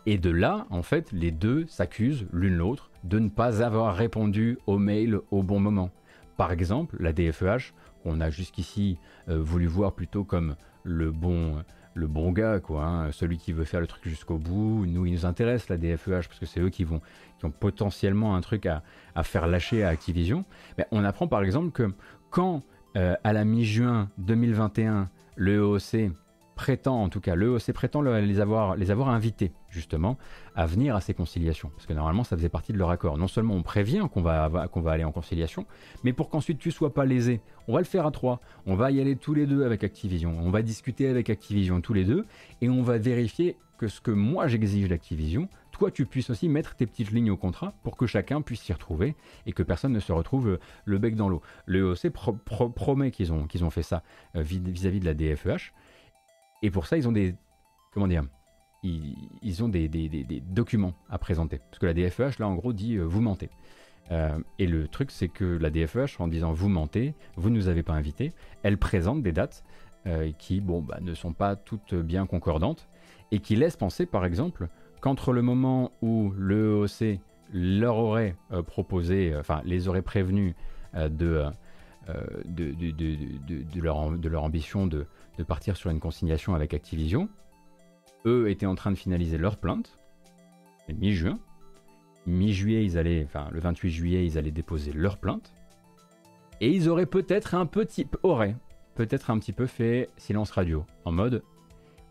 [0.06, 4.58] Et de là, en fait, les deux s'accusent l'une l'autre de ne pas avoir répondu
[4.68, 5.92] aux mails au bon moment.
[6.36, 7.74] Par exemple, la DFEH,
[8.04, 8.98] qu'on a jusqu'ici
[9.30, 11.64] euh, voulu voir plutôt comme le bon,
[11.94, 14.86] le bon gars, quoi, hein, celui qui veut faire le truc jusqu'au bout.
[14.86, 17.02] Nous, il nous intéresse la DFEH parce que c'est eux qui, vont,
[17.40, 18.82] qui ont potentiellement un truc à,
[19.24, 20.46] faire lâcher à Activision.
[20.78, 21.94] Mais on apprend par exemple que
[22.30, 22.64] quand,
[22.98, 26.12] euh, à la mi-juin 2021, le EOC
[26.56, 30.18] prétend, en tout cas, le l'EOC prétend les avoir, les avoir invités, justement,
[30.56, 31.70] à venir à ces conciliations.
[31.76, 33.18] Parce que normalement, ça faisait partie de leur accord.
[33.18, 34.50] Non seulement on prévient qu'on va,
[34.88, 35.66] aller en conciliation,
[36.04, 38.40] mais pour qu'ensuite tu sois pas lésé, on va le faire à trois.
[38.66, 40.36] On va y aller tous les deux avec Activision.
[40.42, 42.26] On va discuter avec Activision tous les deux,
[42.62, 46.76] et on va vérifier que ce que moi j'exige d'Activision, toi tu puisses aussi mettre
[46.76, 49.16] tes petites lignes au contrat pour que chacun puisse s'y retrouver
[49.46, 51.42] et que personne ne se retrouve euh, le bec dans l'eau.
[51.66, 52.12] Le EOC
[52.76, 54.04] promet qu'ils ont, fait ça
[54.36, 55.74] euh, vis-à-vis de la DFEH.
[56.64, 57.36] Et pour ça, ils ont des.
[57.94, 58.24] Comment dire
[58.84, 59.88] ils, ont des,
[60.50, 61.60] documents à présenter.
[61.70, 63.50] Parce que la DFEH, là, en gros, dit euh, vous mentez.
[64.12, 67.70] Euh, et le truc, c'est que la DFEH, en disant vous mentez, vous ne nous
[67.70, 69.64] avez pas invités, elle présente des dates
[70.06, 72.90] euh, qui, bon, bah, ne sont pas toutes bien concordantes
[73.32, 74.68] et qui laissent penser, par exemple,
[75.00, 77.20] qu'entre le moment où le EOC
[77.54, 78.36] leur aurait
[78.66, 80.56] proposé, enfin, les aurait prévenus
[80.96, 81.46] de,
[82.46, 85.06] de, leur, de leur ambition de
[85.38, 87.30] de partir sur une consignation avec Activision.
[88.26, 90.00] Eux étaient en train de finaliser leur plainte,
[90.90, 91.40] mi-juin.
[92.26, 95.54] Mi-juillet, ils allaient, enfin le 28 juillet, ils allaient déposer leur plainte.
[96.62, 98.56] Et ils auraient peut-être un petit, aurait
[98.96, 101.44] peut-être un petit peu fait silence radio, en mode,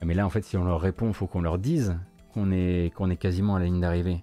[0.04, 1.96] mais là en fait si on leur répond, faut qu'on leur dise
[2.32, 4.22] qu'on est, qu'on est quasiment à la ligne d'arrivée.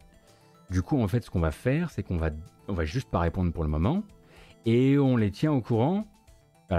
[0.69, 2.30] Du coup, en fait, ce qu'on va faire, c'est qu'on va,
[2.67, 4.03] on va juste pas répondre pour le moment,
[4.65, 6.05] et on les tient au courant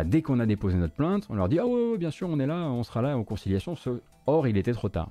[0.05, 2.47] dès qu'on a déposé notre plainte, on leur dit Ah oui, bien sûr, on est
[2.47, 3.75] là, on sera là en conciliation.
[4.27, 5.11] Or, il était trop tard.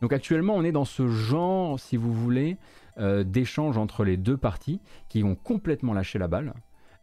[0.00, 2.56] Donc actuellement, on est dans ce genre, si vous voulez,
[2.98, 6.54] euh, d'échange entre les deux parties qui ont complètement lâché la balle,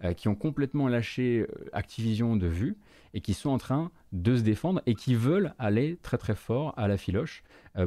[0.04, 2.76] euh, qui ont complètement lâché euh, Activision de vue
[3.14, 6.74] et qui sont en train de se défendre et qui veulent aller très très fort
[6.78, 7.44] à la filoche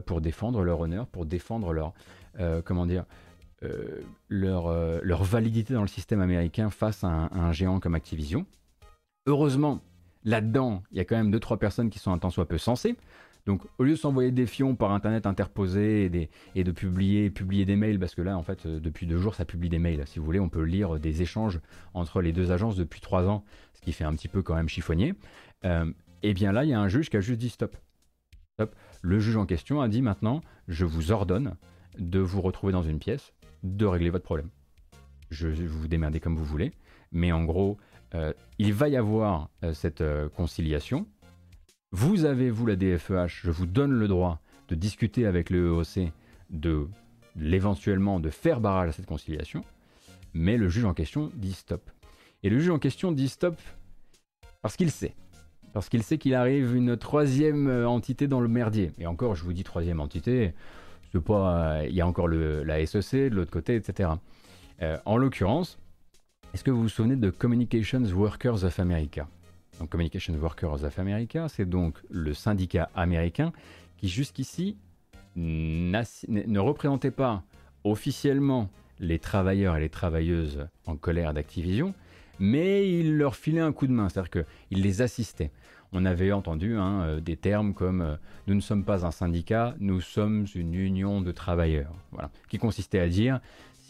[0.06, 1.72] pour défendre leur honneur, pour défendre
[4.30, 8.46] leur validité dans le système américain face à un géant comme Activision.
[9.30, 9.80] Heureusement,
[10.24, 12.96] là-dedans, il y a quand même 2-3 personnes qui sont un tant soit peu sensées.
[13.46, 17.76] Donc, au lieu de s'envoyer des fions par internet interposés et, de publier, publier des
[17.76, 20.02] mails, parce que là, en fait, euh, depuis deux jours, ça publie des mails.
[20.08, 21.60] Si vous voulez, on peut lire des échanges
[21.94, 23.44] entre les deux agences depuis trois ans,
[23.74, 25.14] ce qui fait un petit peu quand même chiffonnier.
[25.64, 25.86] Euh,
[26.24, 27.76] et eh bien là, il y a un juge qui a juste dit stop.
[28.54, 28.74] Stop.
[29.00, 31.54] Le juge en question a dit maintenant, je vous ordonne
[32.00, 33.32] de vous retrouver dans une pièce,
[33.62, 34.50] de régler votre problème.
[35.30, 36.72] Je, vous démerdez comme vous voulez,
[37.12, 37.78] mais en gros,
[38.58, 41.06] il va y avoir euh, cette euh, conciliation.
[41.92, 46.12] Vous avez, vous, la DFEH, je vous donne le droit de discuter avec le EOC
[46.50, 46.88] de
[47.36, 49.64] l'éventuellement de faire barrage à cette conciliation,
[50.34, 51.90] mais le juge en question dit stop.
[52.42, 53.58] Et le juge en question dit stop
[54.62, 55.14] parce qu'il sait.
[55.72, 58.90] Parce qu'il sait qu'il arrive une troisième entité dans le merdier.
[58.98, 60.52] Et encore, je vous dis troisième entité,
[61.24, 61.84] pas.
[61.86, 64.10] Il y a encore la SEC de l'autre côté, etc.
[65.04, 65.78] en l'occurrence,
[66.52, 69.28] est-ce que vous vous souvenez de Communications Workers of America?
[69.78, 73.52] Donc, Communications Workers of America, c'est donc le syndicat américain
[73.98, 74.76] qui jusqu'ici
[75.36, 77.44] ne représentait pas
[77.84, 78.68] officiellement
[78.98, 81.94] les travailleurs et les travailleuses en colère d'Activision,
[82.40, 85.52] mais il leur filait un coup de main, c'est-à-dire qu'il les assistait.
[85.92, 88.18] on avait entendu hein, des termes comme
[88.48, 92.98] nous ne sommes pas un syndicat, nous sommes une union de travailleurs, voilà, qui consistait
[92.98, 93.40] à dire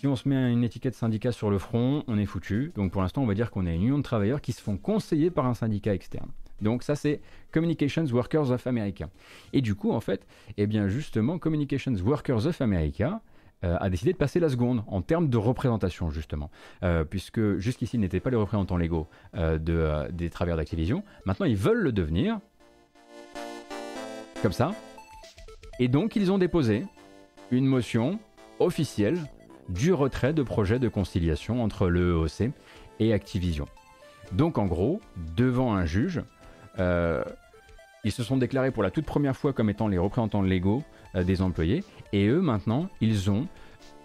[0.00, 2.72] si on se met une étiquette syndicat sur le front, on est foutu.
[2.74, 4.78] Donc pour l'instant, on va dire qu'on est une union de travailleurs qui se font
[4.78, 6.30] conseiller par un syndicat externe.
[6.62, 7.20] Donc ça c'est
[7.52, 9.10] Communications Workers of America.
[9.52, 13.20] Et du coup en fait, eh bien justement Communications Workers of America
[13.62, 16.50] euh, a décidé de passer la seconde en termes de représentation justement,
[16.82, 21.04] euh, puisque jusqu'ici ils n'étaient pas les représentants légaux euh, de, des travailleurs d'Activision.
[21.26, 22.40] Maintenant ils veulent le devenir,
[24.40, 24.74] comme ça.
[25.78, 26.86] Et donc ils ont déposé
[27.50, 28.18] une motion
[28.60, 29.18] officielle
[29.70, 32.52] du retrait de projets de conciliation entre le EOC
[32.98, 33.66] et Activision.
[34.32, 35.00] Donc en gros,
[35.36, 36.22] devant un juge,
[36.78, 37.22] euh,
[38.04, 40.82] ils se sont déclarés pour la toute première fois comme étant les représentants légaux
[41.14, 43.46] euh, des employés, et eux maintenant, ils ont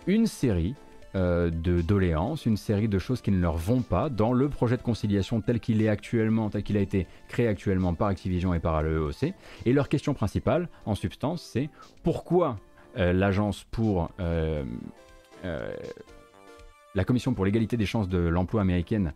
[0.07, 0.75] une série
[1.15, 4.77] euh, de doléances, une série de choses qui ne leur vont pas dans le projet
[4.77, 8.59] de conciliation tel qu'il est actuellement, tel qu'il a été créé actuellement par Activision et
[8.59, 9.33] par l'EOC.
[9.65, 11.69] Et leur question principale, en substance, c'est
[12.03, 12.57] pourquoi
[12.97, 14.09] l'agence pour
[15.43, 19.13] la commission pour l'égalité des chances de l'emploi américaine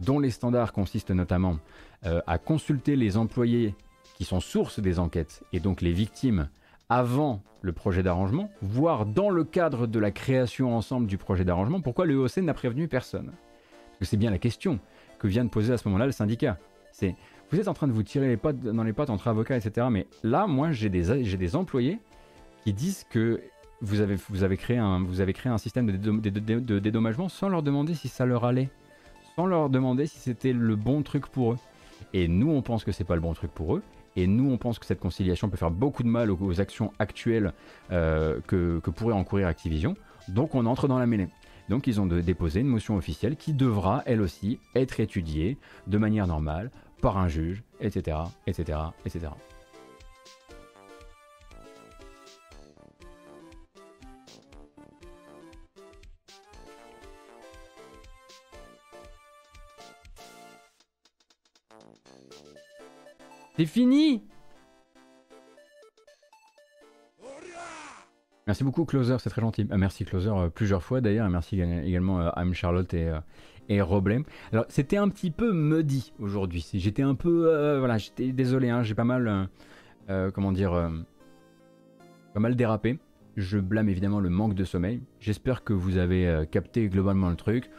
[0.00, 1.58] dont les standards consistent notamment
[2.04, 3.74] euh, à consulter les employés
[4.14, 6.48] qui sont source des enquêtes et donc les victimes
[6.88, 11.80] avant le projet d'arrangement, voire dans le cadre de la création ensemble du projet d'arrangement,
[11.80, 13.32] pourquoi le e n'a prévenu personne?
[14.00, 14.80] C'est bien la question
[15.20, 16.58] que vient de poser à ce moment-là le syndicat.
[16.90, 17.14] C'est
[17.50, 19.86] vous êtes en train de vous tirer les pattes dans les pattes entre avocats, etc.
[19.90, 21.98] Mais là, moi, j'ai des employés
[22.64, 23.40] qui disent que
[23.82, 28.70] vous avez, créé, un, système de dédommagement sans leur demander si ça leur allait
[29.36, 31.58] sans leur demander si c'était le bon truc pour eux.
[32.12, 33.82] Et nous, on pense que c'est pas le bon truc pour eux.
[34.16, 37.52] Et nous, on pense que cette conciliation peut faire beaucoup de mal aux, actions actuelles
[37.90, 39.96] euh, que, pourrait encourir Activision.
[40.28, 41.28] Donc, on entre dans la mêlée.
[41.70, 45.56] Donc, ils ont déposé une motion officielle qui devra, elle aussi, être étudiée
[45.86, 49.30] de manière normale par un juge, etc., etc., etc.
[63.56, 64.22] C'est fini
[68.46, 69.68] Merci beaucoup Closer, c'est très gentil.
[69.70, 73.20] Ah, merci Closer euh, plusieurs fois d'ailleurs, et merci également à euh, Charlotte et, euh,
[73.68, 74.24] et Roblem.
[74.52, 77.76] Alors c'était un petit peu muddy aujourd'hui, j'étais un peu...
[77.78, 79.48] voilà, j'étais désolé, hein, j'ai pas mal...
[80.34, 80.72] comment dire...
[82.34, 82.98] pas mal dérapé.
[83.36, 85.02] Je blâme évidemment le manque de sommeil.
[85.20, 87.70] J'espère que vous avez capté globalement le truc.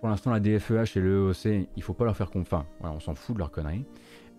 [0.00, 2.64] Pour l'instant la DFEH et le EOC, il faut pas leur faire confiance.
[2.80, 3.84] Voilà, on s'en fout de leur conneries.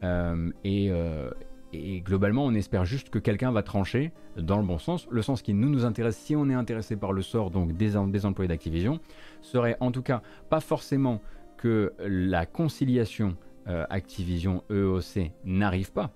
[0.04, 1.32] Euh, euh,
[1.74, 5.08] et, globalement, on espère juste que quelqu'un va trancher dans le bon sens.
[5.10, 7.94] Le sens qui nous nous intéresse, si on est intéressé par le sort donc des,
[8.08, 9.00] des employés d'Activision,
[9.42, 11.22] serait en tout cas pas forcément
[11.58, 13.36] que la conciliation
[13.68, 16.12] euh, Activision EOC n'arrive pas,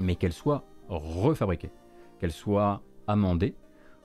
[0.00, 1.70] mais qu'elle soit refabriquée,
[2.18, 3.54] qu'elle soit amendée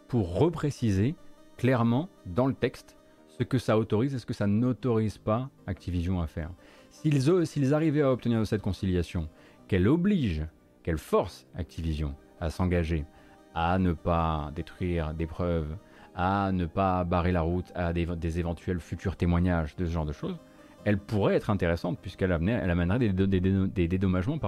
[0.07, 1.15] pour repréciser
[1.57, 2.95] clairement dans le texte
[3.27, 6.51] ce que ça autorise et ce que ça n'autorise pas Activision à faire.
[6.89, 9.29] S'ils arrivaient à obtenir cette conciliation,
[9.67, 10.45] qu'elle oblige,
[10.83, 13.05] qu'elle force Activision à s'engager,
[13.53, 15.75] à ne pas détruire des preuves,
[16.15, 20.13] à ne pas barrer la route à des, éventuels futurs témoignages de ce genre de
[20.13, 20.39] choses,
[20.85, 24.39] elle pourrait être intéressante puisqu'elle elle amènerait des, dédommagements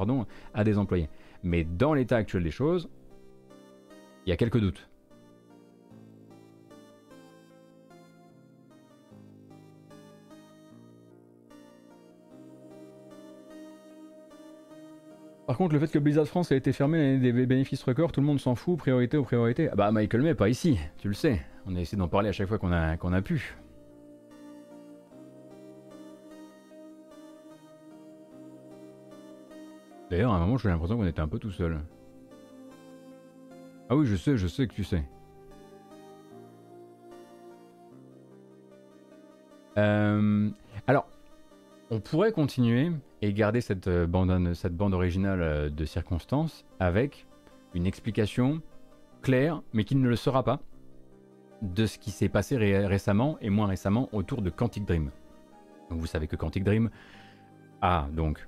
[0.53, 1.09] à des employés.
[1.43, 2.89] Mais dans l'état actuel des choses,
[4.25, 4.90] il y a quelques doutes.
[15.51, 18.25] Par contre, le fait que Blizzard France ait été fermé des bénéfices records, tout le
[18.25, 19.67] monde s'en fout, priorité aux priorités.
[19.69, 21.41] Ah bah Michael May, pas ici, tu le sais.
[21.65, 23.53] On a essayé d'en parler à chaque fois qu'on a, qu'on a pu.
[30.09, 31.81] D'ailleurs, à un moment, j'ai l'impression qu'on était un peu tout seul.
[33.89, 35.03] Ah oui, je sais, je sais que tu sais.
[39.77, 40.49] Euh,
[40.87, 41.09] alors,
[41.89, 42.89] on pourrait continuer
[43.21, 47.27] et garder cette euh, bande, cette originale euh, de circonstances avec
[47.73, 48.61] une explication
[49.21, 50.59] claire, mais qui ne le sera pas,
[51.61, 55.11] de ce qui s'est passé récemment et moins récemment autour de Quantic Dream.
[55.89, 56.89] Donc vous savez que Quantic Dream
[57.81, 58.47] a donc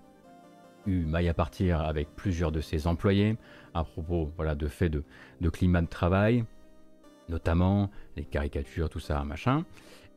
[0.87, 3.37] eu maille à partir avec plusieurs de ses employés
[3.73, 5.03] à propos voilà, de faits de,
[5.41, 6.43] de climat de travail,
[7.29, 9.63] notamment les caricatures, tout ça, machin.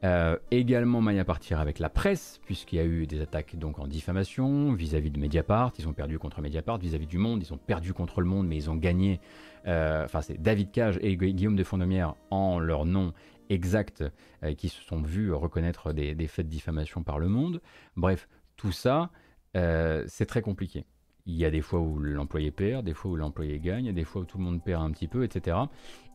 [0.05, 3.79] Euh, également maille à partir avec la presse, puisqu'il y a eu des attaques donc
[3.79, 5.73] en diffamation vis-à-vis de Mediapart.
[5.79, 7.43] Ils ont perdu contre Mediapart vis-à-vis du Monde.
[7.43, 9.21] Ils ont perdu contre le Monde, mais ils ont gagné.
[9.67, 13.15] Euh, enfin, c'est David Cage et Guillaume de Fondomière en leur nom
[13.49, 14.05] exact
[14.43, 17.63] euh, qui se sont vus reconnaître des, faits de diffamation par le Monde.
[17.97, 19.11] Bref, tout ça,
[19.55, 20.85] c'est très compliqué.
[21.25, 24.21] il y a des fois où l'employé perd, des fois où l'employé gagne, des fois
[24.21, 25.57] où tout le monde perd un petit peu, etc.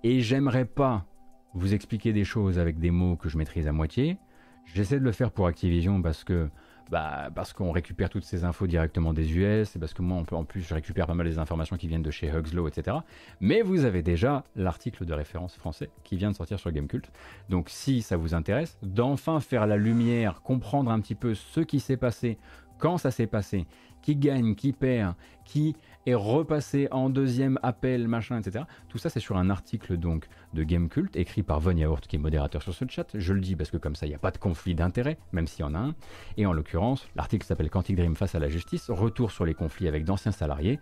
[0.03, 1.07] Et j'aimerais pas
[1.53, 4.17] vous expliquer des choses avec des mots que je maîtrise à moitié.
[4.65, 6.49] J'essaie de le faire pour Activision parce que
[6.91, 10.43] bah, parce qu'on récupère toutes ces infos directement des US, et parce que moi, en
[10.43, 12.97] plus, je récupère pas mal des informations qui viennent de chez Hugslow, etc.
[13.39, 17.09] Mais vous avez déjà l'article de référence français qui vient de sortir sur Gamecult.
[17.47, 21.79] Donc, si ça vous intéresse, d'enfin faire la lumière, comprendre un petit peu ce qui
[21.79, 22.37] s'est passé,
[22.77, 23.67] quand ça s'est passé,
[24.01, 25.15] qui gagne, qui perd,
[25.45, 28.65] qui est repassé en deuxième appel, machin, etc.
[28.89, 32.19] Tout ça, c'est sur un article donc de Gamecult écrit par Von Yaourt, qui est
[32.19, 33.07] modérateur sur ce chat.
[33.13, 35.47] Je le dis parce que comme ça, il n'y a pas de conflit d'intérêt, même
[35.47, 35.95] s'il y en a un.
[36.37, 39.87] Et en l'occurrence, l'article s'appelle Quantic Dream face à la justice, retour sur les conflits
[39.87, 40.79] avec d'anciens salariés.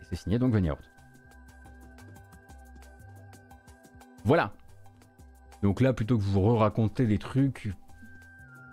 [0.00, 0.82] Et c'est signé donc Von Yaourt.
[4.24, 4.52] Voilà.
[5.62, 7.72] Donc là, plutôt que vous re-raconter des trucs,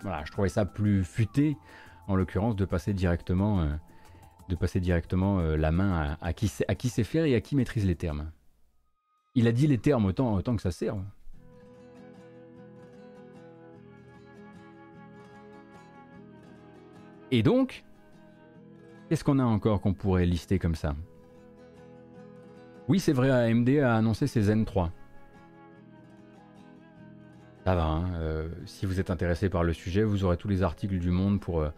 [0.02, 1.56] voilà, je trouvais ça plus futé,
[2.08, 3.60] en l'occurrence, de passer directement.
[3.60, 3.68] Euh,
[4.50, 7.94] de passer directement euh, la main à, qui sait, faire et à qui maîtrise les
[7.94, 8.30] termes.
[9.34, 10.96] Il a dit les termes autant, que ça sert.
[17.30, 17.84] Et donc,
[19.08, 20.96] qu'est-ce qu'on a encore qu'on pourrait lister comme ça?
[22.88, 24.92] Oui, c'est vrai, AMD a annoncé ses Zen 3.
[27.64, 30.64] Ça va, hein, euh, si vous êtes intéressé par le sujet, vous aurez tous les
[30.64, 31.70] articles du monde pour, euh,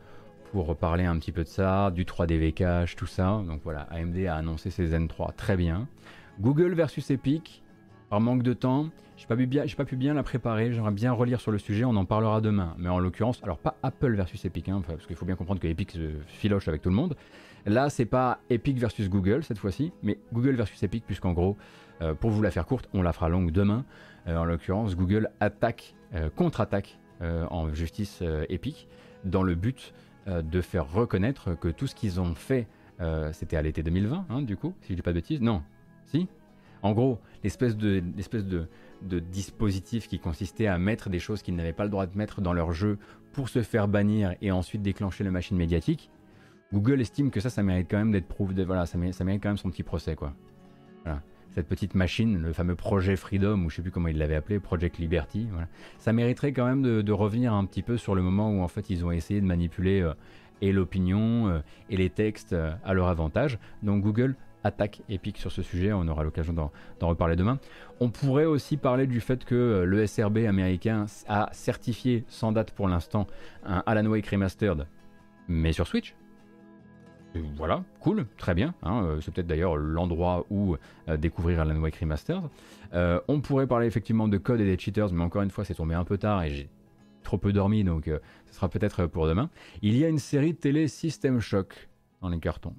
[0.53, 3.43] pour parler un petit peu de ça, du 3D cache, tout ça.
[3.47, 5.89] Donc voilà, AMD a annoncé ses Zen 3, très bien.
[6.41, 7.62] Google versus Epic,
[8.11, 11.53] par manque de temps, j'ai pas, pas pu bien la préparer, j'aimerais bien relire sur
[11.53, 12.74] le sujet, on en parlera demain.
[12.77, 15.69] Mais en l'occurrence, alors pas Apple versus Epic, hein, parce qu'il faut bien comprendre que
[15.69, 17.16] Epic se filoche avec tout le monde.
[17.65, 21.57] Là, c'est pas Epic versus Google cette fois-ci, mais Google versus Epic, puisqu'en gros,
[22.03, 23.87] euh, pour vous la faire courte, on la fera longue demain.
[24.29, 26.99] Euh, en l'occurrence, Google attaque, euh, contre-attaque
[27.51, 28.89] en justice Epic,
[29.24, 29.95] dans le but
[30.27, 32.69] de faire reconnaître que tout ce qu'ils ont fait,
[33.01, 35.40] euh, c'était à l'été 2020, hein, du coup, si je dis pas de bêtises.
[35.40, 35.62] Non,
[36.07, 36.28] si
[36.82, 38.03] En gros, l'espèce de,
[39.03, 42.40] de, dispositif qui consistait à mettre des choses qu'ils n'avaient pas le droit de mettre
[42.40, 42.99] dans leur jeu
[43.32, 46.11] pour se faire bannir et ensuite déclencher la machine médiatique,
[46.73, 48.65] Google estime que ça, ça mérite quand même d'être prouvé.
[48.65, 50.32] Voilà, ça mérite, ça mérite quand même son petit procès, quoi.
[51.05, 51.23] Voilà
[51.55, 54.59] cette petite machine, le fameux projet Freedom, ou je sais plus comment il l'avait appelé,
[54.59, 55.49] Project Liberty,
[55.99, 58.89] ça mériterait quand même de, revenir un petit peu sur le moment où en fait
[58.89, 60.15] ils ont essayé de manipuler euh,
[60.62, 61.61] et l'opinion euh,
[61.91, 63.59] et les textes euh, à leur avantage.
[63.83, 64.35] Donc Google
[64.65, 67.59] attaque Epic sur ce sujet, on aura l'occasion d'en reparler demain.
[68.01, 72.89] On pourrait aussi parler du fait que le SRB américain a certifié, sans date pour
[72.89, 73.27] l'instant,
[73.65, 74.87] un Alan Wake Remastered,
[75.49, 76.15] mais sur Switch,
[77.57, 78.75] voilà, cool, très bien.
[78.83, 80.77] Hein, euh, c'est peut-être d'ailleurs l'endroit où
[81.09, 82.43] euh, découvrir Alan Wake Remastered.
[82.93, 85.75] Euh, on pourrait parler effectivement de code et des cheaters, mais encore une fois, c'est
[85.75, 86.69] tombé un peu tard et j'ai
[87.23, 88.07] trop peu dormi, donc
[88.47, 89.49] ce sera peut-être pour demain.
[89.81, 91.89] Il y a une série télé System Shock
[92.21, 92.75] dans les cartons.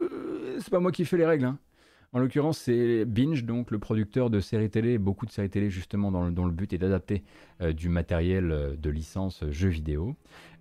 [0.00, 1.44] c'est pas moi qui fais les règles.
[1.44, 1.58] Hein.
[2.14, 6.12] En l'occurrence, c'est Binge, donc le producteur de séries télé, beaucoup de séries télé justement
[6.12, 7.24] dont, le but est d'adapter
[7.60, 10.14] du matériel de licence jeux vidéo.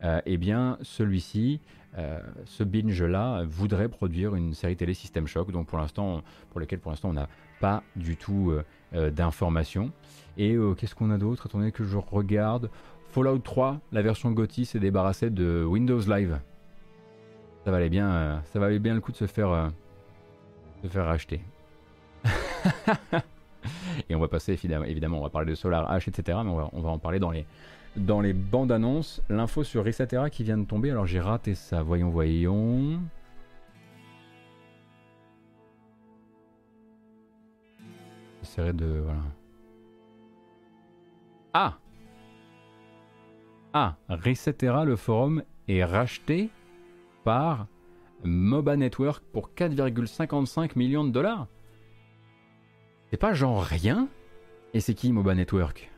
[0.03, 1.61] Euh, eh bien celui-ci,
[1.97, 6.80] euh, ce binge-là, voudrait produire une série télé System Shock, donc pour l'instant, pour lesquelles
[6.80, 7.30] pour l'instant on n'a
[7.61, 8.51] pas du tout
[8.93, 9.91] euh, d'informations.
[10.38, 11.45] Et qu'est-ce qu'on a d'autre?
[11.45, 12.69] Attendez que je regarde.
[13.09, 16.39] Fallout 3, la version GOTY s'est débarrassée de Windows Live.
[17.63, 19.71] Ça valait bien, ça valait bien le coup de se faire,
[20.84, 21.41] se faire racheter.
[24.10, 26.39] Et on va passer évidemment, on va parler de Solar H, etc.
[26.43, 27.45] Mais on va en parler dans les,
[27.95, 30.91] dans les bandes annonces l'info sur Resetera qui vient de tomber.
[30.91, 31.81] Alors j'ai raté ça.
[31.84, 32.99] Voyons, voyons.
[38.41, 38.85] J'essaierai de.
[38.85, 39.22] Voilà.
[41.53, 41.77] Ah
[43.73, 46.49] Ah Resetera, le forum, est racheté
[47.23, 47.68] par
[48.24, 51.48] MOBA Network pour 4,55 millions de dollars.
[53.10, 54.08] C'est pas genre rien?
[54.74, 55.91] Et c'est qui MOBA Network?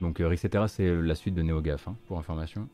[0.00, 2.68] Donc euh, Resetera, c'est la suite de NeoGAF, hein, pour information.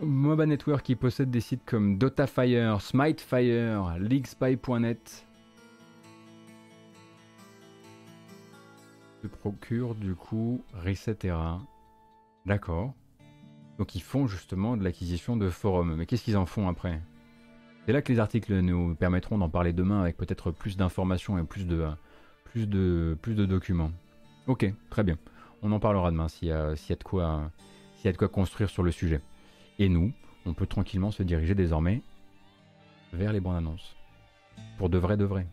[0.00, 5.26] MOBA Network qui possède des sites comme DotaFire, SmiteFire, LeagueSpy.net.
[9.24, 11.62] Je procure du coup Resetera.
[12.44, 12.92] D'accord.
[13.78, 15.96] Donc ils font justement de l'acquisition de forums.
[15.96, 17.00] Mais qu'est-ce qu'ils en font après?
[17.86, 21.44] C'est là que les articles nous permettront d'en parler demain avec peut-être plus d'informations et
[21.44, 23.92] plus de, documents.
[24.46, 25.16] Ok, très bien.
[25.62, 27.50] On en parlera demain s'il y, quoi,
[28.04, 29.22] y a de quoi construire sur le sujet.
[29.78, 30.12] Et nous,
[30.44, 32.02] on peut tranquillement se diriger désormais
[33.14, 33.96] vers les bandes annonces.
[34.76, 35.46] Pour de vrai, de vrai.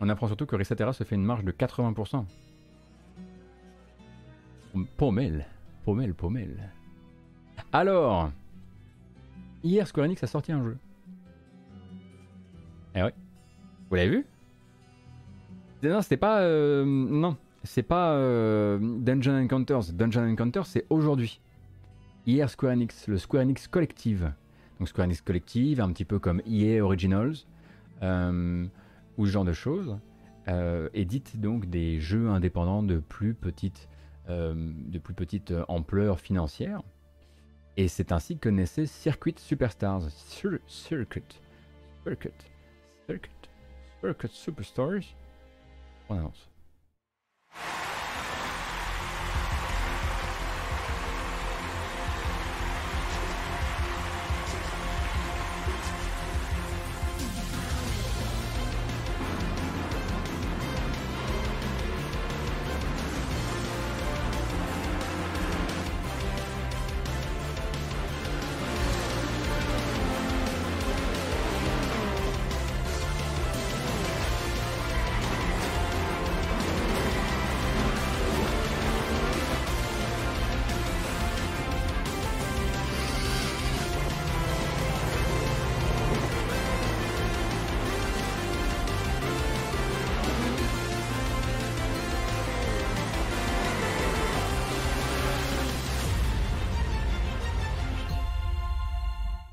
[0.00, 2.24] On apprend surtout que Resetera se fait une marge de 80%.
[4.96, 5.46] Pommel,
[5.84, 6.70] pommel, pommel.
[7.72, 8.30] Alors,
[9.62, 10.78] hier Square Enix a sorti un jeu.
[12.94, 13.14] Eh ouais.
[13.88, 14.26] Vous l'avez vu?
[15.82, 16.40] Non, c'était pas.
[16.42, 19.92] Euh, non, c'est pas euh, Dungeon Encounters.
[19.92, 21.40] Dungeon Encounters, c'est aujourd'hui.
[22.26, 24.32] Hier Square Enix, le Square Enix Collective.
[24.78, 27.34] Donc Square Enix Collective, un petit peu comme EA Originals,
[28.02, 28.66] euh,
[29.20, 29.98] ou genre de choses,
[30.94, 33.88] édite donc des jeux indépendants de plus petite,
[34.28, 35.14] de plus
[35.68, 36.82] ampleur financière.
[37.76, 40.10] Et c'est ainsi que naissait Circuit Superstars.
[40.10, 40.60] Circuit.
[40.66, 41.22] Circuit.
[42.04, 43.30] Circuit.
[44.00, 45.14] Circuit Superstars.
[46.08, 46.30] On.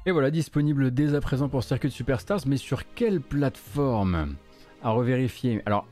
[0.08, 4.36] Et voilà, disponible dès à présent pour Circuit Superstars, mais sur quelle plateforme
[4.82, 5.62] À revérifier.
[5.66, 5.86] Alors,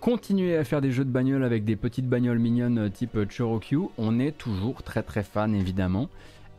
[0.00, 3.76] continuez à faire des jeux de bagnole avec des petites bagnoles mignonnes type Cherokee.
[3.96, 6.08] On est toujours très très fan évidemment.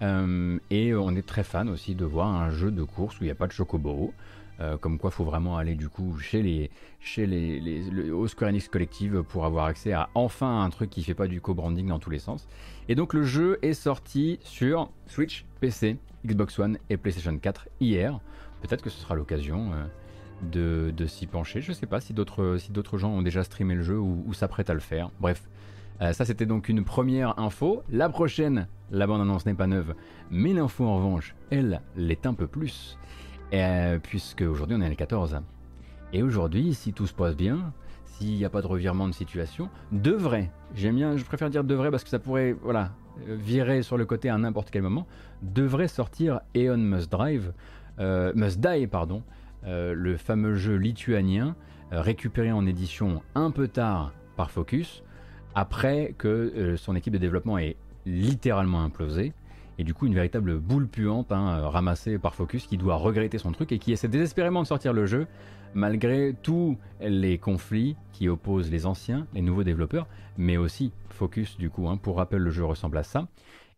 [0.03, 3.27] Euh, et on est très fan aussi de voir un jeu de course où il
[3.27, 4.13] n'y a pas de Chocobo.
[4.61, 8.25] Euh, comme quoi, il faut vraiment aller du coup chez les, chez les, les, au
[8.29, 11.89] Square Enix Collective pour avoir accès à enfin un truc qui fait pas du co-branding
[11.89, 12.47] dans tous les sens.
[12.87, 18.19] Et donc le jeu est sorti sur Switch, PC, Xbox One et PlayStation 4 hier.
[18.61, 21.61] Peut-être que ce sera l'occasion euh, de, s'y pencher.
[21.61, 24.73] Je sais pas si d'autres si gens ont déjà streamé le jeu ou, s'apprêtent à
[24.73, 25.11] le faire.
[25.19, 25.43] Bref,
[26.01, 27.83] euh, ça c'était donc une première info.
[27.89, 29.95] La prochaine, la bande-annonce n'est pas neuve,
[30.31, 32.97] mais l'info en revanche, elle l'est un peu plus.
[33.53, 35.39] Euh, puisque aujourd'hui on est le 14.
[36.13, 37.73] Et aujourd'hui, si tout se passe bien,
[38.05, 41.91] s'il n'y a pas de revirement de situation, devrait, j'aime bien, je préfère dire devrait
[41.91, 42.91] parce que ça pourrait, voilà,
[43.27, 45.07] virer sur le côté à n'importe quel moment,
[45.41, 47.53] devrait sortir Eon Must Drive,
[47.99, 49.23] euh, Must Die, pardon,
[49.65, 51.55] euh, le fameux jeu lituanien
[51.91, 55.03] euh, récupéré en édition un peu tard par Focus,
[55.55, 59.33] après que son équipe de développement ait littéralement implosé.
[59.77, 63.51] Et du coup, une véritable boule puante hein, ramassée par Focus qui doit regretter son
[63.51, 65.27] truc et qui essaie désespérément de sortir le jeu
[65.75, 70.07] malgré tous les conflits qui opposent les anciens, les nouveaux développeurs,
[70.37, 71.87] mais aussi Focus du coup.
[71.87, 71.97] Hein.
[71.97, 73.27] Pour rappel, le jeu ressemble à ça.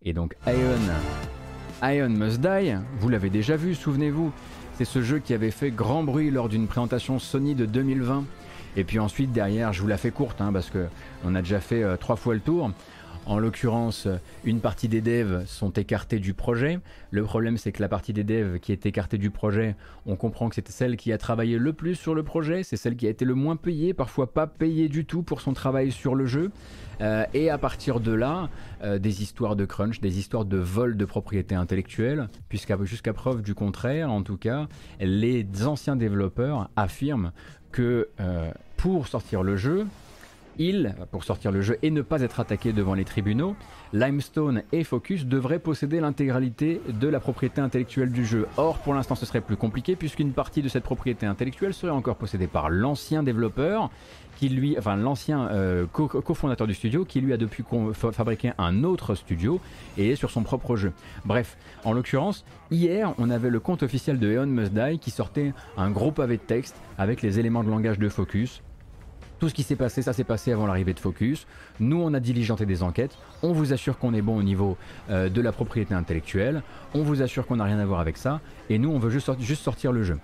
[0.04, 4.32] Et donc Ion, Ion Must Die, vous l'avez déjà vu, souvenez-vous,
[4.76, 8.24] c'est ce jeu qui avait fait grand bruit lors d'une présentation Sony de 2020.
[8.76, 10.86] Et puis ensuite derrière, je vous la fais courte hein, parce que
[11.26, 12.72] on a déjà fait euh, trois fois le tour.
[13.28, 14.08] En l'occurrence,
[14.46, 16.80] une partie des devs sont écartés du projet.
[17.12, 19.76] Le problème, c'est que la partie des devs qui est écartée du projet,
[20.06, 22.96] on comprend que c'était celle qui a travaillé le plus sur le projet, c'est celle
[22.96, 26.16] qui a été le moins payée, parfois pas payée du tout pour son travail sur
[26.16, 26.52] le jeu.
[27.02, 28.50] Euh, et à partir de là,
[28.82, 33.42] euh, des histoires de crunch, des histoires de vol de propriété intellectuelle, puisqu'à jusqu'à preuve
[33.42, 34.68] du contraire, en tout cas,
[35.02, 37.34] les anciens développeurs affirment
[37.74, 39.86] que euh, pour sortir le jeu,
[40.60, 43.56] il, pour sortir le jeu et ne pas être attaqué devant les tribunaux,
[43.94, 48.48] Limestone et Focus devraient posséder l'intégralité de la propriété intellectuelle du jeu.
[48.58, 52.16] Or, pour l'instant, ce serait plus compliqué puisqu'une partie de cette propriété intellectuelle serait encore
[52.16, 53.90] possédée par l'ancien développeur,
[54.38, 57.64] qui lui, enfin l'ancien euh, cofondateur du studio, qui lui a depuis
[57.94, 59.60] fabriqué un autre studio
[59.98, 60.94] et est sur son propre jeu.
[61.26, 65.90] Bref, en l'occurrence, hier, on avait le compte officiel de Eon Must qui sortait un
[65.90, 68.62] gros pavé de texte avec les éléments de langage de Focus,
[69.40, 71.46] tout ce qui s'est passé, ça s'est passé avant l'arrivée de Focus.
[71.80, 73.18] Nous, on a diligenté des enquêtes.
[73.44, 74.78] On vous assure qu'on est bon au niveau
[75.10, 76.64] euh, de la propriété intellectuelle.
[76.94, 78.42] On vous assure qu'on n'a rien à voir avec ça.
[78.70, 80.18] Et nous, on veut juste, juste sortir le jeu.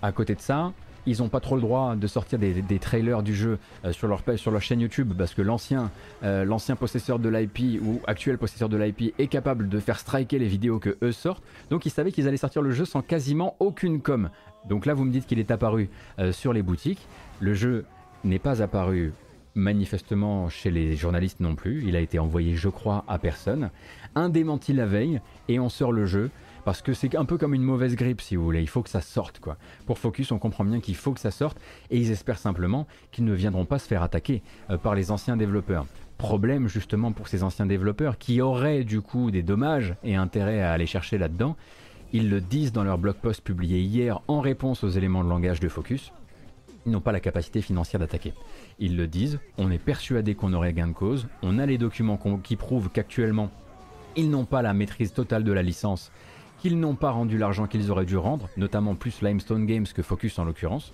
[0.00, 0.72] À côté de ça,
[1.04, 4.22] ils n'ont pas trop le droit de sortir des, trailers du jeu euh, sur, leur,
[4.36, 5.90] sur chaîne YouTube parce que l'ancien
[6.22, 6.46] euh,
[6.78, 10.78] possesseur de l'IP ou actuel possesseur de l'IP est capable de faire striker les vidéos
[10.78, 11.42] que eux sortent.
[11.70, 14.30] Donc ils savaient qu'ils allaient sortir le jeu sans quasiment aucune com.
[14.68, 15.90] Donc là vous me dites qu'il est apparu
[16.30, 17.04] sur les boutiques.
[17.40, 17.84] Le jeu
[18.24, 19.12] n'est pas apparu
[19.54, 21.84] manifestement chez les journalistes non plus.
[21.86, 23.70] Il a été envoyé, je crois, à personne.
[24.14, 26.30] Un démenti la veille et on sort le jeu
[26.64, 28.88] parce que c'est un peu comme une mauvaise grippe si vous voulez, il faut que
[28.88, 29.56] ça sorte quoi.
[29.86, 31.58] Pour Focus, on comprend bien qu'il faut que ça sorte
[31.90, 35.36] et ils espèrent simplement qu'ils ne viendront pas se faire attaquer euh, par les anciens
[35.36, 35.86] développeurs.
[36.18, 40.72] Problème justement pour ces anciens développeurs qui auraient du coup des dommages et intérêt à
[40.72, 41.56] aller chercher là-dedans.
[42.12, 45.60] Ils le disent dans leur blog post publié hier en réponse aux éléments de langage
[45.60, 46.12] de Focus.
[46.84, 48.34] Ils n'ont pas la capacité financière d'attaquer.
[48.78, 52.18] Ils le disent, on est persuadé qu'on aurait gain de cause, on a les documents
[52.42, 53.50] qui prouvent qu'actuellement
[54.16, 56.12] ils n'ont pas la maîtrise totale de la licence,
[56.58, 60.38] qu'ils n'ont pas rendu l'argent qu'ils auraient dû rendre, notamment plus Limestone Games que Focus
[60.38, 60.92] en l'occurrence,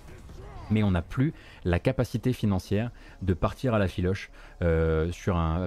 [0.71, 1.33] mais on n'a plus
[1.63, 2.91] la capacité financière
[3.21, 4.29] de partir à la filoche
[4.61, 5.11] euh,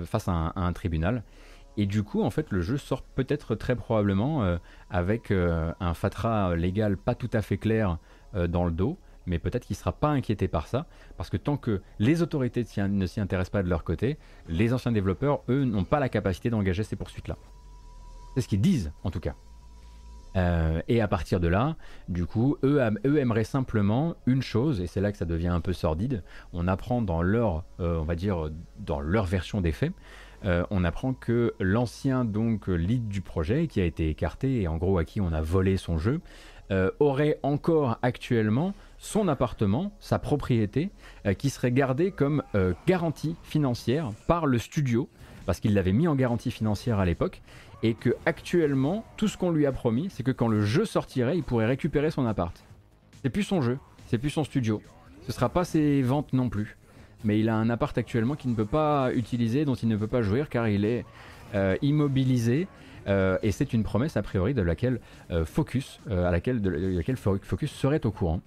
[0.05, 1.23] face à un, tribunal.
[1.77, 4.59] Et du coup, en fait, le jeu sort peut-être très probablement euh,
[4.91, 7.99] avec euh, un fatras légal pas tout à fait clair
[8.49, 8.97] dans le dos,
[9.27, 10.87] mais peut-être qu'il ne sera pas inquiété par ça,
[11.17, 14.19] parce que tant que les autorités ne s'y intéressent pas de leur côté,
[14.49, 17.37] les anciens développeurs, eux, n'ont pas la capacité d'engager ces poursuites-là.
[18.35, 19.35] C'est ce qu'ils disent, en tout cas.
[20.37, 21.77] Euh, et à partir de là,
[22.09, 25.73] du coup, eux, aimeraient simplement une chose, et c'est là que ça devient un peu
[25.73, 26.23] sordide.
[26.53, 29.93] On apprend dans leur, euh, on va dire, dans leur version des faits,
[30.45, 34.77] euh, on apprend que l'ancien donc lead du projet, qui a été écarté et en
[34.77, 36.21] gros à qui on a volé son jeu,
[37.01, 38.73] aurait encore actuellement
[39.03, 40.91] son appartement, sa propriété,
[41.27, 45.09] euh, qui serait gardé comme euh, garantie financière par le studio,
[45.45, 47.43] parce qu'il l'avait mis en garantie financière à l'époque,
[47.83, 51.37] et que actuellement, tout ce qu'on lui a promis, c'est que quand le jeu sortirait,
[51.37, 52.65] il pourrait récupérer son appart.
[53.23, 53.77] C'est plus son jeu,
[54.07, 54.81] c'est plus son studio.
[55.27, 56.77] Ce sera pas ses ventes non plus.
[57.25, 60.07] Mais il a un appart actuellement qu'il ne peut pas utiliser, dont il ne peut
[60.07, 61.05] pas jouir, car il est
[61.57, 62.69] euh, immobilisé.
[63.09, 65.01] et c'est une promesse a priori de laquelle
[65.45, 68.41] Focus, à de laquelle Focus serait au courant.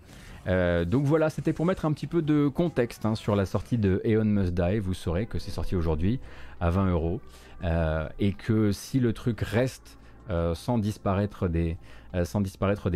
[0.48, 3.78] Euh, donc voilà, c'était pour mettre un petit peu de contexte hein, sur la sortie
[3.78, 4.80] de Eon Must Die.
[4.80, 6.20] Vous saurez que c'est sorti aujourd'hui
[6.60, 7.22] à 20 euros
[7.64, 9.98] euh, et que si le truc reste
[10.30, 11.78] euh, sans, disparaître des,
[12.24, 12.42] sans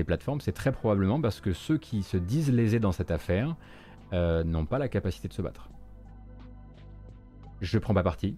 [0.06, 3.56] plateformes, c'est très probablement parce que ceux qui se disent lésés dans cette affaire
[4.12, 5.70] n'ont pas la capacité de se battre.
[7.62, 8.38] Je prends pas parti.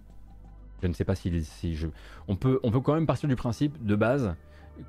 [0.82, 1.86] Je ne sais pas si, si je.
[2.26, 4.34] On peut, on peut quand même partir du principe de base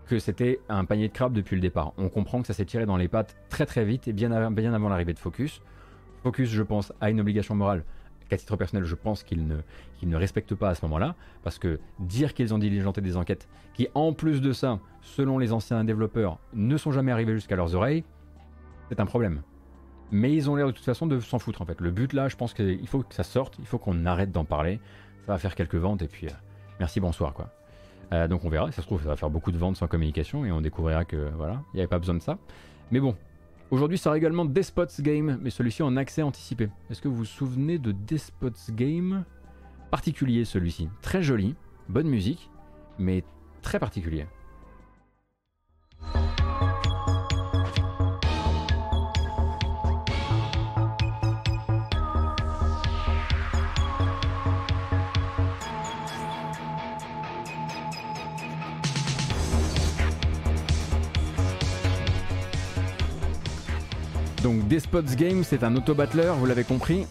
[0.07, 1.93] que c'était un panier de crabe depuis le départ.
[1.97, 4.89] On comprend que ça s'est tiré dans les pattes très très vite et bien, avant
[4.89, 5.61] l'arrivée de Focus.
[6.23, 7.83] Focus, je pense, a une obligation morale
[8.29, 9.57] qu'à titre personnel, je pense qu'ils ne,
[10.01, 13.87] ne respectent pas à ce moment-là, parce que dire qu'ils ont diligenté des enquêtes qui,
[13.93, 18.03] en plus de ça, selon les anciens développeurs, ne sont jamais arrivées jusqu'à leurs oreilles,
[18.89, 19.41] c'est un problème.
[20.11, 21.81] Mais ils ont l'air de toute façon de s'en foutre en fait.
[21.81, 24.45] Le but là, je pense qu'il faut que ça sorte, il faut qu'on arrête d'en
[24.45, 24.79] parler.
[25.25, 26.31] Ça va faire quelques ventes et puis euh,
[26.79, 27.49] merci, bonsoir quoi.
[28.13, 30.45] Euh, donc on verra, ça se trouve, ça va faire beaucoup de ventes sans communication
[30.45, 32.37] et on découvrira que voilà, il n'y avait pas besoin de ça.
[32.91, 33.15] Mais bon,
[33.71, 36.69] aujourd'hui sera également Despots Game, mais celui-ci en accès anticipé.
[36.91, 39.23] Est-ce que vous vous souvenez de Despots Game?
[39.89, 41.55] Particulier celui-ci, très joli,
[41.89, 42.49] bonne musique,
[42.99, 43.23] mais
[43.61, 44.27] très particulier.
[64.43, 67.07] Donc Despots Game, c'est un auto-battleur, vous l'avez compris.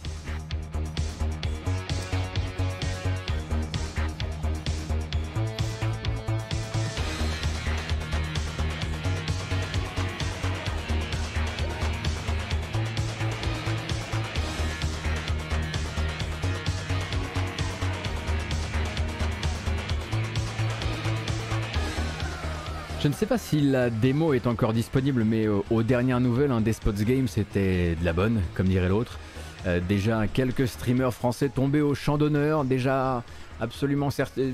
[23.23, 26.91] Sais pas si la démo est encore disponible, mais euh, aux dernières nouvelles, un Despots
[26.91, 29.17] Game c'était de la bonne, comme dirait l'autre.
[29.65, 33.23] Euh, déjà quelques streamers français tombés au champ d'honneur, déjà
[33.61, 34.09] absolument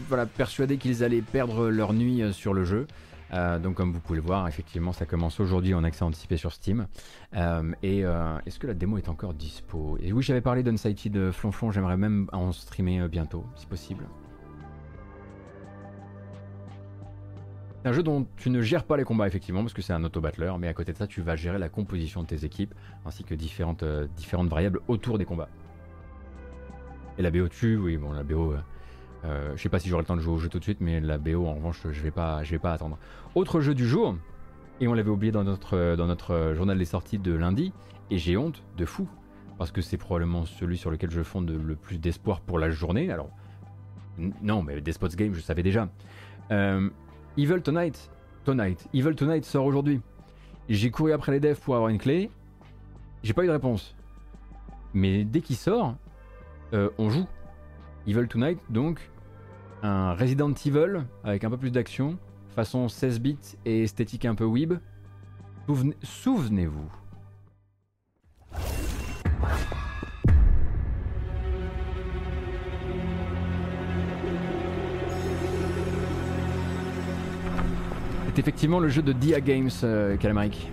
[0.07, 2.85] voilà, persuadés qu'ils allaient perdre leur nuit euh, sur le jeu.
[3.63, 6.85] donc comme vous pouvez le voir, effectivement ça commence aujourd'hui en accès anticipé sur Steam.
[7.81, 8.01] et
[8.45, 9.97] est-ce que la démo est encore dispo?
[9.99, 14.05] Et oui j'avais parlé d'Unsighted Flonflon, j'aimerais même en streamer bientôt, si possible.
[17.81, 20.03] C'est un jeu dont tu ne gères pas les combats effectivement parce que c'est un
[20.03, 22.75] auto-battleur, mais à côté de ça tu vas gérer la composition de tes équipes
[23.05, 25.47] ainsi que différentes, euh, différentes variables autour des combats.
[27.17, 28.57] Et la BO tue, oui bon la BO, euh,
[29.23, 30.81] euh, je sais pas si j'aurai le temps de jouer au jeu tout de suite,
[30.81, 32.97] mais la BO en revanche je vais pas, je vais pas attendre.
[33.33, 34.17] Autre jeu du jour,
[34.81, 37.71] et on l'avait oublié dans notre, dans notre journal des sorties de lundi,
[38.11, 39.07] et j'ai honte de fou,
[39.57, 43.11] parce que c'est probablement celui sur lequel je fonde le plus d'espoir pour la journée.
[43.11, 43.29] Alors,
[44.41, 45.89] non, mais des Spots Game, je savais déjà.
[46.51, 46.89] Euh,
[47.39, 48.11] Evil Tonight,
[48.43, 50.01] Tonight, Evil Tonight sort aujourd'hui.
[50.67, 52.29] J'ai couru après les devs pour avoir une clé.
[53.23, 53.95] J'ai pas eu de réponse.
[54.93, 55.95] Mais dès qu'il sort,
[56.73, 57.25] euh, on joue.
[58.05, 58.99] Evil Tonight, donc
[59.83, 62.17] un Resident Evil avec un peu plus d'action
[62.53, 64.73] façon 16 bits et esthétique un peu weeb.
[66.03, 66.91] Souvenez-vous.
[68.51, 69.78] C'est
[78.39, 80.71] effectivement le jeu de Dia Games, euh, Calamaric.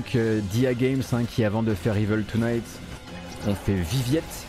[0.00, 2.64] Donc euh, Dia Games hein, qui avant de faire Evil Tonight
[3.46, 4.46] ont fait Viviette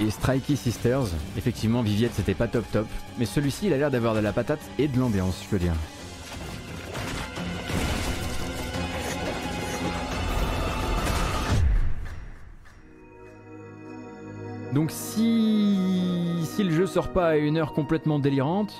[0.00, 1.06] et Strikey Sisters.
[1.38, 2.86] Effectivement Viviette c'était pas top top,
[3.16, 5.72] mais celui-ci il a l'air d'avoir de la patate et de l'ambiance je veux dire.
[14.74, 16.44] Donc si...
[16.44, 18.74] si le jeu sort pas à une heure complètement délirante,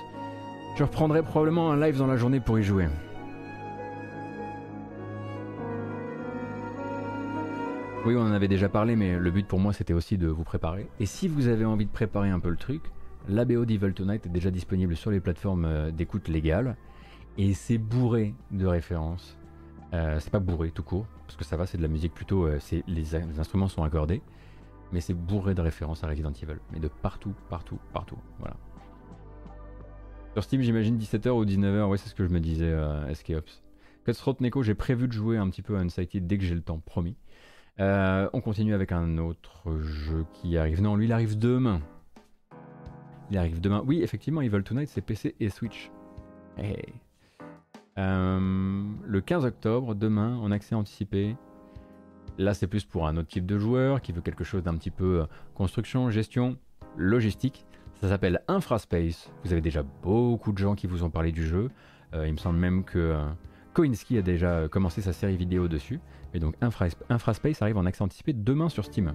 [0.76, 2.88] je reprendrai probablement un live dans la journée pour y jouer.
[8.07, 10.45] Oui, on en avait déjà parlé, mais le but pour moi c'était aussi de vous
[10.45, 10.87] préparer.
[11.01, 12.83] Et si vous avez envie de préparer un peu le truc,
[13.28, 16.77] la BO d'Evil Tonight est déjà disponible sur les plateformes euh, d'écoute légales.
[17.37, 19.37] Et c'est bourré de références.
[19.93, 22.47] Euh, c'est pas bourré tout court, parce que ça va, c'est de la musique plutôt.
[22.47, 24.23] Euh, les, instruments sont accordés.
[24.93, 26.59] Mais c'est bourré de références à Resident Evil.
[26.73, 28.19] Mais de partout, partout, partout.
[28.39, 28.57] Voilà.
[30.35, 31.89] Sur Steam, j'imagine 17h ou 19h.
[31.89, 33.35] Ouais, c'est ce que je me disais, euh, SK
[34.05, 36.62] Cutthroat Neko, j'ai prévu de jouer un petit peu à Unsighted dès que j'ai le
[36.62, 37.16] temps, promis.
[37.78, 40.81] Euh, on continue avec un autre jeu qui arrive.
[40.81, 41.81] Non, lui, il arrive demain.
[43.31, 43.82] Il arrive demain.
[43.86, 45.90] Oui, effectivement, Evil Tonight, c'est PC et Switch.
[47.98, 51.36] Euh, le 15 octobre, demain, en accès anticipé.
[52.39, 54.90] Là, c'est plus pour un autre type de joueur qui veut quelque chose d'un petit
[54.90, 56.57] peu euh, construction, gestion,
[56.97, 57.66] logistique.
[58.01, 59.31] Ça s'appelle Infraspace.
[59.44, 61.70] Vous avez déjà beaucoup de gens qui vous ont parlé du jeu.
[62.12, 63.16] il me semble même que
[63.77, 66.01] Koinski a déjà commencé sa série vidéo dessus.
[66.32, 69.12] Et donc Infraspace arrive en accès anticipé demain sur Steam.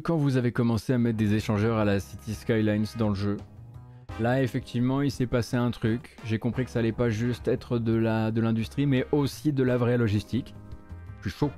[0.00, 3.36] Quand vous avez commencé à mettre des échangeurs à la City Skylines dans le jeu.
[4.18, 6.16] Là, effectivement, il s'est passé un truc.
[6.24, 9.62] J'ai compris que ça allait pas juste être de la de l'industrie, mais aussi de
[9.62, 10.54] la vraie logistique.
[11.22, 11.50] Je suis chaud.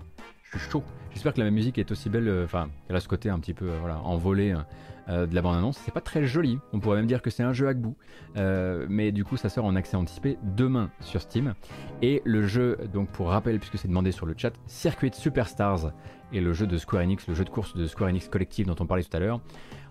[0.45, 0.85] Je suis chaud.
[1.13, 3.55] J'espère que la musique est aussi belle, euh, enfin, qu'elle a ce côté un petit
[3.55, 4.67] peu, euh, voilà, envolé hein.
[5.09, 5.79] Euh, de la bande-annonce.
[5.79, 7.97] C'est pas très joli, on pourrait même dire que c'est un jeu à bout,
[8.37, 11.55] euh, mais du coup ça sort en accès anticipé demain sur Steam.
[12.03, 15.91] Et le jeu, donc pour rappel, puisque c'est demandé sur le chat, Circuit Superstars
[16.33, 18.77] et le jeu de Square Enix, le jeu de course de Square Enix Collective dont
[18.81, 19.41] on parlait tout à l'heure,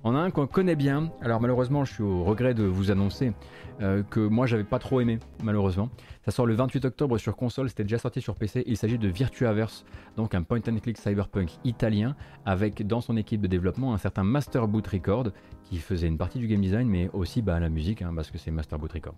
[0.03, 1.11] on a un qu'on connaît bien.
[1.22, 3.34] Alors malheureusement, je suis au regret de vous annoncer
[3.81, 5.89] euh, que moi j'avais pas trop aimé, malheureusement.
[6.26, 8.63] Ça sort le 28 octobre sur console, c'était déjà sorti sur PC.
[8.65, 9.85] Il s'agit de Virtuaverse,
[10.18, 12.15] donc un point and click cyberpunk italien
[12.45, 15.31] avec dans son équipe de développement un certain Master Boot Record
[15.63, 18.38] qui faisait une partie du game design, mais aussi bah, la musique, hein, parce que
[18.38, 19.15] c'est Master Boot Record.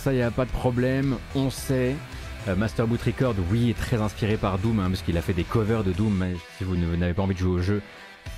[0.00, 1.94] Ça y a pas de problème, on sait.
[2.48, 5.34] Euh, Master Boot Record, oui, est très inspiré par Doom, hein, parce qu'il a fait
[5.34, 6.24] des covers de Doom.
[6.56, 7.82] si vous n'avez pas envie de jouer au jeu,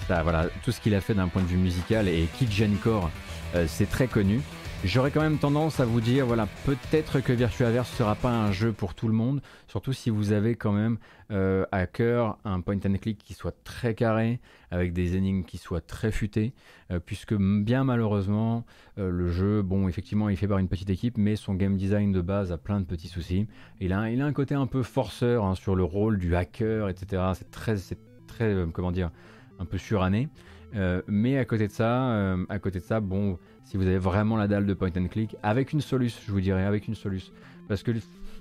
[0.08, 3.10] voilà, tout ce qu'il a fait d'un point de vue musical et Kid Gencore,
[3.54, 4.40] euh, c'est très connu.
[4.84, 8.72] J'aurais quand même tendance à vous dire, voilà, peut-être que Virtuaverse sera pas un jeu
[8.72, 10.98] pour tout le monde, surtout si vous avez quand même
[11.30, 14.40] euh, à cœur un point and click qui soit très carré,
[14.72, 16.52] avec des énigmes qui soient très futés,
[16.90, 18.64] euh, puisque bien malheureusement,
[18.96, 22.20] le jeu, bon, effectivement, il fait par une petite équipe, mais son game design de
[22.20, 23.46] base a plein de petits soucis.
[23.80, 26.88] Il a, il a un côté un peu forceur hein, sur le rôle du hacker,
[26.88, 27.22] etc.
[27.34, 29.10] C'est très, c'est très, comment dire,
[29.60, 30.28] un peu suranné.
[31.06, 34.48] Mais à côté de ça, à côté de ça, bon si vous avez vraiment la
[34.48, 37.32] dalle de point and click, avec une soluce, je vous dirais, avec une soluce.
[37.68, 37.92] Parce que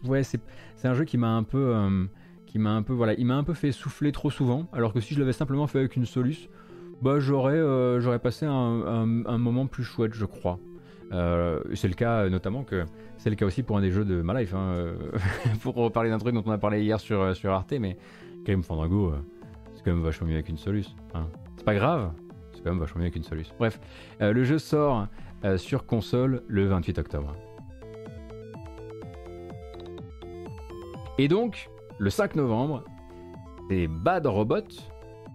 [0.06, 0.41] ouais, c'est
[0.84, 2.06] un jeu qui m'a un peu, euh,
[2.48, 4.68] qui m'a un peu, voilà, il m'a un peu fait souffler trop souvent.
[4.74, 6.49] Alors que si je l'avais simplement fait avec une soluce,
[7.02, 10.60] bah j'aurais, euh, j'aurais passé un, moment plus chouette, je crois.
[11.14, 12.86] Euh, c'est le cas notamment que
[13.18, 14.53] c'est le cas aussi pour un des jeux de ma life.
[14.53, 14.94] Hein,
[15.62, 17.98] pour parler d'un truc dont on a parlé hier sur sur Arte, mais
[18.44, 19.14] Grim Fandango,
[19.74, 20.95] c'est quand même vachement mieux avec une soluce.
[21.14, 21.28] Hein.
[21.62, 22.12] C'est pas grave,
[22.54, 23.54] c'est quand même vachement mieux qu'une solution.
[23.60, 23.80] Bref,
[24.20, 25.06] euh, le jeu sort
[25.46, 27.36] euh, sur console le 28 octobre.
[31.20, 31.70] Et donc,
[32.00, 32.84] le 5 novembre,
[33.70, 34.64] c'est Bad Robot.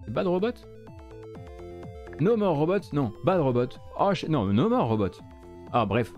[0.09, 0.51] Bad Robot?
[2.19, 2.81] No More Robot?
[2.93, 3.69] Non, Bad Robot.
[3.97, 5.12] Oh, non, No More Robot.
[5.73, 6.12] Ah, bref.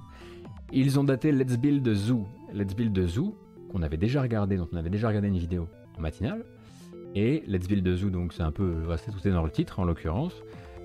[0.73, 2.27] Ils ont daté Let's Build Zoo.
[2.55, 3.37] Let's Build Zoo,
[3.71, 5.69] qu'on avait déjà regardé, dont on avait déjà regardé une vidéo
[5.99, 6.47] en matinale.
[7.15, 9.85] Et Let's Build Zoo, donc c'est un peu, c'est tout est dans le titre en
[9.85, 10.35] l'occurrence.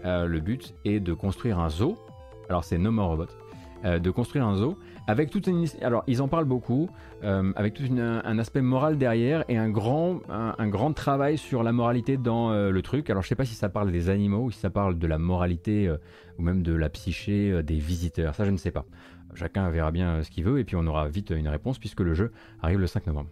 [0.06, 1.98] Euh, le but est de construire un zoo.
[2.50, 3.28] Alors c'est No More Robot.
[3.86, 4.78] Euh, de construire un zoo
[5.08, 6.90] avec toute une alors ils en parlent beaucoup
[7.26, 11.74] euh, avec tout un aspect moral derrière et un grand un, grand travail sur la
[11.74, 14.60] moralité dans le truc alors je sais pas si ça parle des animaux ou si
[14.60, 15.94] ça parle de la moralité
[16.40, 18.86] ou même de la psyché des visiteurs ça je ne sais pas
[19.36, 22.14] chacun verra bien ce qu'il veut et puis on aura vite une réponse puisque le
[22.14, 22.32] jeu
[22.62, 23.32] arrive le 5 novembre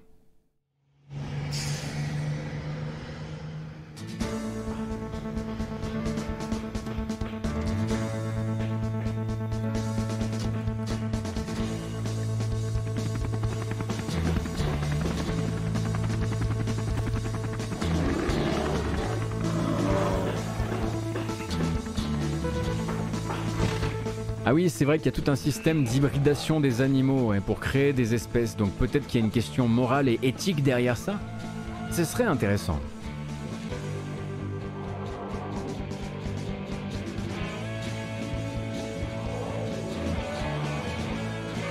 [24.52, 27.94] Ah oui, c'est vrai qu'il y a tout un système d'hybridation des animaux pour créer
[27.94, 31.22] des espèces, donc peut-être qu'il y a une question morale et éthique derrière ça.
[31.90, 32.78] Ce serait intéressant.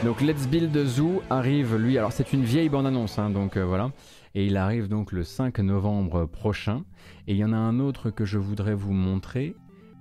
[0.03, 3.67] Donc Let's Build a Zoo arrive lui, alors c'est une vieille bande-annonce, hein, donc euh,
[3.67, 3.91] voilà,
[4.35, 6.85] et il arrive donc le 5 novembre prochain.
[7.27, 9.55] Et il y en a un autre que je voudrais vous montrer,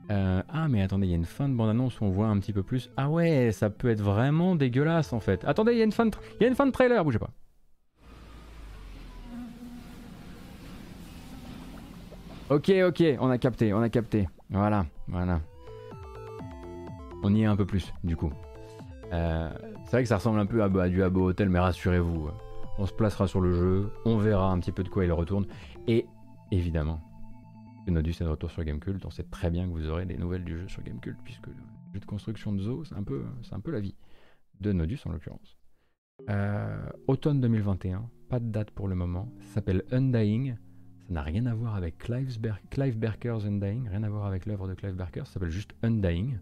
[0.09, 2.39] euh, ah mais attendez, il y a une fin de bande-annonce où on voit un
[2.39, 2.89] petit peu plus.
[2.97, 5.45] Ah ouais, ça peut être vraiment dégueulasse en fait.
[5.45, 7.19] Attendez, il y a une fin de, il y a une fin de trailer, bougez
[7.19, 7.29] pas.
[12.49, 14.27] Ok, ok, on a capté, on a capté.
[14.49, 15.39] Voilà, voilà.
[17.21, 18.31] On y est un peu plus, du coup.
[19.13, 19.49] Euh,
[19.85, 22.29] c'est vrai que ça ressemble un peu à, à du Abo Hotel, mais rassurez-vous,
[22.79, 25.45] on se placera sur le jeu, on verra un petit peu de quoi il retourne.
[25.87, 26.07] Et
[26.51, 27.01] évidemment,
[27.89, 30.43] Nodus est de retour sur Gamecult, on sait très bien que vous aurez des nouvelles
[30.43, 31.53] du jeu sur Gamecult, puisque le
[31.93, 33.95] jeu de construction de zoo, c'est un, peu, un peu la vie
[34.59, 35.57] de Nodus en l'occurrence.
[36.29, 40.55] Euh, automne 2021, pas de date pour le moment, ça s'appelle Undying,
[41.07, 44.73] ça n'a rien à voir avec Clive, Barker's Undying, rien à voir avec l'œuvre de
[44.73, 46.37] Clive Barker, ça s'appelle juste Undying.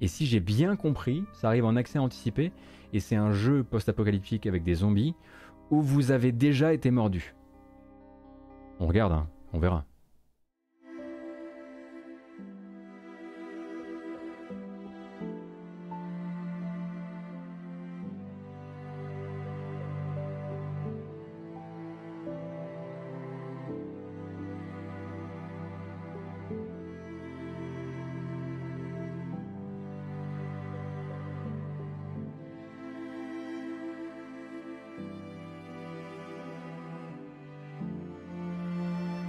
[0.00, 2.52] Et si j'ai bien compris, ça arrive en accès anticipé,
[2.92, 5.14] et c'est un jeu post-apocalyptique avec des zombies,
[5.70, 7.34] où vous avez déjà été mordu.
[8.80, 9.86] On regarde, hein, on verra.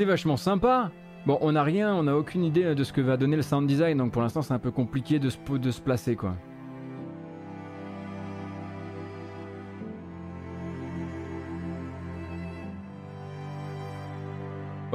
[0.06, 0.92] Vachement sympa.
[1.26, 3.66] Bon, on n'a rien, on n'a aucune idée de ce que va donner le sound
[3.68, 6.36] design, donc pour l'instant c'est un peu compliqué de se, de se placer quoi.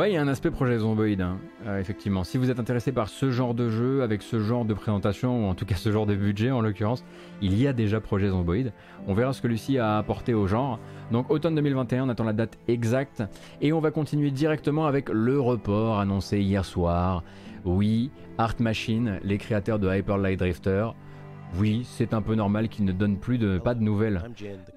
[0.00, 1.36] Ouais, il y a un aspect projet Zomboid, hein.
[1.66, 2.24] euh, effectivement.
[2.24, 5.50] Si vous êtes intéressé par ce genre de jeu, avec ce genre de présentation, ou
[5.50, 7.04] en tout cas ce genre de budget en l'occurrence,
[7.42, 8.72] il y a déjà projet Zomboid.
[9.06, 10.80] On verra ce que Lucie a apporté au genre.
[11.12, 13.22] Donc automne 2021, on attend la date exacte.
[13.60, 17.22] Et on va continuer directement avec le report annoncé hier soir.
[17.66, 20.86] Oui, Art Machine, les créateurs de Hyper Light Drifter,
[21.56, 24.22] oui, c'est un peu normal qu'il ne donne plus de pas de nouvelles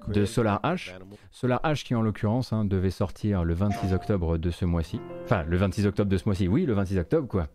[0.08, 0.92] de Solar H.
[1.30, 5.00] Solar H qui en l'occurrence hein, devait sortir le 26 octobre de ce mois-ci.
[5.24, 7.46] Enfin, le 26 octobre de ce mois-ci, oui, le 26 octobre quoi.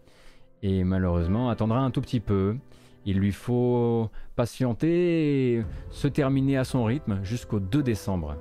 [0.63, 2.55] Et malheureusement, attendra un tout petit peu.
[3.05, 8.35] Il lui faut patienter et se terminer à son rythme jusqu'au 2 décembre.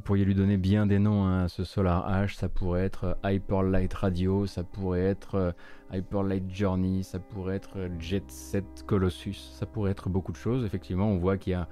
[0.00, 1.48] Vous pourriez lui donner bien des noms à hein.
[1.48, 2.34] ce Solar H.
[2.34, 5.52] Ça pourrait être euh, Hyper Light Radio, ça pourrait être euh,
[5.92, 10.38] Hyper Light Journey, ça pourrait être euh, Jet Set Colossus, ça pourrait être beaucoup de
[10.38, 10.64] choses.
[10.64, 11.68] Effectivement, on voit qu'il y a,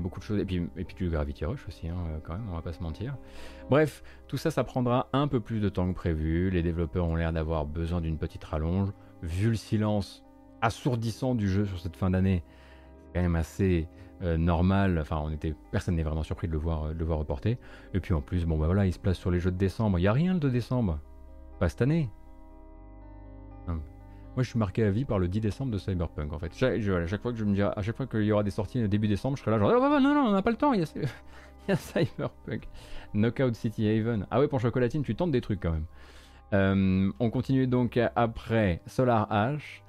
[0.00, 0.40] beaucoup de choses.
[0.40, 1.94] Et puis, et puis du Gravity Rush aussi, hein,
[2.24, 3.16] quand même, on va pas se mentir.
[3.70, 6.50] Bref, tout ça, ça prendra un peu plus de temps que prévu.
[6.50, 8.88] Les développeurs ont l'air d'avoir besoin d'une petite rallonge.
[9.22, 10.24] Vu le silence
[10.60, 12.42] assourdissant du jeu sur cette fin d'année,
[12.96, 13.86] c'est quand même assez
[14.22, 14.98] euh, normal.
[15.00, 17.58] Enfin, on était, personne n'est vraiment surpris de le voir, de le voir reporter.
[17.94, 19.98] Et puis en plus, bon bah voilà, il se place sur les jeux de décembre.
[19.98, 21.00] Il y a rien le 2 décembre,
[21.58, 22.10] pas cette année.
[23.68, 23.80] Hum.
[24.36, 26.32] Moi, je suis marqué à vie par le 10 décembre de Cyberpunk.
[26.32, 28.44] En fait, à chaque fois que je me dis, à chaque fois qu'il y aura
[28.44, 30.56] des sorties début décembre, je serai là genre, oh, non non, on n'a pas le
[30.56, 30.72] temps.
[30.72, 32.68] Il y, a, il y a Cyberpunk,
[33.14, 34.26] Knockout City Haven.
[34.30, 35.86] Ah ouais, pour chocolatine, tu tentes des trucs quand même.
[36.52, 39.82] Euh, on continue donc après Solar H.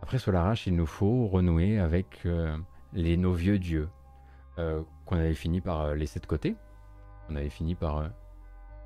[0.00, 2.56] Après Solar H, il nous faut renouer avec euh,
[2.92, 3.88] les, nos vieux dieux
[4.58, 6.56] euh, qu'on avait fini par euh, laisser de côté.
[7.28, 8.08] On avait fini par, euh,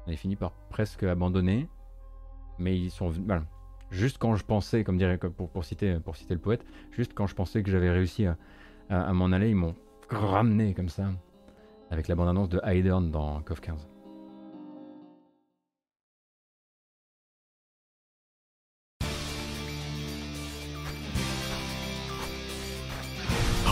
[0.05, 1.69] on avait fini par presque abandonner.
[2.59, 3.45] Mais ils sont voilà.
[3.91, 7.27] Juste quand je pensais, comme dirait pour, pour, citer, pour citer le poète, juste quand
[7.27, 8.27] je pensais que j'avais réussi
[8.89, 9.77] à, m'en aller, ils m'ont
[10.11, 11.11] ramené comme ça,
[11.91, 13.96] avec la bande-annonce de Hydern dans KOF 15.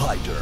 [0.04, 0.36] Hider.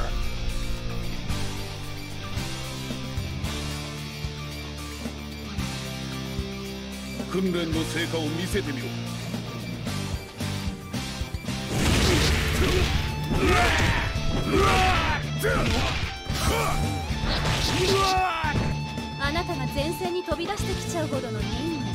[19.21, 21.87] あなたが前線に飛び出してきちゃうほどの任務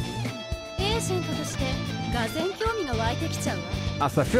[0.80, 1.66] エージェントとして
[2.14, 3.64] 俄然興味が湧いてきちゃうわ。
[4.00, 4.40] あさ fait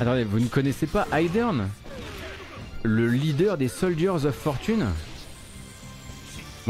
[0.00, 1.68] Attendez, vous ne connaissez pas Hydern
[2.82, 4.86] Le leader des Soldiers of Fortune?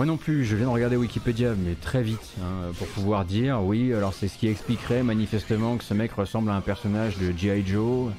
[0.00, 3.62] Moi non plus, je viens de regarder Wikipédia, mais très vite, hein, pour pouvoir dire,
[3.62, 7.36] oui, alors c'est ce qui expliquerait manifestement que ce mec ressemble à un personnage de
[7.36, 7.66] G.I.
[7.66, 8.10] Joe.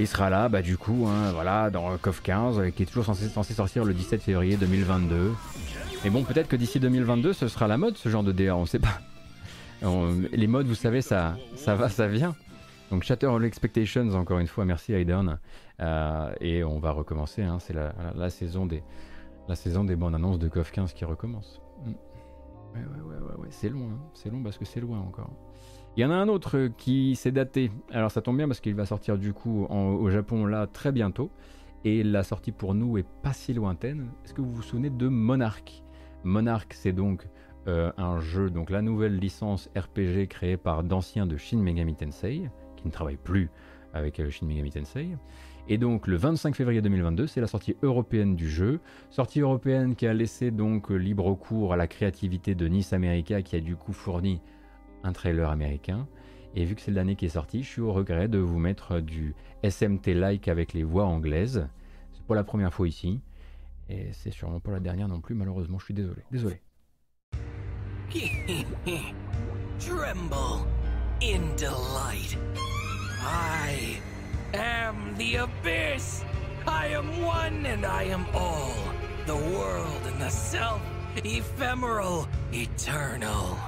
[0.00, 3.54] Il sera là, bah du coup, hein, voilà, dans KOF 15, qui est toujours censé,
[3.54, 5.32] sortir le 17 février 2022.
[6.02, 8.66] Mais bon, peut-être que d'ici 2022, ce sera la mode, ce genre de DA, on
[8.66, 8.98] sait pas.
[10.32, 12.34] les modes, vous savez, ça, ça va, ça vient.
[12.90, 15.38] Donc Shatter All Expectations, encore une fois, merci Aiden.
[15.78, 18.82] Euh, et on va recommencer, hein, c'est la saison des
[19.48, 21.60] la saison des bandes annonces de KOF 15 qui recommence.
[21.84, 21.90] Mm.
[22.74, 23.98] Ouais, ouais, ouais, ouais, c'est long, hein.
[24.12, 25.30] c'est long parce que c'est loin encore.
[25.96, 27.72] Il y en a un autre qui s'est daté.
[27.90, 31.30] Alors ça tombe bien parce qu'il va sortir du coup au Japon là très bientôt.
[31.84, 34.10] Et la sortie pour nous est pas si lointaine.
[34.24, 35.82] Est-ce que vous vous souvenez de Monarch?
[36.24, 37.26] Monarch, c'est donc
[37.68, 42.50] euh, un jeu, donc la nouvelle licence RPG créée par d'anciens de Shin Megami Tensei,
[42.76, 43.50] qui ne travaille plus
[43.92, 45.16] avec euh, Shin Megami Tensei.
[45.70, 48.80] Et donc le 25 février 2022, c'est la sortie européenne du jeu.
[49.10, 53.54] Sortie européenne qui a laissé donc libre cours à la créativité de Nice America qui
[53.54, 54.40] a du coup fourni
[55.04, 56.08] un trailer américain.
[56.54, 59.00] Et vu que c'est l'année qui est sortie, je suis au regret de vous mettre
[59.00, 61.68] du SMT-like avec les voix anglaises.
[62.14, 63.20] C'est pas la première fois ici.
[63.90, 66.22] Et c'est sûrement pas la dernière non plus, malheureusement, je suis désolé.
[66.30, 66.60] Désolé.
[69.78, 70.66] Tremble
[71.20, 72.38] in delight.
[74.54, 76.24] Am the abyss.
[76.66, 78.74] I am one and I am all.
[79.26, 80.80] the world and the self,
[81.22, 83.58] ephemeral, eternal.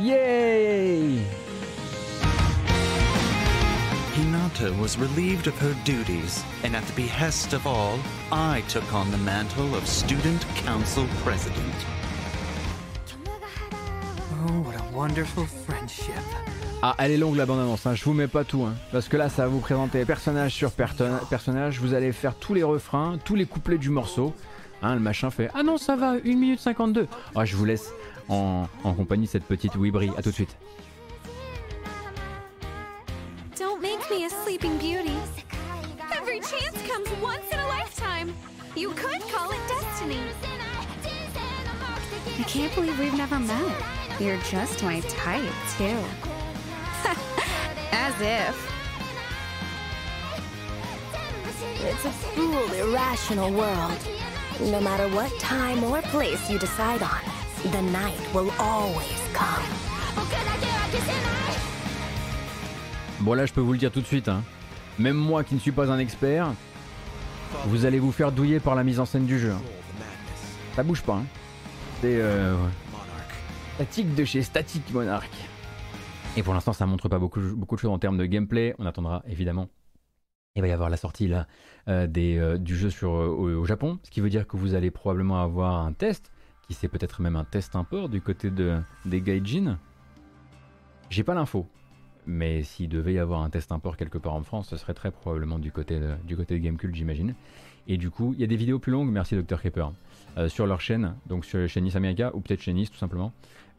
[0.00, 1.41] Yay
[4.62, 7.98] Hinata was relieved of her duties, and at the behest of all,
[8.30, 11.74] I took on the mantle of Student Council President.
[14.46, 16.14] Oh, what a wonderful friendship.
[16.82, 17.94] Ah, elle est longue la bande-annonce, hein.
[17.94, 18.74] je vous mets pas tout, hein.
[18.90, 22.64] parce que là ça va vous présenter personnage sur personnage, vous allez faire tous les
[22.64, 24.34] refrains, tous les couplets du morceau.
[24.82, 27.06] Hein, le machin fait Ah non, ça va, 1 minute 52.
[27.36, 27.92] Ah, je vous laisse
[28.28, 30.10] en, en compagnie de cette petite Wibri.
[30.16, 30.56] À tout de suite.
[34.12, 35.16] Me a sleeping beauty.
[36.12, 38.34] Every chance comes once in a lifetime.
[38.76, 40.20] You could call it destiny.
[42.38, 43.82] I can't believe we've never met.
[44.20, 45.98] You're just my type, too.
[47.90, 48.72] As if.
[51.80, 53.98] It's a cruel, irrational world.
[54.60, 57.22] No matter what time or place you decide on,
[57.70, 59.64] the night will always come.
[63.22, 64.42] Bon là je peux vous le dire tout de suite, hein.
[64.98, 66.52] même moi qui ne suis pas un expert,
[67.66, 69.52] vous allez vous faire douiller par la mise en scène du jeu.
[69.52, 69.62] hein.
[70.74, 71.14] Ça bouge pas.
[71.16, 71.24] hein.
[72.00, 72.56] C'est euh,
[73.74, 75.30] statique de chez Static Monarch.
[76.36, 78.74] Et pour l'instant ça montre pas beaucoup, de choses en termes de gameplay.
[78.78, 79.68] On attendra évidemment.
[80.56, 81.46] Il va y avoir la sortie là
[81.88, 84.90] euh, euh, du jeu euh, au, au Japon, ce qui veut dire que vous allez
[84.90, 86.30] probablement avoir un test,
[86.66, 89.78] qui c'est peut-être même un test import du côté de, des Gaijin.
[91.08, 91.68] J'ai pas l'info,
[92.26, 95.10] mais s'il devait y avoir un test import quelque part en France, ce serait très
[95.10, 97.34] probablement du côté de, du côté de Gamecult, j'imagine.
[97.88, 99.58] Et du coup, il y a des vidéos plus longues, merci Dr.
[99.58, 99.92] Creeper,
[100.38, 103.32] euh, sur leur chaîne, donc sur chez Nice America, ou peut-être chez Nice tout simplement.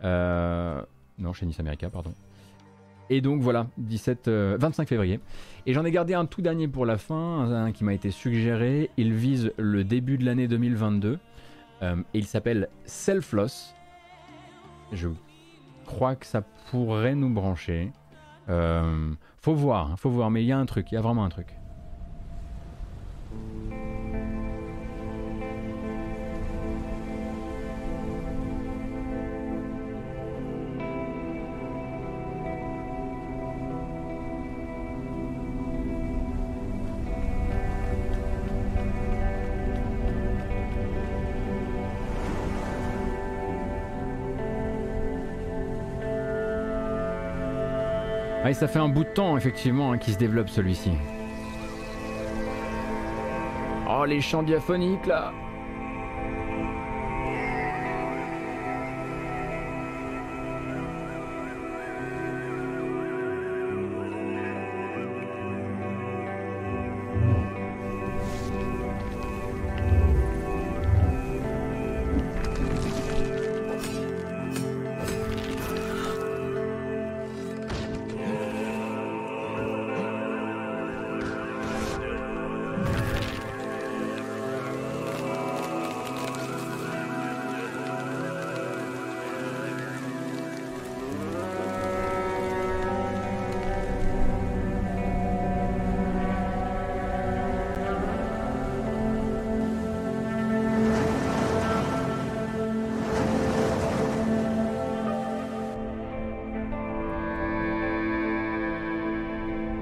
[0.03, 0.81] Euh,
[1.19, 2.13] non, chez Nice America, pardon.
[3.09, 5.19] Et donc voilà, 17, euh, 25 février.
[5.65, 8.89] Et j'en ai gardé un tout dernier pour la fin, un qui m'a été suggéré.
[8.97, 11.19] Il vise le début de l'année 2022.
[11.81, 13.75] euh, et il s'appelle Selfloss.
[14.91, 15.09] Je
[15.85, 16.41] crois que ça
[16.71, 17.91] pourrait nous brancher.
[18.49, 21.01] Euh, faut voir, hein, faut voir, mais il y a un truc, il y a
[21.01, 21.59] vraiment un truc.
[48.53, 50.91] Et ça fait un bout de temps, effectivement, hein, qu'il se développe celui-ci.
[53.89, 55.33] Oh, les chants diaphoniques, là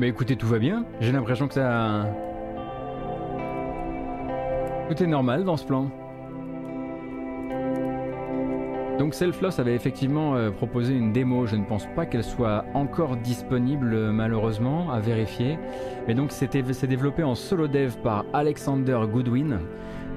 [0.01, 0.83] Mais écoutez, tout va bien.
[0.99, 2.07] J'ai l'impression que ça.
[4.89, 5.91] Tout est normal dans ce plan.
[8.97, 13.15] Donc Selfloss avait effectivement euh, proposé une démo, je ne pense pas qu'elle soit encore
[13.15, 15.59] disponible euh, malheureusement, à vérifier.
[16.07, 16.57] Mais donc c'est
[16.87, 19.59] développé en solo dev par Alexander Goodwin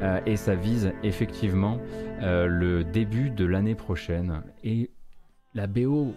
[0.02, 1.78] euh, et ça vise effectivement
[2.22, 4.44] le début de l'année prochaine.
[4.62, 4.88] Et
[5.54, 6.14] la BO,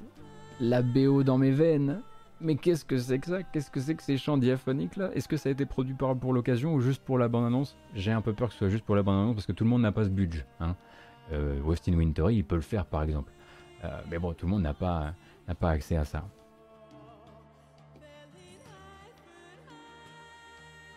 [0.61, 2.01] la BO dans mes veines.
[2.39, 3.43] Mais qu'est-ce que c'est que ça?
[3.43, 5.09] Qu'est-ce que c'est que ces chants diaphoniques là?
[5.15, 7.75] Est-ce que ça a été produit par, pour l'occasion ou juste pour la bande-annonce?
[7.95, 9.69] J'ai un peu peur que ce soit juste pour la bande-annonce parce que tout le
[9.69, 10.45] monde n'a pas ce budget.
[10.59, 10.75] Hein.
[11.31, 13.31] Euh, Austin Wintory, il peut le faire par exemple.
[13.83, 15.13] Euh, mais bon, tout le monde n'a pas,
[15.47, 16.23] n'a pas accès à ça.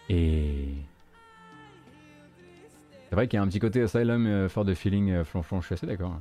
[0.09, 0.75] Et.
[3.09, 5.61] C'est vrai qu'il y a un petit côté Asylum euh, for the feeling euh, flonflon,
[5.61, 6.21] je suis assez d'accord.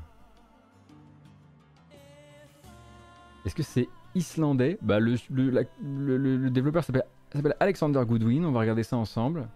[3.46, 8.98] Est-ce que c'est islandais bah, le, développeur s'appelle s'appelle Alexander Goodwin, on va regarder ça
[8.98, 9.48] ensemble.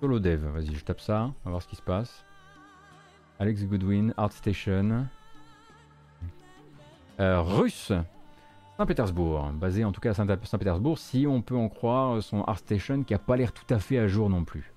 [0.00, 2.24] Solo dev, vas-y, je tape ça, on va voir ce qui se passe.
[3.38, 5.06] Alex Goodwin, ArtStation.
[7.18, 7.92] Euh, russe,
[8.76, 13.12] Saint-Pétersbourg, basé en tout cas à Saint-Pétersbourg, si on peut en croire son ArtStation qui
[13.12, 14.69] a pas l'air tout à fait à jour non plus.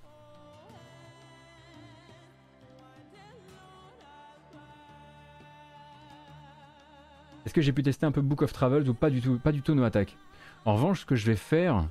[7.53, 9.51] Est-ce que j'ai pu tester un peu Book of Travels ou pas du tout Pas
[9.51, 10.17] du tout No Attack.
[10.65, 11.88] En revanche, ce que je vais faire,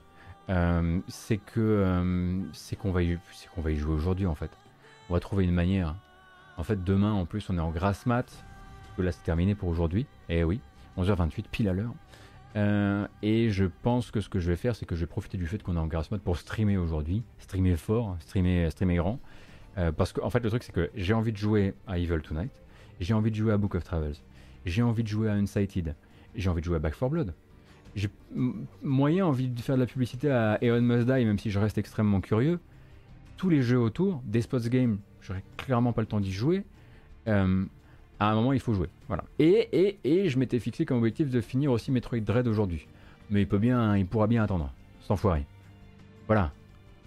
[0.50, 3.16] euh, c'est que euh, c'est qu'on va, y,
[3.54, 4.50] qu'on va y jouer aujourd'hui en fait.
[5.08, 5.94] On va trouver une manière.
[6.56, 8.44] En fait, demain en plus, on est en grasse mat.
[8.96, 10.04] que là, c'est terminé pour aujourd'hui.
[10.28, 10.58] Eh oui,
[10.98, 11.94] 11h28, pile à l'heure.
[12.56, 15.38] Euh, et je pense que ce que je vais faire, c'est que je vais profiter
[15.38, 17.22] du fait qu'on est en grasse mat pour streamer aujourd'hui.
[17.38, 19.20] Streamer fort, streamer, streamer grand.
[19.96, 22.50] parce qu'en en fait, le truc, c'est que j'ai envie de jouer à Evil Tonight.
[22.98, 24.16] J'ai envie de jouer à Book of Travels
[24.64, 25.94] j'ai envie de jouer à Unsighted,
[26.34, 27.34] j'ai envie de jouer à Back 4 Blood.
[27.94, 28.08] J'ai
[28.82, 31.76] moyen envie de faire de la publicité à Eon Must Die, même si je reste
[31.76, 32.58] extrêmement curieux.
[33.36, 36.64] Tous les jeux autour, des spots game, j'aurais clairement pas le temps d'y jouer.
[37.28, 37.64] Euh,
[38.18, 38.88] à un moment, il faut jouer.
[39.08, 39.24] Voilà.
[39.38, 42.86] Et, et, et je m'étais fixé comme objectif de finir aussi Metroid Dread aujourd'hui.
[43.30, 45.44] Mais il peut bien, il pourra bien attendre, sans foirer.
[46.28, 46.52] Voilà.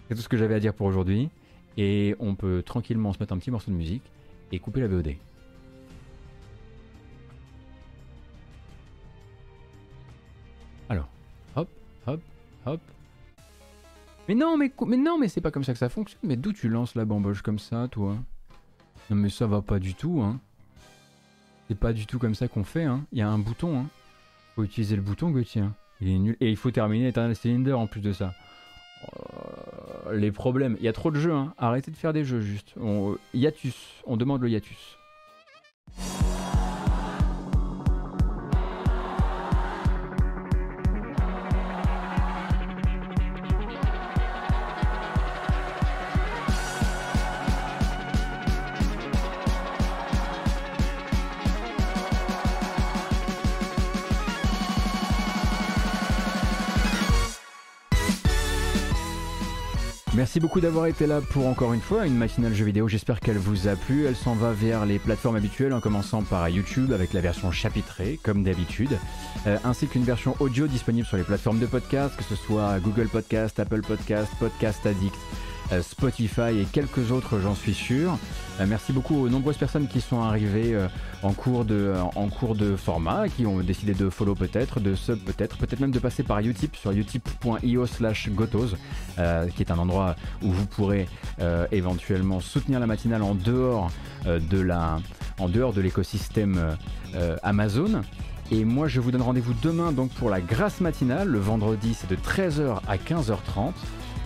[0.07, 1.30] C'est tout ce que j'avais à dire pour aujourd'hui.
[1.77, 4.03] Et on peut tranquillement se mettre un petit morceau de musique
[4.52, 5.15] et couper la VOD.
[14.28, 16.22] Mais non, mais, non, mais c'est pas comme ça que ça fonctionne.
[16.24, 18.16] Mais d'où tu lances la bamboche comme ça, toi?
[19.10, 20.40] Non, mais ça va pas du tout, hein.
[21.68, 23.06] C'est pas du tout comme ça qu'on fait, hein.
[23.12, 23.86] Il y a un bouton, hein.
[24.56, 25.62] Faut utiliser le bouton, Gauthier.
[25.62, 25.76] Hein.
[26.02, 26.38] Il est nul.
[26.40, 28.34] Et il faut terminer Eternal Cylinder en plus de ça.
[29.08, 30.76] Oh, les problèmes.
[30.80, 31.54] Il y a trop de jeux, hein.
[31.58, 32.74] Arrêtez de faire des jeux, juste.
[32.80, 33.76] On, hiatus.
[34.06, 34.98] On demande le hiatus.
[60.26, 62.88] Merci beaucoup d'avoir été là pour encore une fois une matinale jeu vidéo.
[62.88, 64.07] J'espère qu'elle vous a plu.
[64.07, 68.19] Elle s'en va vers les plateformes habituelles en commençant par YouTube avec la version chapitrée
[68.23, 68.97] comme d'habitude,
[69.45, 73.07] euh, ainsi qu'une version audio disponible sur les plateformes de podcast, que ce soit Google
[73.07, 75.15] Podcast, Apple Podcast, Podcast Addict,
[75.82, 78.18] Spotify et quelques autres, j'en suis sûr.
[78.60, 80.88] Euh, merci beaucoup aux nombreuses personnes qui sont arrivées euh,
[81.24, 85.92] en, cours de, format, qui ont décidé de follow peut-être, de sub peut-être, peut-être même
[85.92, 88.76] de passer par Utip sur utip.io slash gotos,
[89.56, 91.08] qui est un endroit où vous pourrez
[91.72, 93.90] éventuellement soutenir la matinale en dehors
[94.26, 95.00] de la,
[95.40, 96.78] en dehors de l'écosystème
[97.44, 98.02] Amazon.
[98.52, 102.10] Et moi je vous donne rendez-vous demain donc pour la grâce matinale, le vendredi c'est
[102.10, 103.74] de 13h à 15h30.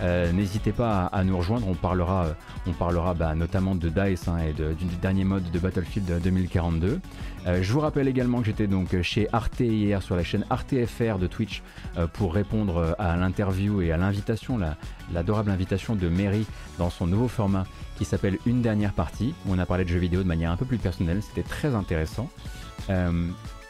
[0.02, 2.32] Euh, n'hésitez pas à, nous rejoindre, on parlera, euh,
[2.66, 7.00] on parlera bah, notamment de DICE hein, et du dernier mode de Battlefield 2042.
[7.46, 11.18] Euh, je vous rappelle également que j'étais donc chez Arte hier sur la chaîne ArteFR
[11.18, 11.62] de Twitch
[12.14, 14.58] pour répondre à l'interview et à l'invitation,
[15.12, 16.46] l'adorable invitation de Mary
[16.78, 17.64] dans son nouveau format
[17.96, 20.56] qui s'appelle Une dernière partie, où on a parlé de jeux vidéo de manière un
[20.56, 22.30] peu plus personnelle, c'était très intéressant.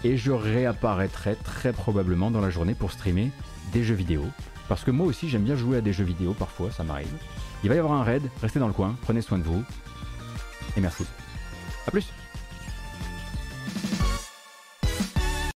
[0.04, 3.30] et je réapparaîtrai très probablement dans la journée pour streamer
[3.72, 4.24] des jeux vidéo
[4.70, 7.12] parce que moi aussi j'aime bien jouer à des jeux vidéo parfois, ça m'arrive.
[7.64, 9.64] Il va y avoir un raid, restez dans le coin, prenez soin de vous,
[10.76, 11.04] et merci.
[11.88, 12.06] A plus